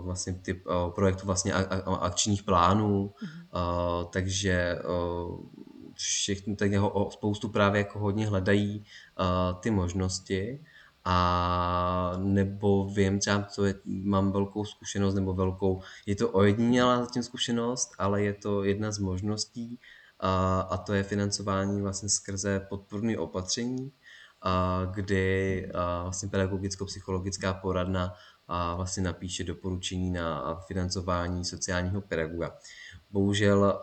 vlastně 0.00 0.34
ty 0.34 0.62
projektu 0.94 1.26
vlastně 1.26 1.52
akčních 2.00 2.42
plánů, 2.42 3.14
mm-hmm. 3.22 4.08
takže 4.12 4.78
všechny 5.94 6.56
tak 6.56 6.72
jeho 6.72 7.10
spoustu 7.10 7.48
právě 7.48 7.78
jako 7.78 7.98
hodně 7.98 8.26
hledají 8.26 8.84
ty 9.60 9.70
možnosti. 9.70 10.64
A 11.04 12.12
nebo 12.18 12.84
vím 12.84 13.18
třeba, 13.18 13.42
co 13.42 13.64
je, 13.64 13.74
mám 13.84 14.32
velkou 14.32 14.64
zkušenost 14.64 15.14
nebo 15.14 15.34
velkou, 15.34 15.80
je 16.06 16.16
to 16.16 16.30
ojedinělá 16.30 17.00
zatím 17.00 17.22
zkušenost, 17.22 17.92
ale 17.98 18.22
je 18.22 18.34
to 18.34 18.64
jedna 18.64 18.92
z 18.92 18.98
možností 18.98 19.78
a, 20.20 20.60
a 20.60 20.76
to 20.76 20.94
je 20.94 21.02
financování 21.02 21.82
vlastně 21.82 22.08
skrze 22.08 22.66
podporné 22.68 23.18
opatření, 23.18 23.92
kdy 24.90 25.68
vlastně 26.02 26.28
pedagogicko-psychologická 26.28 27.54
poradna 27.54 28.14
vlastně 28.76 29.02
napíše 29.02 29.44
doporučení 29.44 30.10
na 30.10 30.54
financování 30.66 31.44
sociálního 31.44 32.00
pedagoga. 32.00 32.56
Bohužel 33.10 33.82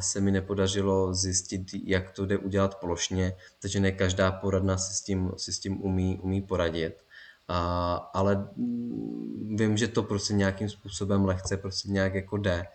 se 0.00 0.20
mi 0.20 0.30
nepodařilo 0.30 1.14
zjistit, 1.14 1.62
jak 1.84 2.10
to 2.10 2.26
jde 2.26 2.38
udělat 2.38 2.80
plošně, 2.80 3.36
takže 3.62 3.80
ne 3.80 3.92
každá 3.92 4.32
poradna 4.32 4.78
si 4.78 4.94
s 4.94 5.00
tím, 5.00 5.32
si 5.36 5.52
s 5.52 5.58
tím 5.58 5.82
umí, 5.82 6.20
umí 6.22 6.42
poradit. 6.42 7.04
A, 7.48 7.94
ale 8.14 8.48
mm, 8.56 9.56
vím, 9.58 9.76
že 9.76 9.88
to 9.88 10.02
prostě 10.02 10.34
nějakým 10.34 10.68
způsobem 10.68 11.24
lehce 11.24 11.56
prostě 11.56 11.88
nějak 11.88 12.14
jako 12.14 12.36
jde 12.36 12.66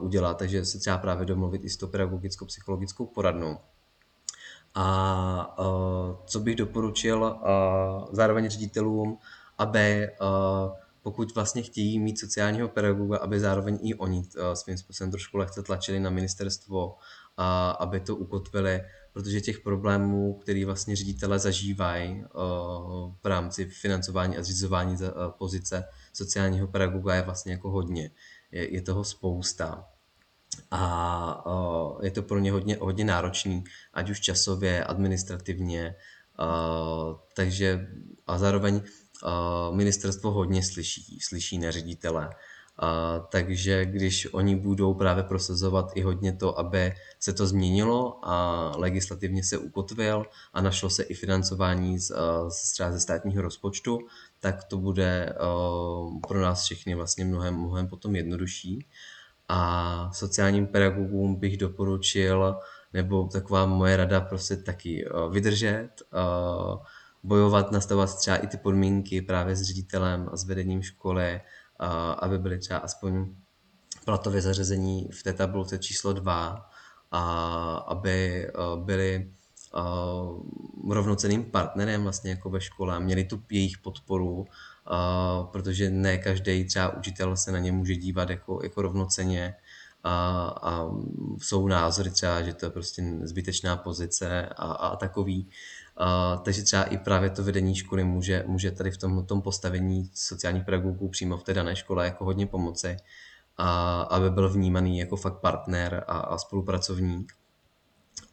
udělat, 0.00 0.38
takže 0.38 0.64
se 0.64 0.78
třeba 0.78 0.98
právě 0.98 1.26
domluvit 1.26 1.64
i 1.64 1.70
s 1.70 1.76
tou 1.76 1.86
pedagogicko-psychologickou 1.86 3.06
poradnou. 3.06 3.58
A 4.74 5.58
uh, 5.58 6.16
co 6.26 6.40
bych 6.40 6.56
doporučil 6.56 7.22
uh, 7.22 8.14
zároveň 8.14 8.50
ředitelům, 8.50 9.18
aby 9.58 10.08
uh, 10.20 10.72
pokud 11.02 11.34
vlastně 11.34 11.62
chtějí 11.62 11.98
mít 11.98 12.18
sociálního 12.18 12.68
pedagoga, 12.68 13.18
aby 13.18 13.40
zároveň 13.40 13.78
i 13.82 13.94
oni 13.94 14.18
uh, 14.18 14.52
svým 14.52 14.78
způsobem 14.78 15.10
trošku 15.10 15.36
lehce 15.36 15.62
tlačili 15.62 16.00
na 16.00 16.10
ministerstvo, 16.10 16.96
a 17.36 17.70
aby 17.70 18.00
to 18.00 18.16
ukotvili, 18.16 18.82
protože 19.12 19.40
těch 19.40 19.60
problémů, 19.60 20.34
který 20.34 20.64
vlastně 20.64 20.96
ředitele 20.96 21.38
zažívají 21.38 22.24
uh, 22.24 23.12
v 23.22 23.26
rámci 23.26 23.64
financování 23.64 24.36
a 24.36 24.42
zřizování 24.42 24.94
uh, 24.94 25.08
pozice 25.38 25.84
sociálního 26.12 26.66
pedagoga 26.66 27.14
je 27.14 27.22
vlastně 27.22 27.52
jako 27.52 27.70
hodně. 27.70 28.10
Je, 28.52 28.74
je 28.74 28.82
toho 28.82 29.04
spousta 29.04 29.88
a 30.70 31.44
je 32.02 32.10
to 32.10 32.22
pro 32.22 32.38
ně 32.38 32.52
hodně, 32.52 32.76
hodně 32.80 33.04
náročný, 33.04 33.64
ať 33.94 34.10
už 34.10 34.20
časově, 34.20 34.84
administrativně, 34.84 35.94
takže 37.34 37.88
a 38.26 38.38
zároveň 38.38 38.82
ministerstvo 39.72 40.30
hodně 40.30 40.62
slyší, 40.62 41.20
slyší 41.20 41.58
na 41.58 41.70
ředitele. 41.70 42.30
Takže 43.28 43.84
když 43.86 44.28
oni 44.34 44.56
budou 44.56 44.94
právě 44.94 45.24
prosazovat 45.24 45.90
i 45.94 46.02
hodně 46.02 46.32
to, 46.32 46.58
aby 46.58 46.94
se 47.20 47.32
to 47.32 47.46
změnilo 47.46 48.28
a 48.28 48.72
legislativně 48.76 49.44
se 49.44 49.58
ukotvil 49.58 50.26
a 50.52 50.60
našlo 50.60 50.90
se 50.90 51.02
i 51.02 51.14
financování 51.14 51.98
z, 51.98 52.12
z 52.48 52.76
ze 52.90 53.00
státního 53.00 53.42
rozpočtu, 53.42 53.98
tak 54.40 54.64
to 54.64 54.78
bude 54.78 55.34
pro 56.28 56.40
nás 56.40 56.64
všechny 56.64 56.94
vlastně 56.94 57.24
mnohem, 57.24 57.54
mnohem 57.54 57.88
potom 57.88 58.16
jednodušší. 58.16 58.86
A 59.54 60.10
sociálním 60.12 60.66
pedagogům 60.66 61.34
bych 61.34 61.56
doporučil, 61.56 62.58
nebo 62.92 63.24
taková 63.24 63.66
moje 63.66 63.96
rada 63.96 64.20
prostě 64.20 64.56
taky 64.56 65.06
uh, 65.06 65.32
vydržet, 65.32 65.88
uh, 66.12 66.78
bojovat, 67.22 67.72
nastavovat 67.72 68.18
třeba 68.18 68.36
i 68.36 68.46
ty 68.46 68.56
podmínky 68.56 69.22
právě 69.22 69.56
s 69.56 69.62
ředitelem 69.62 70.28
a 70.32 70.36
s 70.36 70.44
vedením 70.44 70.82
školy, 70.82 71.40
aby 72.18 72.38
byly 72.38 72.58
třeba 72.58 72.78
aspoň 72.78 73.34
platově 74.04 74.40
zařazení 74.40 75.08
v 75.12 75.22
té 75.22 75.32
tabulce 75.32 75.78
číslo 75.78 76.12
2 76.12 76.70
a 77.10 77.74
aby 77.76 78.48
byli 78.76 79.32
rovnoceným 80.90 81.44
partnerem 81.44 82.02
vlastně 82.02 82.30
jako 82.30 82.50
ve 82.50 82.60
škole, 82.60 83.00
měli 83.00 83.24
tu 83.24 83.42
jejich 83.50 83.78
podporu, 83.78 84.46
protože 85.52 85.90
ne 85.90 86.18
každý 86.18 86.64
třeba 86.64 86.88
učitel 86.88 87.36
se 87.36 87.52
na 87.52 87.58
ně 87.58 87.72
může 87.72 87.96
dívat 87.96 88.30
jako, 88.30 88.60
jako 88.62 88.82
rovnoceně 88.82 89.54
a, 90.04 90.46
a 90.62 90.90
jsou 91.38 91.68
názory 91.68 92.10
třeba, 92.10 92.42
že 92.42 92.54
to 92.54 92.66
je 92.66 92.70
prostě 92.70 93.02
zbytečná 93.22 93.76
pozice 93.76 94.46
a, 94.46 94.72
a 94.72 94.96
takový. 94.96 95.48
Uh, 96.00 96.42
takže 96.42 96.62
třeba 96.62 96.84
i 96.84 96.98
právě 96.98 97.30
to 97.30 97.44
vedení 97.44 97.74
školy 97.74 98.04
může, 98.04 98.44
může 98.46 98.70
tady 98.70 98.90
v 98.90 98.96
tom, 98.96 99.26
tom 99.26 99.42
postavení 99.42 100.10
sociálních 100.14 100.64
pedagogů 100.64 101.08
přímo 101.08 101.36
v 101.36 101.42
té 101.42 101.54
dané 101.54 101.76
škole 101.76 102.04
jako 102.04 102.24
hodně 102.24 102.46
pomoci, 102.46 102.96
a, 103.56 104.00
aby 104.00 104.30
byl 104.30 104.48
vnímaný 104.48 104.98
jako 104.98 105.16
fakt 105.16 105.40
partner 105.40 106.04
a, 106.06 106.18
a 106.18 106.38
spolupracovník. 106.38 107.32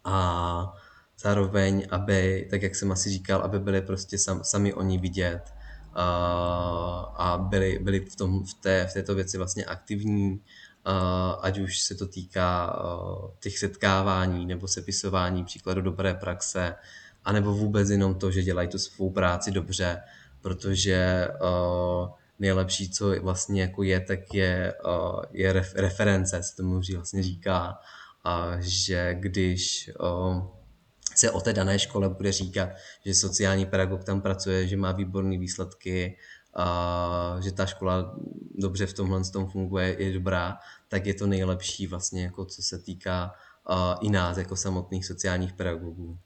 A 0.03 0.73
zároveň, 1.19 1.87
aby, 1.91 2.47
tak 2.49 2.61
jak 2.61 2.75
jsem 2.75 2.91
asi 2.91 3.09
říkal, 3.09 3.41
aby 3.41 3.59
byli 3.59 3.81
prostě 3.81 4.17
sam, 4.17 4.43
sami 4.43 4.73
oni 4.73 4.97
vidět 4.97 5.53
a, 5.93 7.13
a 7.17 7.37
byli, 7.37 7.79
byli 7.81 7.99
v, 7.99 8.15
tom, 8.15 8.43
v, 8.43 8.53
té, 8.53 8.87
v 8.87 8.93
této 8.93 9.15
věci 9.15 9.37
vlastně 9.37 9.65
aktivní, 9.65 10.41
a, 10.85 11.31
ať 11.31 11.59
už 11.59 11.79
se 11.79 11.95
to 11.95 12.07
týká 12.07 12.65
a, 12.65 12.97
těch 13.39 13.57
setkávání 13.57 14.45
nebo 14.45 14.67
sepisování 14.67 15.43
příkladu 15.45 15.81
dobré 15.81 16.13
praxe, 16.13 16.75
anebo 17.25 17.53
vůbec 17.53 17.89
jenom 17.89 18.15
to, 18.15 18.31
že 18.31 18.43
dělají 18.43 18.67
tu 18.67 18.77
svou 18.79 19.09
práci 19.09 19.51
dobře, 19.51 20.01
protože 20.41 21.27
uh, 21.41 22.09
nejlepší, 22.39 22.89
co 22.89 23.21
vlastně 23.21 23.61
jako 23.61 23.83
je, 23.83 23.99
tak 23.99 24.33
je, 24.33 24.73
uh, 24.85 25.21
je 25.31 25.53
ref, 25.53 25.75
reference, 25.75 26.43
se 26.43 26.55
tomu 26.55 26.81
vlastně 26.95 27.23
říká, 27.23 27.79
a 28.23 28.51
že 28.59 29.15
když 29.19 29.91
uh, 29.99 30.58
se 31.19 31.31
o 31.31 31.41
té 31.41 31.53
dané 31.53 31.79
škole 31.79 32.09
bude 32.09 32.31
říkat, 32.31 32.69
že 33.05 33.13
sociální 33.13 33.65
pedagog 33.65 34.03
tam 34.03 34.21
pracuje, 34.21 34.67
že 34.67 34.77
má 34.77 34.91
výborné 34.91 35.37
výsledky 35.37 36.17
a 36.53 37.37
že 37.43 37.51
ta 37.51 37.65
škola 37.65 38.15
dobře 38.55 38.85
v 38.85 38.93
tomhle 38.93 39.23
tom 39.23 39.47
funguje, 39.47 39.95
je 39.99 40.13
dobrá, 40.13 40.57
tak 40.87 41.05
je 41.05 41.13
to 41.13 41.27
nejlepší 41.27 41.87
vlastně, 41.87 42.23
jako 42.23 42.45
co 42.45 42.61
se 42.63 42.79
týká 42.79 43.31
i 44.01 44.09
nás, 44.09 44.37
jako 44.37 44.55
samotných 44.55 45.05
sociálních 45.05 45.53
pedagogů. 45.53 46.17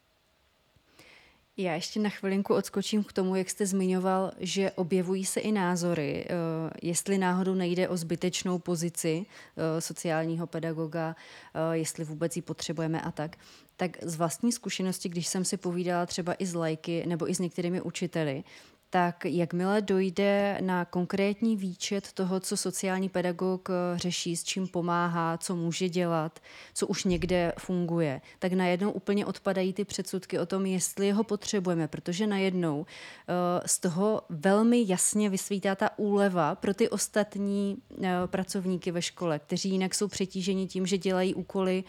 Já 1.58 1.74
ještě 1.74 2.00
na 2.00 2.10
chvilinku 2.10 2.54
odskočím 2.54 3.04
k 3.04 3.14
tomu, 3.14 3.36
jak 3.36 3.50
jste 3.50 3.66
zmiňoval, 3.66 4.32
že 4.40 4.72
objevují 4.72 5.26
se 5.26 5.40
i 5.40 5.52
názory, 5.52 6.26
eh, 6.26 6.34
jestli 6.82 7.18
náhodou 7.18 7.54
nejde 7.54 7.90
o 7.90 7.98
zbytečnou 7.98 8.60
pozici 8.60 9.26
eh, 9.26 9.82
sociálního 9.82 10.48
pedagoga, 10.48 11.16
eh, 11.54 11.78
jestli 11.78 12.04
vůbec 12.04 12.36
ji 12.36 12.42
potřebujeme 12.42 13.02
a 13.02 13.12
tak. 13.12 13.36
Tak 13.84 13.98
z 14.02 14.16
vlastní 14.16 14.52
zkušenosti, 14.52 15.10
když 15.10 15.28
jsem 15.28 15.46
si 15.46 15.58
povídala 15.58 16.06
třeba 16.06 16.34
i 16.34 16.46
s 16.46 16.54
lajky 16.54 17.04
nebo 17.08 17.30
i 17.30 17.36
s 17.36 17.40
některými 17.40 17.82
učiteli, 17.82 18.44
tak 18.90 19.26
jakmile 19.26 19.82
dojde 19.82 20.58
na 20.62 20.86
konkrétní 20.86 21.58
výčet 21.58 22.12
toho, 22.14 22.40
co 22.40 22.58
sociální 22.58 23.10
pedagog 23.10 23.70
eh, 23.70 23.98
řeší, 23.98 24.36
s 24.36 24.44
čím 24.44 24.68
pomáhá, 24.68 25.38
co 25.38 25.56
může 25.56 25.90
dělat, 25.90 26.40
co 26.74 26.88
už 26.88 27.04
někde 27.04 27.54
funguje, 27.60 28.22
tak 28.40 28.54
najednou 28.54 28.92
úplně 28.92 29.26
odpadají 29.26 29.74
ty 29.74 29.86
předsudky 29.86 30.40
o 30.40 30.46
tom, 30.46 30.66
jestli 30.66 31.12
ho 31.12 31.24
potřebujeme, 31.24 31.88
protože 31.88 32.28
najednou 32.28 32.86
eh, 32.86 33.68
z 33.68 33.80
toho 33.80 34.22
velmi 34.30 34.84
jasně 34.88 35.30
vysvítá 35.30 35.76
ta 35.76 36.00
úleva 36.00 36.56
pro 36.56 36.74
ty 36.74 36.90
ostatní 36.90 37.78
eh, 38.04 38.10
pracovníky 38.26 38.92
ve 38.92 39.02
škole, 39.02 39.40
kteří 39.40 39.70
jinak 39.70 39.96
jsou 39.96 40.08
přetíženi 40.08 40.68
tím, 40.68 40.86
že 40.86 40.98
dělají 40.98 41.36
úkoly 41.36 41.84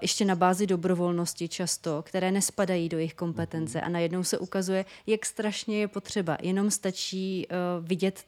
ještě 0.00 0.24
na 0.24 0.34
bázi 0.34 0.66
dobrovolnosti 0.66 1.48
často, 1.48 2.02
které 2.02 2.32
nespadají 2.32 2.88
do 2.88 2.98
jejich 2.98 3.14
kompetence 3.14 3.78
mhm. 3.78 3.86
a 3.86 3.90
najednou 3.90 4.24
se 4.24 4.38
ukazuje, 4.38 4.84
jak 5.06 5.26
strašně 5.26 5.80
je 5.80 5.88
potřeba. 5.88 6.38
Jenom 6.42 6.70
stačí 6.70 7.46
eh, 7.50 7.56
vidět 7.80 8.24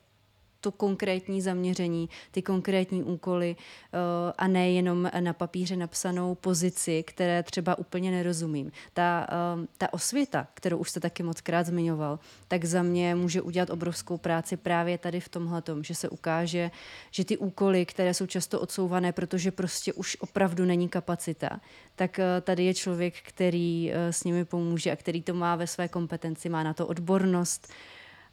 to 0.62 0.72
konkrétní 0.72 1.42
zaměření, 1.42 2.08
ty 2.30 2.42
konkrétní 2.42 3.02
úkoly 3.02 3.56
eh, 3.58 3.98
a 4.38 4.48
ne 4.48 4.70
jenom 4.70 5.10
na 5.20 5.32
papíře 5.32 5.76
napsanou 5.76 6.34
pozici, 6.34 7.02
které 7.02 7.42
třeba 7.42 7.78
úplně 7.78 8.10
nerozumím. 8.10 8.72
Ta, 8.92 9.26
eh, 9.30 9.66
ta 9.78 9.92
osvěta, 9.92 10.46
kterou 10.54 10.78
už 10.78 10.90
jste 10.90 11.00
taky 11.00 11.22
moc 11.22 11.40
krát 11.40 11.66
zmiňoval, 11.66 12.18
tak 12.48 12.64
za 12.64 12.82
mě 12.82 13.14
může 13.14 13.42
udělat 13.42 13.70
obrovskou 13.70 14.18
práci 14.18 14.56
právě 14.56 14.98
tady 14.98 15.20
v 15.20 15.28
tomhle, 15.28 15.62
že 15.80 15.94
se 15.94 16.08
ukáže, 16.08 16.70
že 17.10 17.24
ty 17.24 17.38
úkoly, 17.38 17.86
které 17.86 18.14
jsou 18.14 18.26
často 18.26 18.60
odsouvané, 18.60 19.12
protože 19.12 19.50
prostě 19.50 19.92
už 19.92 20.16
opravdu 20.20 20.64
není 20.64 20.88
kapacita, 20.88 21.60
tak 21.96 22.18
eh, 22.18 22.40
tady 22.40 22.64
je 22.64 22.74
člověk, 22.74 23.14
který 23.22 23.92
s 23.92 24.24
nimi 24.24 24.44
pomůže 24.44 24.90
a 24.90 24.96
který 24.96 25.22
to 25.22 25.34
má 25.34 25.56
ve 25.56 25.66
své 25.66 25.88
kompetenci, 25.88 26.48
má 26.48 26.62
na 26.62 26.74
to 26.74 26.86
odbornost, 26.86 27.72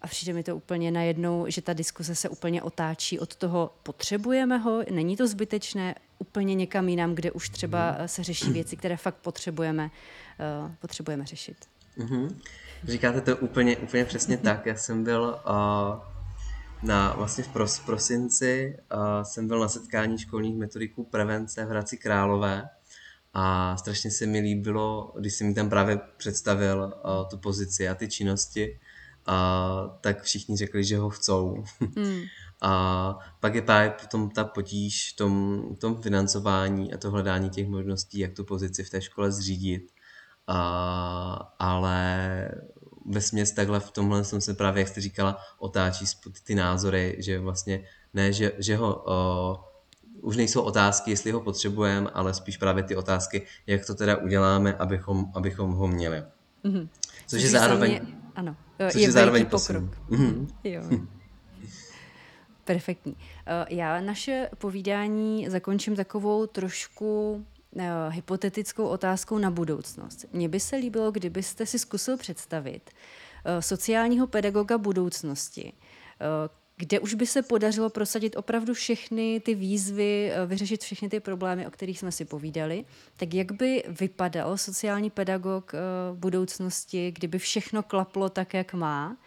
a 0.01 0.07
přijde 0.07 0.33
mi 0.33 0.43
to 0.43 0.55
úplně 0.55 0.91
najednou, 0.91 1.45
že 1.47 1.61
ta 1.61 1.73
diskuse 1.73 2.15
se 2.15 2.29
úplně 2.29 2.61
otáčí 2.61 3.19
od 3.19 3.35
toho, 3.35 3.73
potřebujeme 3.83 4.57
ho, 4.57 4.83
není 4.91 5.17
to 5.17 5.27
zbytečné, 5.27 5.95
úplně 6.19 6.55
někam 6.55 6.89
jinam, 6.89 7.15
kde 7.15 7.31
už 7.31 7.49
třeba 7.49 7.91
mhm. 7.91 8.07
se 8.07 8.23
řeší 8.23 8.51
věci, 8.51 8.77
které 8.77 8.97
fakt 8.97 9.15
potřebujeme, 9.15 9.91
uh, 10.63 10.71
potřebujeme 10.79 11.25
řešit. 11.25 11.57
Mm-hmm. 11.97 12.35
Říkáte 12.83 13.21
to 13.21 13.37
úplně, 13.37 13.77
úplně 13.77 14.05
přesně 14.05 14.37
tak. 14.37 14.65
Já 14.65 14.75
jsem 14.75 15.03
byl 15.03 15.39
uh, 15.45 15.99
na, 16.83 17.13
vlastně 17.13 17.43
v 17.43 17.47
pros, 17.47 17.79
prosinci, 17.79 18.77
uh, 18.93 19.23
jsem 19.23 19.47
byl 19.47 19.59
na 19.59 19.69
setkání 19.69 20.17
školních 20.17 20.57
metodiků 20.57 21.03
prevence 21.03 21.65
v 21.65 21.69
Hradci 21.69 21.97
Králové 21.97 22.69
a 23.33 23.77
strašně 23.77 24.11
se 24.11 24.25
mi 24.25 24.39
líbilo, 24.39 25.13
když 25.19 25.33
jsem 25.33 25.47
mi 25.47 25.53
tam 25.53 25.69
právě 25.69 25.99
představil 26.17 26.93
uh, 27.05 27.29
tu 27.29 27.37
pozici 27.37 27.89
a 27.89 27.95
ty 27.95 28.07
činnosti, 28.07 28.79
a 29.29 29.97
tak 30.01 30.23
všichni 30.23 30.57
řekli, 30.57 30.83
že 30.83 30.97
ho 30.97 31.09
chcou. 31.09 31.63
Mm. 31.95 32.21
A 32.61 33.17
pak 33.39 33.55
je 33.55 33.61
právě 33.61 33.89
potom 34.01 34.29
ta 34.29 34.43
potíž 34.43 35.11
v 35.13 35.15
tom, 35.15 35.63
tom 35.75 36.01
financování 36.01 36.93
a 36.93 36.97
to 36.97 37.11
hledání 37.11 37.49
těch 37.49 37.67
možností, 37.67 38.19
jak 38.19 38.33
tu 38.33 38.43
pozici 38.43 38.83
v 38.83 38.89
té 38.89 39.01
škole 39.01 39.31
zřídit. 39.31 39.91
A, 40.47 41.53
ale 41.59 42.51
ve 43.05 43.21
směs 43.21 43.51
takhle 43.51 43.79
v 43.79 43.91
tomhle 43.91 44.23
jsem 44.23 44.41
se 44.41 44.53
právě, 44.53 44.81
jak 44.81 44.87
jste 44.87 45.01
říkala, 45.01 45.37
otáčí 45.59 46.05
ty, 46.43 46.55
názory, 46.55 47.15
že 47.19 47.39
vlastně 47.39 47.83
ne, 48.13 48.33
že, 48.33 48.51
že 48.57 48.75
ho 48.75 49.03
o, 49.05 49.59
už 50.21 50.37
nejsou 50.37 50.61
otázky, 50.61 51.11
jestli 51.11 51.31
ho 51.31 51.41
potřebujeme, 51.41 52.09
ale 52.09 52.33
spíš 52.33 52.57
právě 52.57 52.83
ty 52.83 52.95
otázky, 52.95 53.45
jak 53.67 53.85
to 53.85 53.95
teda 53.95 54.17
uděláme, 54.17 54.73
abychom, 54.73 55.31
abychom 55.35 55.71
ho 55.71 55.87
měli. 55.87 56.23
Mm-hmm. 56.65 56.87
Což 57.27 57.41
je 57.41 57.49
zároveň... 57.49 57.91
Mě, 57.91 58.18
ano. 58.39 58.55
Což 58.91 58.95
je, 58.95 59.07
je 59.07 59.11
zároveň 59.11 59.45
pokrok. 59.45 59.83
Mm-hmm. 60.09 60.47
Jo. 60.63 60.81
Perfektní. 62.63 63.17
Eh, 63.45 63.65
já 63.69 64.01
naše 64.01 64.49
povídání 64.57 65.49
zakončím 65.49 65.95
takovou 65.95 66.45
trošku 66.45 67.31
uh, 67.71 67.81
hypotetickou 68.09 68.87
otázkou 68.87 69.37
na 69.37 69.51
budoucnost. 69.51 70.25
Mně 70.33 70.49
by 70.49 70.59
se 70.59 70.75
líbilo, 70.75 71.11
kdybyste 71.11 71.65
si 71.65 71.79
zkusil 71.79 72.17
představit 72.17 72.89
uh, 72.89 73.59
sociálního 73.59 74.27
pedagoga 74.27 74.77
budoucnosti, 74.77 75.73
kde 76.79 76.99
už 76.99 77.13
by 77.13 77.25
se 77.25 77.41
podařilo 77.41 77.89
prosadit 77.89 78.35
opravdu 78.35 78.73
všechny 78.73 79.39
ty 79.39 79.55
výzvy, 79.55 80.31
eh, 80.31 80.45
vyřešit 80.45 80.83
všechny 80.83 81.09
ty 81.09 81.19
problémy, 81.19 81.67
o 81.67 81.71
kterých 81.71 81.99
jsme 81.99 82.11
si 82.11 82.25
povídali, 82.25 82.85
tak 83.17 83.33
jak 83.33 83.51
by 83.51 83.83
vypadal 83.87 84.57
sociální 84.57 85.09
pedagog 85.09 85.73
eh, 85.73 85.77
v 86.13 86.15
budoucnosti, 86.17 87.11
kdyby 87.11 87.39
všechno 87.39 87.83
klaplo 87.83 88.29
tak, 88.29 88.53
jak 88.53 88.73
má? 88.73 89.17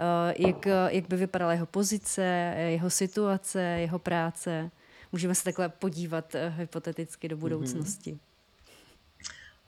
Eh, 0.00 0.34
jak, 0.38 0.66
jak 0.88 1.08
by 1.08 1.16
vypadala 1.16 1.52
jeho 1.52 1.66
pozice, 1.66 2.54
jeho 2.56 2.90
situace, 2.90 3.60
jeho 3.60 3.98
práce? 3.98 4.70
Můžeme 5.12 5.34
se 5.34 5.44
takhle 5.44 5.68
podívat 5.68 6.36
hypoteticky 6.56 7.28
do 7.28 7.36
mhm. 7.36 7.40
budoucnosti. 7.40 8.18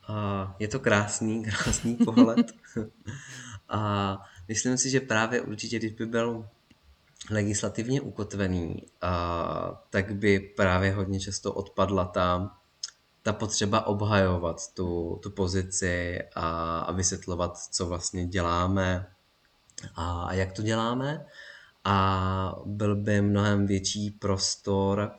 Uh, 0.09 0.51
je 0.59 0.69
to 0.69 0.81
krásný, 0.81 1.45
krásný 1.63 1.97
pohled. 1.97 2.53
A 3.69 4.19
myslím 4.49 4.79
si, 4.79 4.91
že 4.91 5.01
právě 5.01 5.41
určitě, 5.41 5.79
když 5.79 5.93
by 5.93 6.07
byl 6.07 6.49
legislativně 7.31 8.01
ukotvený, 8.01 8.87
a, 9.01 9.83
tak 9.91 10.15
by 10.15 10.41
právě 10.41 10.93
hodně 10.93 11.21
často 11.21 11.53
odpadla 11.53 12.05
ta, 12.05 12.57
ta 13.23 13.33
potřeba 13.33 13.87
obhajovat 13.87 14.75
tu, 14.75 15.21
tu 15.23 15.31
pozici 15.31 16.19
a, 16.35 16.79
a 16.81 16.93
vysvětlovat, 16.93 17.59
co 17.59 17.87
vlastně 17.87 18.27
děláme 18.27 19.07
a, 19.95 20.23
a 20.23 20.33
jak 20.33 20.53
to 20.53 20.63
děláme. 20.63 21.27
A 21.85 22.57
byl 22.65 22.97
by 22.97 23.23
mnohem 23.23 23.67
větší 23.67 24.11
prostor 24.11 25.13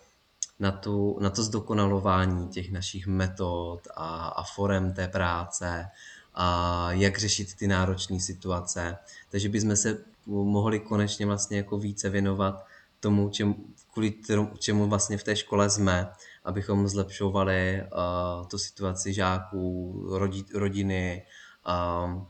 na, 0.59 0.71
tu, 0.71 1.17
na 1.19 1.29
to 1.29 1.43
zdokonalování 1.43 2.47
těch 2.47 2.71
našich 2.71 3.07
metod 3.07 3.87
a, 3.95 4.27
a 4.27 4.43
forem 4.43 4.93
té 4.93 5.07
práce 5.07 5.89
a 6.33 6.91
jak 6.91 7.17
řešit 7.17 7.55
ty 7.55 7.67
náročné 7.67 8.19
situace. 8.19 8.97
Takže 9.29 9.49
bychom 9.49 9.75
se 9.75 10.12
mohli 10.25 10.79
konečně 10.79 11.25
vlastně 11.25 11.57
jako 11.57 11.77
více 11.77 12.09
věnovat 12.09 12.65
tomu, 12.99 13.29
čemu, 13.29 13.55
kvůli 13.93 14.13
čemu 14.59 14.87
vlastně 14.87 15.17
v 15.17 15.23
té 15.23 15.35
škole 15.35 15.69
jsme, 15.69 16.09
abychom 16.43 16.87
zlepšovali 16.87 17.81
uh, 17.83 18.47
tu 18.47 18.57
situaci 18.57 19.13
žáků, 19.13 19.93
rodi, 20.09 20.43
rodiny, 20.55 21.25
uh, 21.67 22.23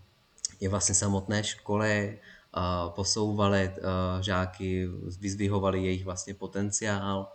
i 0.60 0.68
vlastně 0.68 0.96
samotné 0.96 1.44
školy, 1.44 2.20
uh, 2.58 2.94
posouvali 2.94 3.70
uh, 3.70 4.22
žáky, 4.22 4.88
vyzdvihovali 5.20 5.84
jejich 5.84 6.06
vlastně 6.06 6.34
potenciál 6.34 7.32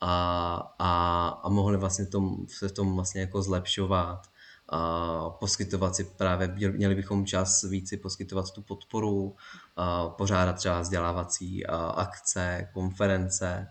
a, 0.00 0.74
a, 0.78 1.28
a 1.42 1.48
mohli 1.48 1.76
vlastně 1.76 2.06
tom, 2.06 2.36
se 2.48 2.68
v 2.68 2.72
tom 2.72 2.94
vlastně 2.94 3.20
jako 3.20 3.42
zlepšovat 3.42 4.26
a 4.70 5.30
poskytovat 5.30 5.96
si 5.96 6.04
právě, 6.04 6.48
měli 6.70 6.94
bychom 6.94 7.26
čas 7.26 7.62
víc 7.62 7.94
poskytovat 8.02 8.50
tu 8.50 8.62
podporu, 8.62 9.36
a 9.76 10.08
pořádat 10.08 10.52
třeba 10.52 10.80
vzdělávací 10.80 11.66
akce, 11.94 12.68
konference, 12.72 13.68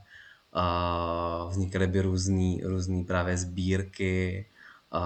a 0.53 1.45
vznikaly 1.49 1.87
by 1.87 2.01
různý 2.01 3.05
právě 3.07 3.37
sbírky 3.37 4.49
a, 4.91 5.01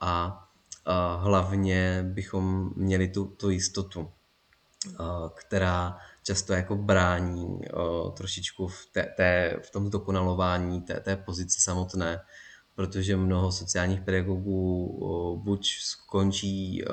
a, 0.00 0.44
a 0.84 1.14
hlavně 1.14 2.02
bychom 2.02 2.72
měli 2.76 3.08
tu, 3.08 3.24
tu 3.24 3.50
jistotu, 3.50 4.10
a, 4.98 5.30
která 5.34 5.98
často 6.22 6.52
jako 6.52 6.76
brání 6.76 7.60
a, 7.68 8.10
trošičku 8.10 8.68
v, 8.68 8.86
té, 8.92 9.02
té, 9.16 9.60
v 9.62 9.70
tom 9.70 9.90
dokonalování 9.90 10.80
té, 10.80 11.00
té 11.00 11.16
pozice 11.16 11.60
samotné, 11.60 12.20
protože 12.80 13.16
mnoho 13.16 13.52
sociálních 13.52 14.00
pedagogů 14.00 15.40
buď 15.44 15.68
skončí 15.80 16.84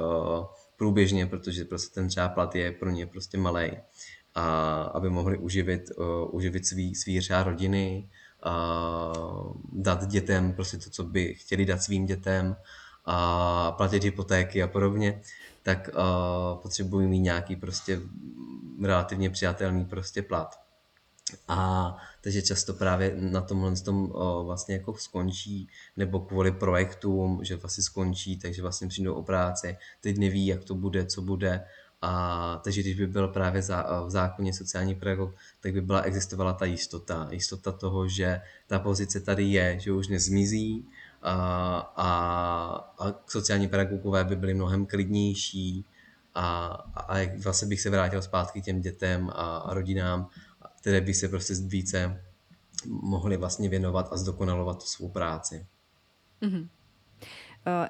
průběžně, 0.78 1.26
protože 1.26 1.66
prostě 1.66 1.94
ten 1.94 2.08
třeba 2.08 2.30
plat 2.30 2.56
je 2.56 2.72
pro 2.72 2.90
ně 2.90 3.06
prostě 3.08 3.38
malý, 3.38 3.72
a 4.36 4.82
aby 4.82 5.10
mohli 5.10 5.38
uživit, 5.38 5.92
uživit 6.32 6.66
svý, 6.66 6.96
svý 6.96 7.20
třeba 7.20 7.44
rodiny, 7.44 8.10
a 8.44 9.14
dát 9.72 10.08
dětem 10.08 10.54
prostě 10.54 10.78
to, 10.78 10.90
co 10.90 11.04
by 11.04 11.34
chtěli 11.34 11.66
dát 11.66 11.82
svým 11.82 12.06
dětem 12.06 12.56
a 13.06 13.72
platit 13.72 14.04
hypotéky 14.04 14.64
a 14.64 14.68
podobně, 14.68 15.22
tak 15.64 15.90
potřebují 16.62 17.08
mít 17.08 17.20
nějaký 17.20 17.56
prostě 17.56 18.00
relativně 18.84 19.30
přijatelný 19.30 19.86
prostě 19.86 20.22
plat. 20.22 20.67
A 21.48 21.98
takže 22.22 22.42
často 22.42 22.74
právě 22.74 23.16
na 23.20 23.42
tomhle 23.42 23.76
tom 23.76 24.14
vlastně 24.44 24.76
jako 24.76 24.98
skončí, 24.98 25.70
nebo 25.98 26.20
kvůli 26.20 26.52
projektům, 26.52 27.40
že 27.44 27.56
vlastně 27.56 27.84
skončí, 27.84 28.40
takže 28.40 28.62
vlastně 28.62 28.88
přijdou 28.88 29.14
o 29.14 29.24
práci, 29.24 29.78
teď 30.02 30.18
neví, 30.18 30.48
jak 30.48 30.64
to 30.64 30.76
bude, 30.76 31.06
co 31.06 31.22
bude. 31.22 31.64
A 32.02 32.62
takže 32.64 32.82
když 32.82 32.96
by 32.96 33.08
byl 33.08 33.28
právě 33.28 33.62
za, 33.62 34.04
v 34.06 34.10
zákoně 34.10 34.54
sociální 34.54 34.96
pedagog, 34.96 35.36
tak 35.60 35.74
by 35.74 35.82
byla 35.82 36.02
existovala 36.02 36.54
ta 36.54 36.66
jistota. 36.66 37.28
Jistota 37.32 37.72
toho, 37.72 38.08
že 38.08 38.42
ta 38.68 38.80
pozice 38.80 39.20
tady 39.20 39.44
je, 39.44 39.80
že 39.80 39.92
už 39.92 40.08
nezmizí 40.08 40.86
a, 41.22 41.34
a, 41.96 42.10
a 43.00 43.14
sociální 43.28 43.68
pedagogové 43.68 44.24
by 44.24 44.36
byli 44.36 44.54
mnohem 44.54 44.86
klidnější 44.86 45.86
a, 46.36 46.68
a, 46.96 47.20
a 47.20 47.38
vlastně 47.44 47.68
bych 47.68 47.82
se 47.82 47.90
vrátil 47.90 48.22
zpátky 48.22 48.62
těm 48.62 48.82
dětem 48.82 49.30
a, 49.30 49.58
a 49.58 49.74
rodinám, 49.74 50.30
které 50.88 51.02
by 51.02 51.14
se 51.14 51.28
prostě 51.28 51.54
více 51.54 52.24
mohly 52.86 53.38
vlastně 53.38 53.70
věnovat 53.70 54.10
a 54.12 54.18
zdokonalovat 54.18 54.80
tu 54.80 54.86
svou 54.86 55.10
práci. 55.10 55.66
Mm-hmm. 56.42 56.68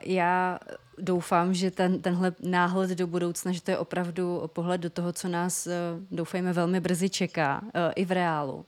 Já 0.02 0.60
doufám, 0.98 1.54
že 1.54 1.72
ten, 1.72 2.02
tenhle 2.02 2.34
náhled 2.42 2.90
do 2.90 3.08
budoucna, 3.08 3.52
že 3.52 3.62
to 3.62 3.72
je 3.72 3.78
opravdu 3.78 4.42
pohled 4.48 4.82
do 4.82 4.90
toho, 4.90 5.14
co 5.14 5.28
nás, 5.28 5.68
eh, 5.68 5.74
doufejme, 6.12 6.54
velmi 6.54 6.80
brzy 6.80 7.10
čeká, 7.10 7.62
eh, 7.74 7.94
i 7.94 8.06
v 8.06 8.12
reálu. 8.12 8.66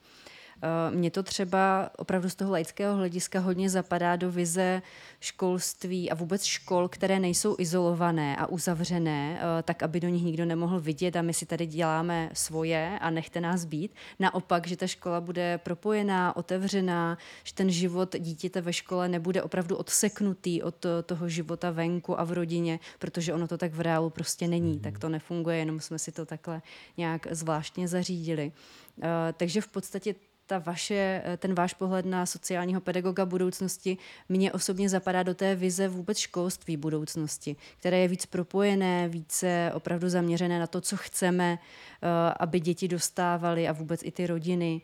Eh, 0.61 0.91
mně 0.91 1.11
to 1.11 1.23
třeba 1.23 1.89
opravdu 1.97 2.29
z 2.29 2.35
toho 2.35 2.51
laického 2.51 2.95
hlediska 2.95 3.39
hodně 3.39 3.69
zapadá 3.69 4.15
do 4.15 4.31
vize 4.31 4.81
školství 5.19 6.11
a 6.11 6.15
vůbec 6.15 6.43
škol, 6.43 6.87
které 6.87 7.19
nejsou 7.19 7.55
izolované 7.59 8.37
a 8.37 8.45
uzavřené, 8.45 9.39
eh, 9.39 9.63
tak 9.63 9.83
aby 9.83 9.99
do 9.99 10.07
nich 10.07 10.23
nikdo 10.23 10.45
nemohl 10.45 10.79
vidět 10.79 11.15
a 11.15 11.21
my 11.21 11.33
si 11.33 11.45
tady 11.45 11.65
děláme 11.65 12.29
svoje 12.33 12.99
a 13.01 13.09
nechte 13.09 13.41
nás 13.41 13.65
být. 13.65 13.91
Naopak, 14.19 14.67
že 14.67 14.77
ta 14.77 14.87
škola 14.87 15.21
bude 15.21 15.57
propojená, 15.57 16.35
otevřená, 16.35 17.17
že 17.43 17.53
ten 17.53 17.69
život 17.69 18.15
dítěte 18.19 18.61
ve 18.61 18.73
škole 18.73 19.09
nebude 19.09 19.43
opravdu 19.43 19.75
odseknutý 19.75 20.63
od 20.63 20.85
toho 21.05 21.29
života 21.29 21.71
venku 21.71 22.19
a 22.19 22.23
v 22.23 22.31
rodině, 22.31 22.79
protože 22.99 23.33
ono 23.33 23.47
to 23.47 23.57
tak 23.57 23.73
v 23.73 23.81
reálu 23.81 24.09
prostě 24.09 24.47
není. 24.47 24.79
Tak 24.79 24.99
to 24.99 25.09
nefunguje, 25.09 25.57
jenom 25.57 25.79
jsme 25.79 25.99
si 25.99 26.11
to 26.11 26.25
takhle 26.25 26.61
nějak 26.97 27.27
zvláštně 27.31 27.87
zařídili. 27.87 28.51
Uh, 28.97 29.03
takže 29.37 29.61
v 29.61 29.67
podstatě 29.67 30.15
ta 30.49 30.59
vaše, 30.59 31.21
eh, 31.25 31.37
ten 31.37 31.53
váš 31.53 31.73
pohled 31.73 32.05
na 32.05 32.25
sociálního 32.25 32.81
pedagoga 32.81 33.25
budoucnosti 33.25 33.97
mě 34.29 34.51
osobně 34.51 34.89
zapadá 34.89 35.23
do 35.23 35.33
té 35.33 35.55
vize 35.55 35.87
vůbec 35.87 36.17
školství 36.17 36.77
budoucnosti, 36.77 37.55
které 37.77 37.99
je 37.99 38.07
víc 38.07 38.25
propojené, 38.25 39.09
více 39.09 39.71
opravdu 39.73 40.09
zaměřené 40.09 40.59
na 40.59 40.67
to, 40.67 40.81
co 40.81 40.97
chceme, 40.97 41.59
eh, 41.59 42.33
aby 42.39 42.59
děti 42.59 42.87
dostávaly 42.87 43.67
a 43.67 43.71
vůbec 43.71 44.01
i 44.03 44.11
ty 44.11 44.27
rodiny. 44.27 44.81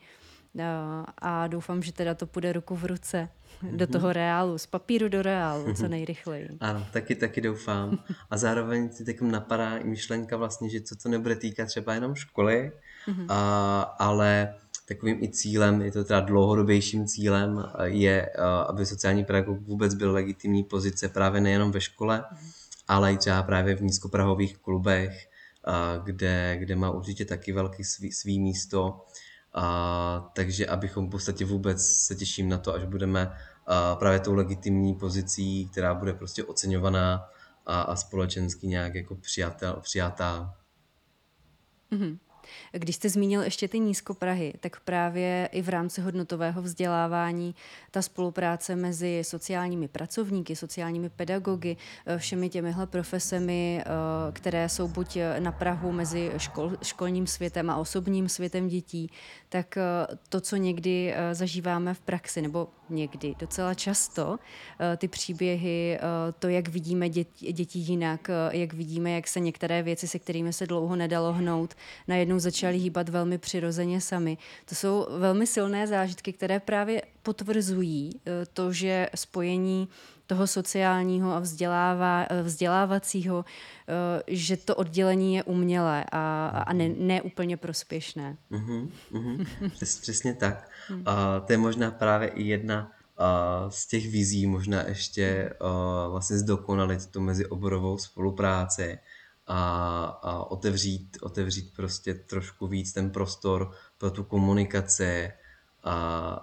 Eh, 0.59 0.65
a 1.17 1.47
doufám, 1.47 1.83
že 1.83 1.91
teda 1.91 2.13
to 2.13 2.25
půjde 2.25 2.53
ruku 2.53 2.75
v 2.75 2.85
ruce 2.85 3.29
do 3.71 3.87
toho 3.87 4.13
reálu, 4.13 4.57
z 4.57 4.65
papíru 4.65 5.09
do 5.09 5.21
reálu, 5.21 5.73
co 5.73 5.87
nejrychleji. 5.87 6.49
Ano, 6.59 6.87
taky, 6.93 7.15
taky 7.15 7.41
doufám. 7.41 7.99
A 8.29 8.37
zároveň 8.37 8.89
si 8.89 9.05
teď 9.05 9.21
napadá 9.21 9.77
i 9.77 9.83
myšlenka 9.83 10.37
vlastně, 10.37 10.69
že 10.69 10.81
co 10.81 10.95
to 10.95 11.09
nebude 11.09 11.35
týkat 11.35 11.65
třeba 11.65 11.93
jenom 11.93 12.15
školy, 12.15 12.71
mhm. 13.07 13.25
a, 13.29 13.81
ale 13.81 14.55
takovým 14.85 15.23
i 15.23 15.29
cílem, 15.29 15.81
je 15.81 15.91
to 15.91 16.03
teda 16.03 16.19
dlouhodobějším 16.19 17.07
cílem, 17.07 17.63
je, 17.83 18.29
aby 18.67 18.85
sociální 18.85 19.25
pedagog 19.25 19.61
vůbec 19.61 19.93
byl 19.93 20.11
legitimní 20.11 20.63
pozice 20.63 21.09
právě 21.09 21.41
nejenom 21.41 21.71
ve 21.71 21.81
škole, 21.81 22.23
ale 22.87 23.13
i 23.13 23.17
třeba 23.17 23.43
právě 23.43 23.75
v 23.75 23.81
nízkoprahových 23.81 24.57
klubech, 24.57 25.29
kde, 26.03 26.57
kde 26.59 26.75
má 26.75 26.91
určitě 26.91 27.25
taky 27.25 27.51
velký 27.51 27.83
svý, 27.83 28.11
svý 28.11 28.39
místo. 28.39 29.05
A, 29.53 30.31
takže 30.35 30.67
abychom 30.67 31.07
v 31.07 31.11
podstatě 31.11 31.45
vůbec 31.45 31.85
se 31.85 32.15
těším 32.15 32.49
na 32.49 32.57
to, 32.57 32.73
až 32.73 32.83
budeme 32.83 33.31
a, 33.67 33.95
právě 33.95 34.19
tou 34.19 34.33
legitimní 34.33 34.95
pozicí, 34.95 35.69
která 35.69 35.93
bude 35.93 36.13
prostě 36.13 36.43
oceňovaná 36.43 37.29
a, 37.65 37.81
a 37.81 37.95
společensky 37.95 38.67
nějak 38.67 38.95
jako 38.95 39.15
přijatel, 39.15 39.79
přijatá. 39.81 40.55
Mm-hmm. 41.91 42.17
Když 42.71 42.95
jste 42.95 43.09
zmínil 43.09 43.41
ještě 43.41 43.67
ty 43.67 43.79
nízkoprahy, 43.79 44.53
tak 44.59 44.79
právě 44.79 45.49
i 45.51 45.61
v 45.61 45.69
rámci 45.69 46.01
hodnotového 46.01 46.61
vzdělávání 46.61 47.55
ta 47.91 48.01
spolupráce 48.01 48.75
mezi 48.75 49.21
sociálními 49.23 49.87
pracovníky, 49.87 50.55
sociálními 50.55 51.09
pedagogy, 51.09 51.77
eh, 52.05 52.17
všemi 52.17 52.49
těmihle 52.49 52.87
profesemi, 52.87 53.81
eh, 53.81 53.85
které 54.31 54.69
jsou 54.69 54.87
buď 54.87 55.17
na 55.39 55.51
Prahu 55.51 55.91
mezi 55.91 56.31
škol, 56.37 56.71
školním 56.83 57.27
světem 57.27 57.69
a 57.69 57.77
osobním 57.77 58.29
světem 58.29 58.67
dětí, 58.67 59.11
tak 59.49 59.77
eh, 59.77 59.81
to, 60.29 60.41
co 60.41 60.55
někdy 60.55 61.15
zažíváme 61.31 61.93
v 61.93 61.99
praxi, 61.99 62.41
nebo 62.41 62.67
někdy, 62.89 63.35
docela 63.39 63.73
často, 63.73 64.37
ty 64.97 65.07
příběhy, 65.07 65.99
to, 66.39 66.47
jak 66.47 66.67
vidíme 66.67 67.09
děti, 67.09 67.53
děti 67.53 67.79
jinak, 67.79 68.29
jak 68.51 68.73
vidíme, 68.73 69.11
jak 69.11 69.27
se 69.27 69.39
některé 69.39 69.83
věci, 69.83 70.07
se 70.07 70.19
kterými 70.19 70.53
se 70.53 70.67
dlouho 70.67 70.95
nedalo 70.95 71.33
hnout, 71.33 71.73
najednou 72.07 72.34
začaly 72.39 72.77
hýbat 72.77 73.09
velmi 73.09 73.37
přirozeně 73.37 74.01
sami. 74.01 74.37
To 74.65 74.75
jsou 74.75 75.07
velmi 75.19 75.47
silné 75.47 75.87
zážitky, 75.87 76.33
které 76.33 76.59
právě 76.59 77.01
potvrzují 77.23 78.09
eh, 78.15 78.45
to, 78.53 78.73
že 78.73 79.09
spojení 79.15 79.89
toho 80.27 80.47
sociálního 80.47 81.33
a 81.33 81.39
vzdělává, 81.39 82.25
eh, 82.29 82.43
vzdělávacího, 82.43 83.45
eh, 83.47 84.23
že 84.27 84.57
to 84.57 84.75
oddělení 84.75 85.35
je 85.35 85.43
umělé 85.43 86.05
a, 86.11 86.47
a 86.67 86.73
ne, 86.73 86.89
ne 86.89 87.21
úplně 87.21 87.57
prospěšné. 87.57 88.37
Mm-hmm, 88.51 88.89
mm-hmm. 89.11 89.69
Přes, 89.69 89.99
přesně 89.99 90.33
tak. 90.33 90.69
A 91.05 91.39
to 91.39 91.53
je 91.53 91.57
možná 91.57 91.91
právě 91.91 92.27
i 92.27 92.43
jedna 92.43 92.91
z 93.69 93.87
těch 93.87 94.09
vizí 94.09 94.47
možná 94.47 94.87
ještě 94.87 95.53
vlastně 96.09 96.37
zdokonalit 96.37 97.05
tu 97.05 97.21
mezioborovou 97.21 97.97
spolupráci 97.97 98.99
a, 99.47 100.05
a 100.21 100.51
otevřít, 100.51 101.17
otevřít 101.21 101.73
prostě 101.75 102.13
trošku 102.13 102.67
víc 102.67 102.93
ten 102.93 103.09
prostor 103.09 103.71
pro 103.97 104.11
tu 104.11 104.23
komunikaci, 104.23 105.31
a 105.83 105.93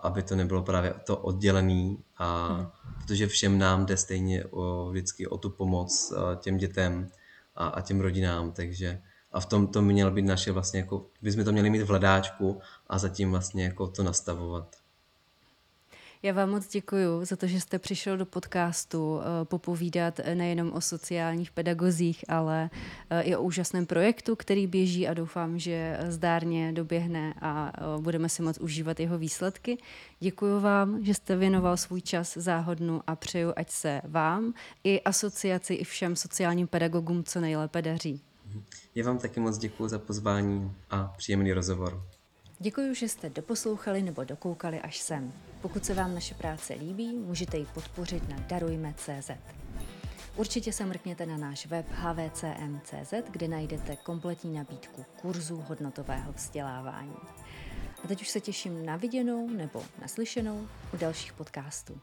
aby 0.02 0.22
to 0.22 0.36
nebylo 0.36 0.62
právě 0.62 0.94
to 1.06 1.16
oddělený, 1.16 1.98
a, 2.18 2.46
hmm. 2.46 2.66
protože 3.00 3.26
všem 3.26 3.58
nám 3.58 3.86
jde 3.86 3.96
stejně 3.96 4.44
o, 4.44 4.90
vždycky 4.90 5.26
o 5.26 5.38
tu 5.38 5.50
pomoc 5.50 6.12
těm 6.36 6.56
dětem 6.56 7.08
a, 7.54 7.66
a 7.66 7.80
těm 7.80 8.00
rodinám, 8.00 8.52
takže 8.52 9.02
a 9.32 9.40
v 9.40 9.46
tom 9.46 9.66
to 9.66 9.82
mělo 9.82 10.10
být 10.10 10.22
naše 10.22 10.52
vlastně 10.52 10.80
jako, 10.80 11.06
bychom 11.22 11.44
to 11.44 11.52
měli 11.52 11.70
mít 11.70 11.82
v 11.82 11.88
hledáčku 11.88 12.60
a 12.86 12.98
zatím 12.98 13.30
vlastně 13.30 13.64
jako 13.64 13.88
to 13.88 14.02
nastavovat. 14.02 14.81
Já 16.24 16.32
vám 16.32 16.50
moc 16.50 16.68
děkuji 16.68 17.24
za 17.24 17.36
to, 17.36 17.46
že 17.46 17.60
jste 17.60 17.78
přišel 17.78 18.16
do 18.16 18.26
podcastu 18.26 19.20
eh, 19.20 19.44
popovídat 19.44 20.20
nejenom 20.34 20.72
o 20.72 20.80
sociálních 20.80 21.50
pedagozích, 21.50 22.24
ale 22.28 22.70
eh, 23.10 23.22
i 23.22 23.36
o 23.36 23.42
úžasném 23.42 23.86
projektu, 23.86 24.36
který 24.36 24.66
běží 24.66 25.08
a 25.08 25.14
doufám, 25.14 25.58
že 25.58 25.98
zdárně 26.08 26.72
doběhne 26.72 27.34
a 27.40 27.72
eh, 27.74 28.00
budeme 28.00 28.28
si 28.28 28.42
moc 28.42 28.58
užívat 28.58 29.00
jeho 29.00 29.18
výsledky. 29.18 29.78
Děkuji 30.20 30.60
vám, 30.60 31.04
že 31.04 31.14
jste 31.14 31.36
věnoval 31.36 31.76
svůj 31.76 32.00
čas 32.00 32.36
záhodnu 32.36 33.00
a 33.06 33.16
přeju, 33.16 33.52
ať 33.56 33.70
se 33.70 34.00
vám 34.04 34.54
i 34.84 35.00
asociaci 35.00 35.74
i 35.74 35.84
všem 35.84 36.16
sociálním 36.16 36.66
pedagogům 36.66 37.24
co 37.24 37.40
nejlépe 37.40 37.82
daří. 37.82 38.20
Já 38.94 39.06
vám 39.06 39.18
taky 39.18 39.40
moc 39.40 39.58
děkuji 39.58 39.88
za 39.88 39.98
pozvání 39.98 40.72
a 40.90 41.14
příjemný 41.16 41.52
rozhovor. 41.52 42.02
Děkuji, 42.62 42.94
že 42.94 43.08
jste 43.08 43.30
doposlouchali 43.30 44.02
nebo 44.02 44.24
dokoukali 44.24 44.80
až 44.80 44.98
sem. 44.98 45.32
Pokud 45.60 45.84
se 45.84 45.94
vám 45.94 46.14
naše 46.14 46.34
práce 46.34 46.74
líbí, 46.74 47.16
můžete 47.16 47.56
ji 47.56 47.66
podpořit 47.74 48.28
na 48.28 48.36
darujme.cz. 48.38 49.30
Určitě 50.36 50.72
se 50.72 50.86
mrkněte 50.86 51.26
na 51.26 51.36
náš 51.36 51.66
web 51.66 51.86
hvcm.cz, 51.90 53.14
kde 53.30 53.48
najdete 53.48 53.96
kompletní 53.96 54.54
nabídku 54.54 55.04
kurzů 55.20 55.64
hodnotového 55.68 56.32
vzdělávání. 56.32 57.16
A 58.04 58.08
teď 58.08 58.22
už 58.22 58.28
se 58.28 58.40
těším 58.40 58.86
na 58.86 58.96
viděnou 58.96 59.48
nebo 59.48 59.84
naslyšenou 60.00 60.68
u 60.94 60.96
dalších 60.96 61.32
podcastů. 61.32 62.00